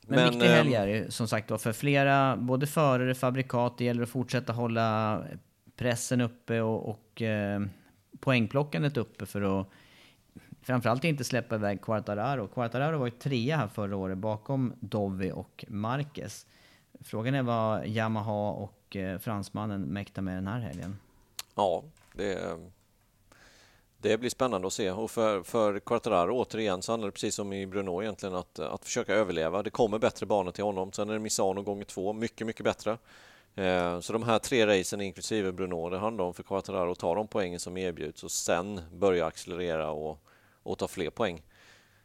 Men, 0.06 0.30
viktig 0.30 0.48
ehm, 0.48 0.54
helg 0.54 0.74
är 0.74 0.86
det 0.86 1.10
som 1.10 1.28
sagt 1.28 1.50
var 1.50 1.58
för 1.58 1.72
flera, 1.72 2.36
både 2.36 2.66
förare, 2.66 3.14
fabrikat, 3.14 3.78
det 3.78 3.84
gäller 3.84 4.02
att 4.02 4.08
fortsätta 4.08 4.52
hålla 4.52 5.22
pressen 5.76 6.20
uppe 6.20 6.60
och, 6.60 6.88
och 6.88 7.22
eh, 7.22 7.62
poängplockandet 8.20 8.96
uppe 8.96 9.26
för 9.26 9.60
att 9.60 9.68
framförallt 10.62 11.04
inte 11.04 11.24
släppa 11.24 11.54
iväg 11.54 11.82
Quartararo. 11.82 12.48
Quartararo 12.48 12.98
var 12.98 13.06
ju 13.06 13.10
trea 13.10 13.56
här 13.56 13.68
förra 13.68 13.96
året 13.96 14.18
bakom 14.18 14.72
Dovi 14.80 15.32
och 15.32 15.64
Marquez. 15.68 16.46
Frågan 17.00 17.34
är 17.34 17.42
vad 17.42 17.86
Yamaha 17.86 18.50
och 18.50 18.96
eh, 18.96 19.18
fransmannen 19.18 19.80
mäktar 19.80 20.22
med 20.22 20.36
den 20.36 20.46
här 20.46 20.60
helgen. 20.60 20.96
Ja, 21.54 21.84
det, 22.12 22.58
det 23.98 24.18
blir 24.18 24.30
spännande 24.30 24.66
att 24.66 24.72
se. 24.72 24.90
Och 24.90 25.10
för, 25.10 25.42
för 25.42 25.80
Quartararo 25.80 26.34
återigen 26.34 26.82
så 26.82 26.92
handlar 26.92 27.08
det 27.08 27.12
precis 27.12 27.34
som 27.34 27.52
i 27.52 27.66
Bruno 27.66 28.02
egentligen 28.02 28.34
att, 28.34 28.58
att 28.58 28.84
försöka 28.84 29.14
överleva. 29.14 29.62
Det 29.62 29.70
kommer 29.70 29.98
bättre 29.98 30.26
banor 30.26 30.50
till 30.50 30.64
honom. 30.64 30.92
Sen 30.92 31.08
är 31.08 31.12
det 31.12 31.18
Misano 31.18 31.62
gånger 31.62 31.84
två, 31.84 32.12
mycket, 32.12 32.46
mycket 32.46 32.64
bättre. 32.64 32.98
Eh, 33.54 34.00
så 34.00 34.12
de 34.12 34.22
här 34.22 34.38
tre 34.38 34.66
racen 34.66 35.00
inklusive 35.00 35.52
Bruno, 35.52 35.90
det 35.90 35.98
handlar 35.98 36.24
om 36.24 36.34
för 36.34 36.42
Quartararo 36.42 36.92
att 36.92 36.98
ta 36.98 37.14
de 37.14 37.26
poängen 37.26 37.60
som 37.60 37.76
erbjuds 37.76 38.24
och 38.24 38.30
sen 38.30 38.80
börja 38.92 39.26
accelerera 39.26 39.90
och, 39.90 40.18
och 40.62 40.78
ta 40.78 40.88
fler 40.88 41.10
poäng. 41.10 41.42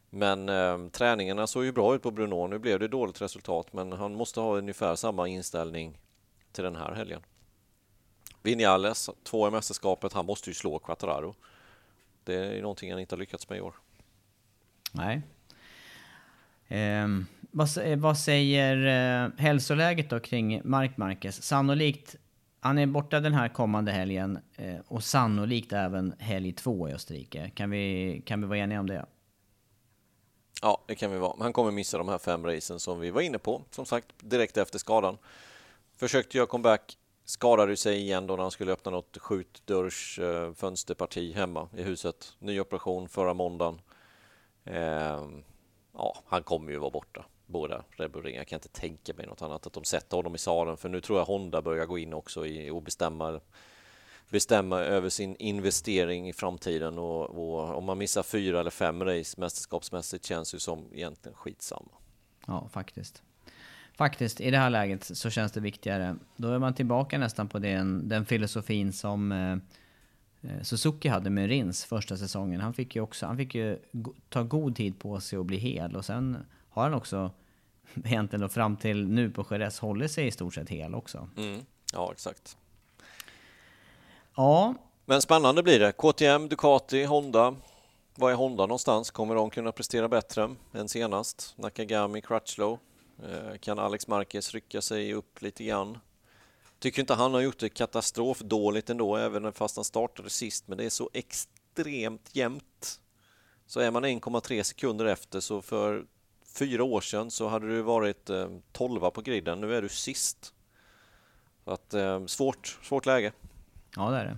Men 0.10 0.50
eh, 0.50 0.88
träningarna 0.88 1.48
såg 1.48 1.66
ju 1.66 1.72
bra 1.72 1.96
ut 1.96 2.02
på 2.02 2.12
Bruno. 2.12 2.48
Nu 2.48 2.60
blev 2.60 2.80
det 2.80 2.88
dåligt 2.88 3.22
resultat, 3.22 3.74
men 3.74 3.92
han 3.92 4.16
måste 4.16 4.40
ha 4.40 4.58
ungefär 4.58 4.96
samma 4.96 5.28
inställning 5.28 5.98
till 6.52 6.64
den 6.64 6.76
här 6.76 6.94
helgen. 6.94 7.22
Vinales, 8.44 9.10
två 9.24 9.48
i 9.48 9.52
mästerskapet, 9.52 10.14
han 10.14 10.26
måste 10.26 10.50
ju 10.50 10.54
slå 10.54 10.80
Quattararo. 10.80 11.36
Det 12.24 12.36
är 12.36 12.62
någonting 12.62 12.92
han 12.92 13.00
inte 13.00 13.16
har 13.16 13.20
lyckats 13.20 13.50
med 13.50 13.58
i 13.58 13.62
år. 13.62 13.76
Nej. 14.92 15.22
Eh, 16.68 17.08
vad, 17.52 17.70
vad 17.98 18.18
säger 18.18 18.78
eh, 19.26 19.30
hälsoläget 19.38 20.10
då 20.10 20.20
kring 20.20 20.62
Mark 20.64 20.98
Marquez? 20.98 21.44
Sannolikt, 21.44 22.16
han 22.68 22.78
är 22.78 22.86
borta 22.86 23.20
den 23.20 23.34
här 23.34 23.50
kommande 23.50 23.92
helgen 23.92 24.40
eh, 24.56 24.76
och 24.88 25.04
sannolikt 25.04 25.74
även 25.74 26.14
helg 26.20 26.54
två 26.54 26.90
i 26.90 26.94
Österrike. 26.94 27.52
Kan 27.56 27.70
vi, 27.70 28.22
kan 28.26 28.42
vi 28.42 28.48
vara 28.48 28.58
eniga 28.58 28.80
om 28.80 28.88
det? 28.88 29.06
Ja, 30.62 30.84
det 30.88 30.96
kan 30.96 31.12
vi 31.12 31.18
vara. 31.18 31.34
Han 31.40 31.54
kommer 31.54 31.72
missa 31.72 31.98
de 31.98 32.08
här 32.08 32.18
fem 32.18 32.46
racen 32.46 32.80
som 32.80 33.00
vi 33.00 33.12
var 33.12 33.22
inne 33.22 33.38
på, 33.38 33.62
som 33.72 33.86
sagt, 33.86 34.08
direkt 34.20 34.58
efter 34.58 34.80
skadan. 34.80 35.18
Försökte 35.96 36.38
göra 36.38 36.48
comeback, 36.48 36.98
skadade 37.26 37.78
sig 37.78 37.98
igen 37.98 38.28
då 38.28 38.36
när 38.36 38.42
han 38.42 38.52
skulle 38.52 38.72
öppna 38.72 38.92
något 38.92 39.18
skjutdörrs 39.18 40.20
eh, 40.20 40.54
fönsterparti 40.54 41.34
hemma 41.34 41.70
i 41.78 41.84
huset. 41.84 42.36
Ny 42.40 42.60
operation 42.60 43.10
förra 43.10 43.34
måndagen. 43.34 43.82
Ehm, 44.66 45.44
ja, 45.94 46.18
han 46.28 46.44
kommer 46.44 46.72
ju 46.72 46.78
vara 46.78 46.92
borta. 46.92 47.26
Båda 47.48 47.84
Red 47.92 48.12
Bull 48.12 48.24
Ring. 48.24 48.36
Jag 48.36 48.48
kan 48.48 48.58
inte 48.58 48.68
tänka 48.70 49.14
mig 49.14 49.26
något 49.28 49.42
annat 49.42 49.68
att 49.68 49.74
de 49.74 49.84
sätter 49.84 50.18
honom 50.18 50.36
i 50.36 50.38
salen. 50.38 50.78
för 50.78 50.90
nu 50.90 51.02
tror 51.02 51.20
jag 51.20 51.26
Honda 51.26 51.62
börjar 51.62 51.86
gå 51.86 51.98
in 51.98 52.14
också 52.14 52.46
i 52.46 52.70
och 52.70 52.82
bestämma 52.82 53.40
bestämma 54.30 54.80
över 54.80 55.10
sin 55.10 55.36
investering 55.36 56.30
i 56.30 56.34
framtiden 56.34 56.98
och, 56.98 57.30
och 57.30 57.78
om 57.78 57.84
man 57.86 57.98
missar 57.98 58.24
fyra 58.24 58.60
eller 58.60 58.70
fem 58.72 59.04
race 59.04 59.42
mästerskapsmässigt 59.42 60.26
känns 60.26 60.56
ju 60.56 60.60
som 60.60 60.86
egentligen 60.94 61.36
skitsamma. 61.36 61.90
Ja, 62.48 62.70
faktiskt. 62.72 63.22
Faktiskt, 63.96 64.42
i 64.42 64.52
det 64.52 64.58
här 64.58 64.70
läget 64.70 65.04
så 65.04 65.30
känns 65.30 65.52
det 65.52 65.60
viktigare. 65.60 66.16
Då 66.36 66.48
är 66.52 66.60
man 66.60 66.74
tillbaka 66.74 67.18
nästan 67.18 67.48
på 67.48 67.60
den, 67.60 68.10
den 68.10 68.26
filosofin 68.26 68.94
som 68.94 69.32
eh, 69.32 69.52
eh, 70.52 70.62
Suzuki 70.64 71.08
hade 71.08 71.30
med 71.30 71.48
Rins 71.50 71.86
första 71.86 72.18
säsongen. 72.18 72.62
Han 72.62 72.74
fick 72.74 72.96
ju 72.96 73.02
också, 73.02 73.26
han 73.26 73.38
fick 73.38 73.56
ju 73.56 73.80
go- 73.92 74.14
ta 74.30 74.44
god 74.44 74.76
tid 74.76 75.00
på 75.00 75.20
sig 75.20 75.40
att 75.40 75.46
bli 75.46 75.58
hel 75.58 75.96
och 75.96 76.06
sen 76.06 76.38
har 76.78 76.84
han 76.84 76.94
också 76.94 77.32
egentligen 78.06 78.42
då 78.42 78.50
fram 78.50 78.78
till 78.78 79.08
nu 79.08 79.30
på 79.30 79.46
Jerez 79.52 79.80
hållit 79.80 80.12
sig 80.12 80.28
i 80.28 80.32
stort 80.32 80.54
sett 80.54 80.70
hel 80.70 80.96
också. 80.96 81.30
Mm. 81.38 81.66
Ja, 81.94 82.12
exakt. 82.12 82.58
Ja, 84.36 84.74
Men 85.06 85.22
spännande 85.22 85.64
blir 85.64 85.80
det. 85.80 85.92
KTM, 85.92 86.48
Ducati, 86.50 87.04
Honda. 87.04 87.56
Var 88.16 88.32
är 88.32 88.36
Honda 88.36 88.66
någonstans? 88.66 89.12
Kommer 89.12 89.36
de 89.36 89.50
kunna 89.50 89.72
prestera 89.72 90.08
bättre 90.10 90.56
än 90.74 90.90
senast? 90.90 91.54
Nakagami, 91.58 92.22
Crutchlow. 92.22 92.80
Eh, 93.24 93.58
Kan 93.58 93.80
Alex 93.80 94.08
Marquez 94.08 94.54
rycka 94.54 94.82
sig 94.82 95.14
upp 95.14 95.42
lite 95.42 95.64
grann? 95.64 95.98
Tycker 96.80 97.00
inte 97.02 97.14
han 97.14 97.34
har 97.34 97.42
gjort 97.42 97.60
det 97.60 97.70
katastrofdåligt 97.70 98.90
ändå, 98.90 99.16
även 99.16 99.54
fast 99.54 99.76
han 99.76 99.86
startade 99.86 100.30
sist, 100.30 100.68
men 100.68 100.78
det 100.78 100.86
är 100.86 100.90
så 100.90 101.10
extremt 101.14 102.30
jämnt. 102.34 103.00
Så 103.66 103.80
är 103.80 103.92
man 103.92 104.06
1,3 104.06 104.64
sekunder 104.64 105.06
efter, 105.06 105.40
så 105.40 105.62
för 105.62 106.06
fyra 106.58 106.84
år 106.84 107.02
sedan 107.02 107.32
så 107.32 107.48
hade 107.48 107.68
du 107.68 107.82
varit 107.82 108.30
eh, 108.30 108.48
12 108.72 109.10
på 109.10 109.22
griden, 109.22 109.62
nu 109.62 109.76
är 109.76 109.82
du 109.82 109.90
sist. 109.90 110.54
Så 111.64 111.72
att, 111.72 111.94
eh, 111.94 112.26
svårt, 112.26 112.80
svårt 112.84 113.06
läge. 113.06 113.32
Ja, 113.96 114.10
det 114.10 114.18
är 114.18 114.26
det. 114.26 114.38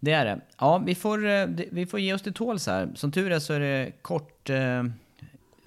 Det 0.00 0.12
är 0.12 0.24
det. 0.24 0.40
Ja, 0.58 0.78
vi 0.78 0.94
får, 0.94 1.26
eh, 1.26 1.46
vi 1.70 1.86
får 1.86 2.00
ge 2.00 2.14
oss 2.14 2.22
till 2.22 2.34
tåls 2.34 2.66
här. 2.66 2.92
Som 2.94 3.12
tur 3.12 3.32
är 3.32 3.38
så 3.38 3.52
är 3.52 3.60
det 3.60 3.92
kort, 4.02 4.50
eh, 4.50 4.84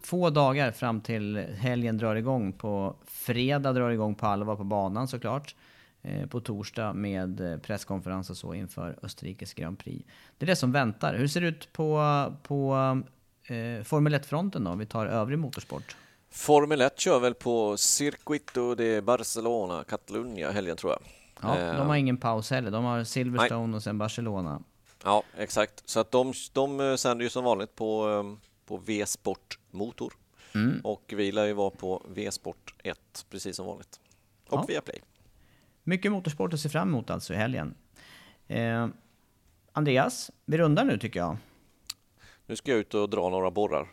få 0.02 0.30
dagar 0.30 0.72
fram 0.72 1.02
till 1.02 1.38
helgen 1.38 1.98
drar 1.98 2.16
igång. 2.16 2.54
På 2.54 2.96
fredag 3.06 3.74
drar 3.74 3.90
igång 3.90 4.16
på 4.16 4.26
allvar 4.26 4.56
på 4.56 4.64
banan 4.64 5.08
såklart. 5.08 5.56
Eh, 6.02 6.28
på 6.28 6.40
torsdag 6.40 6.94
med 6.94 7.42
eh, 7.42 7.58
presskonferens 7.58 8.30
och 8.30 8.38
så 8.38 8.54
inför 8.54 9.00
Österrikes 9.02 9.54
Grand 9.54 9.80
Prix. 9.80 10.06
Det 10.38 10.46
är 10.46 10.48
det 10.48 10.56
som 10.56 10.72
väntar. 10.72 11.16
Hur 11.16 11.28
ser 11.28 11.42
det 11.42 11.48
ut 11.48 11.74
på, 11.74 12.04
på 12.44 12.76
eh, 13.48 13.84
Formel 13.84 14.16
1-fronten 14.16 14.64
då? 14.64 14.76
Vi 14.76 14.86
tar 14.86 15.06
övrig 15.06 15.40
motorsport. 15.40 15.96
Formel 16.30 16.82
1 16.82 17.00
kör 17.00 17.20
väl 17.20 17.34
på 17.34 17.78
Circuito 17.78 18.76
de 18.76 19.02
Barcelona, 19.02 19.84
Catalunya 19.84 20.52
helgen 20.52 20.78
tror 20.78 20.92
jag. 20.92 21.02
Ja, 21.42 21.58
Eh, 21.60 21.78
de 21.78 21.88
har 21.88 21.96
ingen 21.96 22.18
paus 22.18 22.50
heller. 22.52 22.72
De 22.72 22.84
har 22.84 23.04
Silverstone 23.04 23.76
och 23.76 23.84
sen 23.84 23.98
Barcelona. 23.98 24.62
Ja, 25.04 25.24
exakt. 25.38 25.90
Så 25.90 26.00
att 26.00 26.12
de, 26.12 26.34
de 26.54 26.80
eh, 26.80 26.96
sänder 26.96 27.24
ju 27.24 27.30
som 27.30 27.44
vanligt 27.44 27.76
på, 27.76 28.10
eh, 28.10 28.48
på 28.68 28.78
V-sport 28.78 29.60
motor. 29.72 30.14
Mm. 30.56 30.82
Och 30.84 31.14
vi 31.18 31.32
lär 31.32 31.46
ju 31.46 31.54
vara 31.54 31.70
på 31.70 32.06
V-sport 32.10 32.74
1, 32.84 33.26
precis 33.30 33.56
som 33.56 33.66
vanligt. 33.66 34.00
Och 34.50 34.60
Ja. 34.60 34.66
via 34.68 34.82
Play. 34.82 35.02
Mycket 35.84 36.12
motorsport 36.12 36.54
att 36.54 36.60
se 36.60 36.70
fram 36.70 36.88
emot 36.90 37.10
alltså 37.10 37.34
i 37.34 37.36
helgen. 37.36 37.76
Eh, 38.48 38.88
Andreas, 39.74 40.32
vi 40.46 40.58
rundar 40.58 40.84
nu 40.86 40.98
tycker 40.98 41.20
jag. 41.20 41.38
Nu 42.46 42.56
ska 42.56 42.72
jag 42.72 42.80
ut 42.80 42.94
och 42.94 43.10
dra 43.10 43.30
några 43.30 43.52
borrar. 43.52 43.88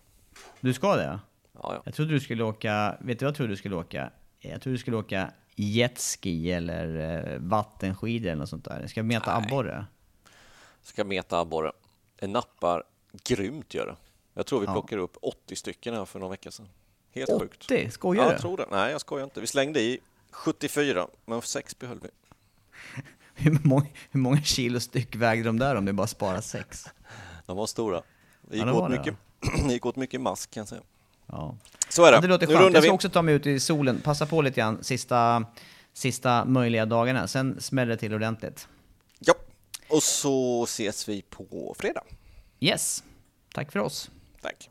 Du 0.61 0.75
ska 0.75 0.97
det? 0.97 1.21
Ja, 1.53 1.61
ja. 1.75 1.83
Jag 1.85 1.95
trodde 1.95 2.13
du 2.13 2.21
skulle 2.21 2.45
åka, 2.45 2.97
vet 3.01 3.19
du 3.19 3.25
vad 3.25 3.31
jag 3.31 3.37
trodde 3.37 3.53
du 3.53 3.57
skulle 3.57 3.77
åka? 3.77 4.11
Jag 4.41 4.61
trodde 4.63 4.75
du 4.75 4.79
skulle 4.79 4.97
åka 4.97 5.33
jetski 5.57 6.53
eller 6.53 6.97
eh, 7.33 7.39
vattenskidor 7.39 8.27
eller 8.31 8.41
något 8.41 8.49
sånt 8.49 8.65
där. 8.65 8.87
Ska 8.87 9.03
vi 9.03 9.09
meta 9.09 9.37
abborre? 9.37 9.87
Ska 10.83 11.05
meta 11.05 11.39
abborre. 11.41 11.73
Det 12.17 12.27
nappar 12.27 12.83
grymt 13.25 13.75
gör 13.75 13.87
det. 13.87 13.97
Jag 14.35 14.47
tror 14.47 14.61
vi 14.61 14.67
Ja. 14.67 14.73
plockade 14.73 15.03
upp 15.03 15.17
80 15.23 15.57
stycken 15.57 15.95
här 15.95 16.05
för 16.05 16.19
några 16.19 16.31
veckor 16.31 16.51
sedan. 16.51 16.69
Helt 17.15 17.41
sjukt. 17.41 17.65
80? 17.65 17.91
Skojar 17.91 18.23
Ja, 18.23 18.29
du? 18.29 18.33
jag 18.35 18.41
tror 18.41 18.57
det. 18.57 18.67
Nej, 18.71 18.93
jag 18.93 19.01
skojar 19.01 19.25
inte. 19.25 19.41
Vi 19.41 19.47
slängde 19.47 19.81
i 19.81 19.99
74, 20.31 21.07
men 21.27 21.43
sex 21.43 21.79
behöll 21.79 22.01
vi. 22.03 22.09
Hur, 23.35 23.59
många, 23.65 23.87
hur 24.11 24.21
många 24.21 24.43
kilo 24.43 24.81
styck 24.81 25.17
vägde 25.17 25.49
de 25.49 25.59
där 25.59 25.77
om 25.77 25.85
du 25.85 25.93
bara 25.93 26.07
sparar 26.07 26.41
sex? 26.41 26.85
De 27.47 27.57
var 27.57 27.67
stora. 27.67 28.03
Det 28.53 28.59
gick, 28.59 28.67
Ja, 28.67 28.73
det 28.73 28.79
åt, 28.79 28.91
mycket, 28.91 29.15
det 29.67 29.73
gick 29.73 29.87
åt 29.87 29.97
mycket 29.97 30.21
mask 30.21 30.51
kan 30.51 30.61
jag 30.61 30.69
säga. 30.69 30.83
Ja. 31.27 31.57
Så 31.89 32.05
är 32.05 32.11
det. 32.11 32.17
Ja, 32.17 32.21
det 32.21 32.29
låter 32.29 32.47
nu 32.47 32.55
skönt. 32.55 32.75
Jag 32.75 32.83
ska 32.83 32.93
också 32.93 33.09
ta 33.11 33.23
mig 33.23 33.35
ut 33.35 33.47
i 33.47 33.61
solen, 33.61 34.01
passa 34.01 34.27
på 34.27 34.43
lite 34.43 34.61
grann 34.61 34.85
sista, 34.85 35.45
sista 35.93 36.45
möjliga 36.45 36.87
dagarna. 36.87 37.29
Sen 37.29 37.61
smäller 37.61 37.91
det 37.91 37.97
till 37.97 38.15
ordentligt. 38.15 38.69
Ja, 39.19 39.35
och 39.89 40.03
så 40.03 40.65
ses 40.65 41.09
vi 41.09 41.23
på 41.23 41.75
fredag. 41.79 42.03
Yes, 42.61 43.05
tack 43.55 43.73
för 43.73 43.81
oss. 43.81 44.11
Tack. 44.43 44.71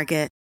Target. 0.01 0.40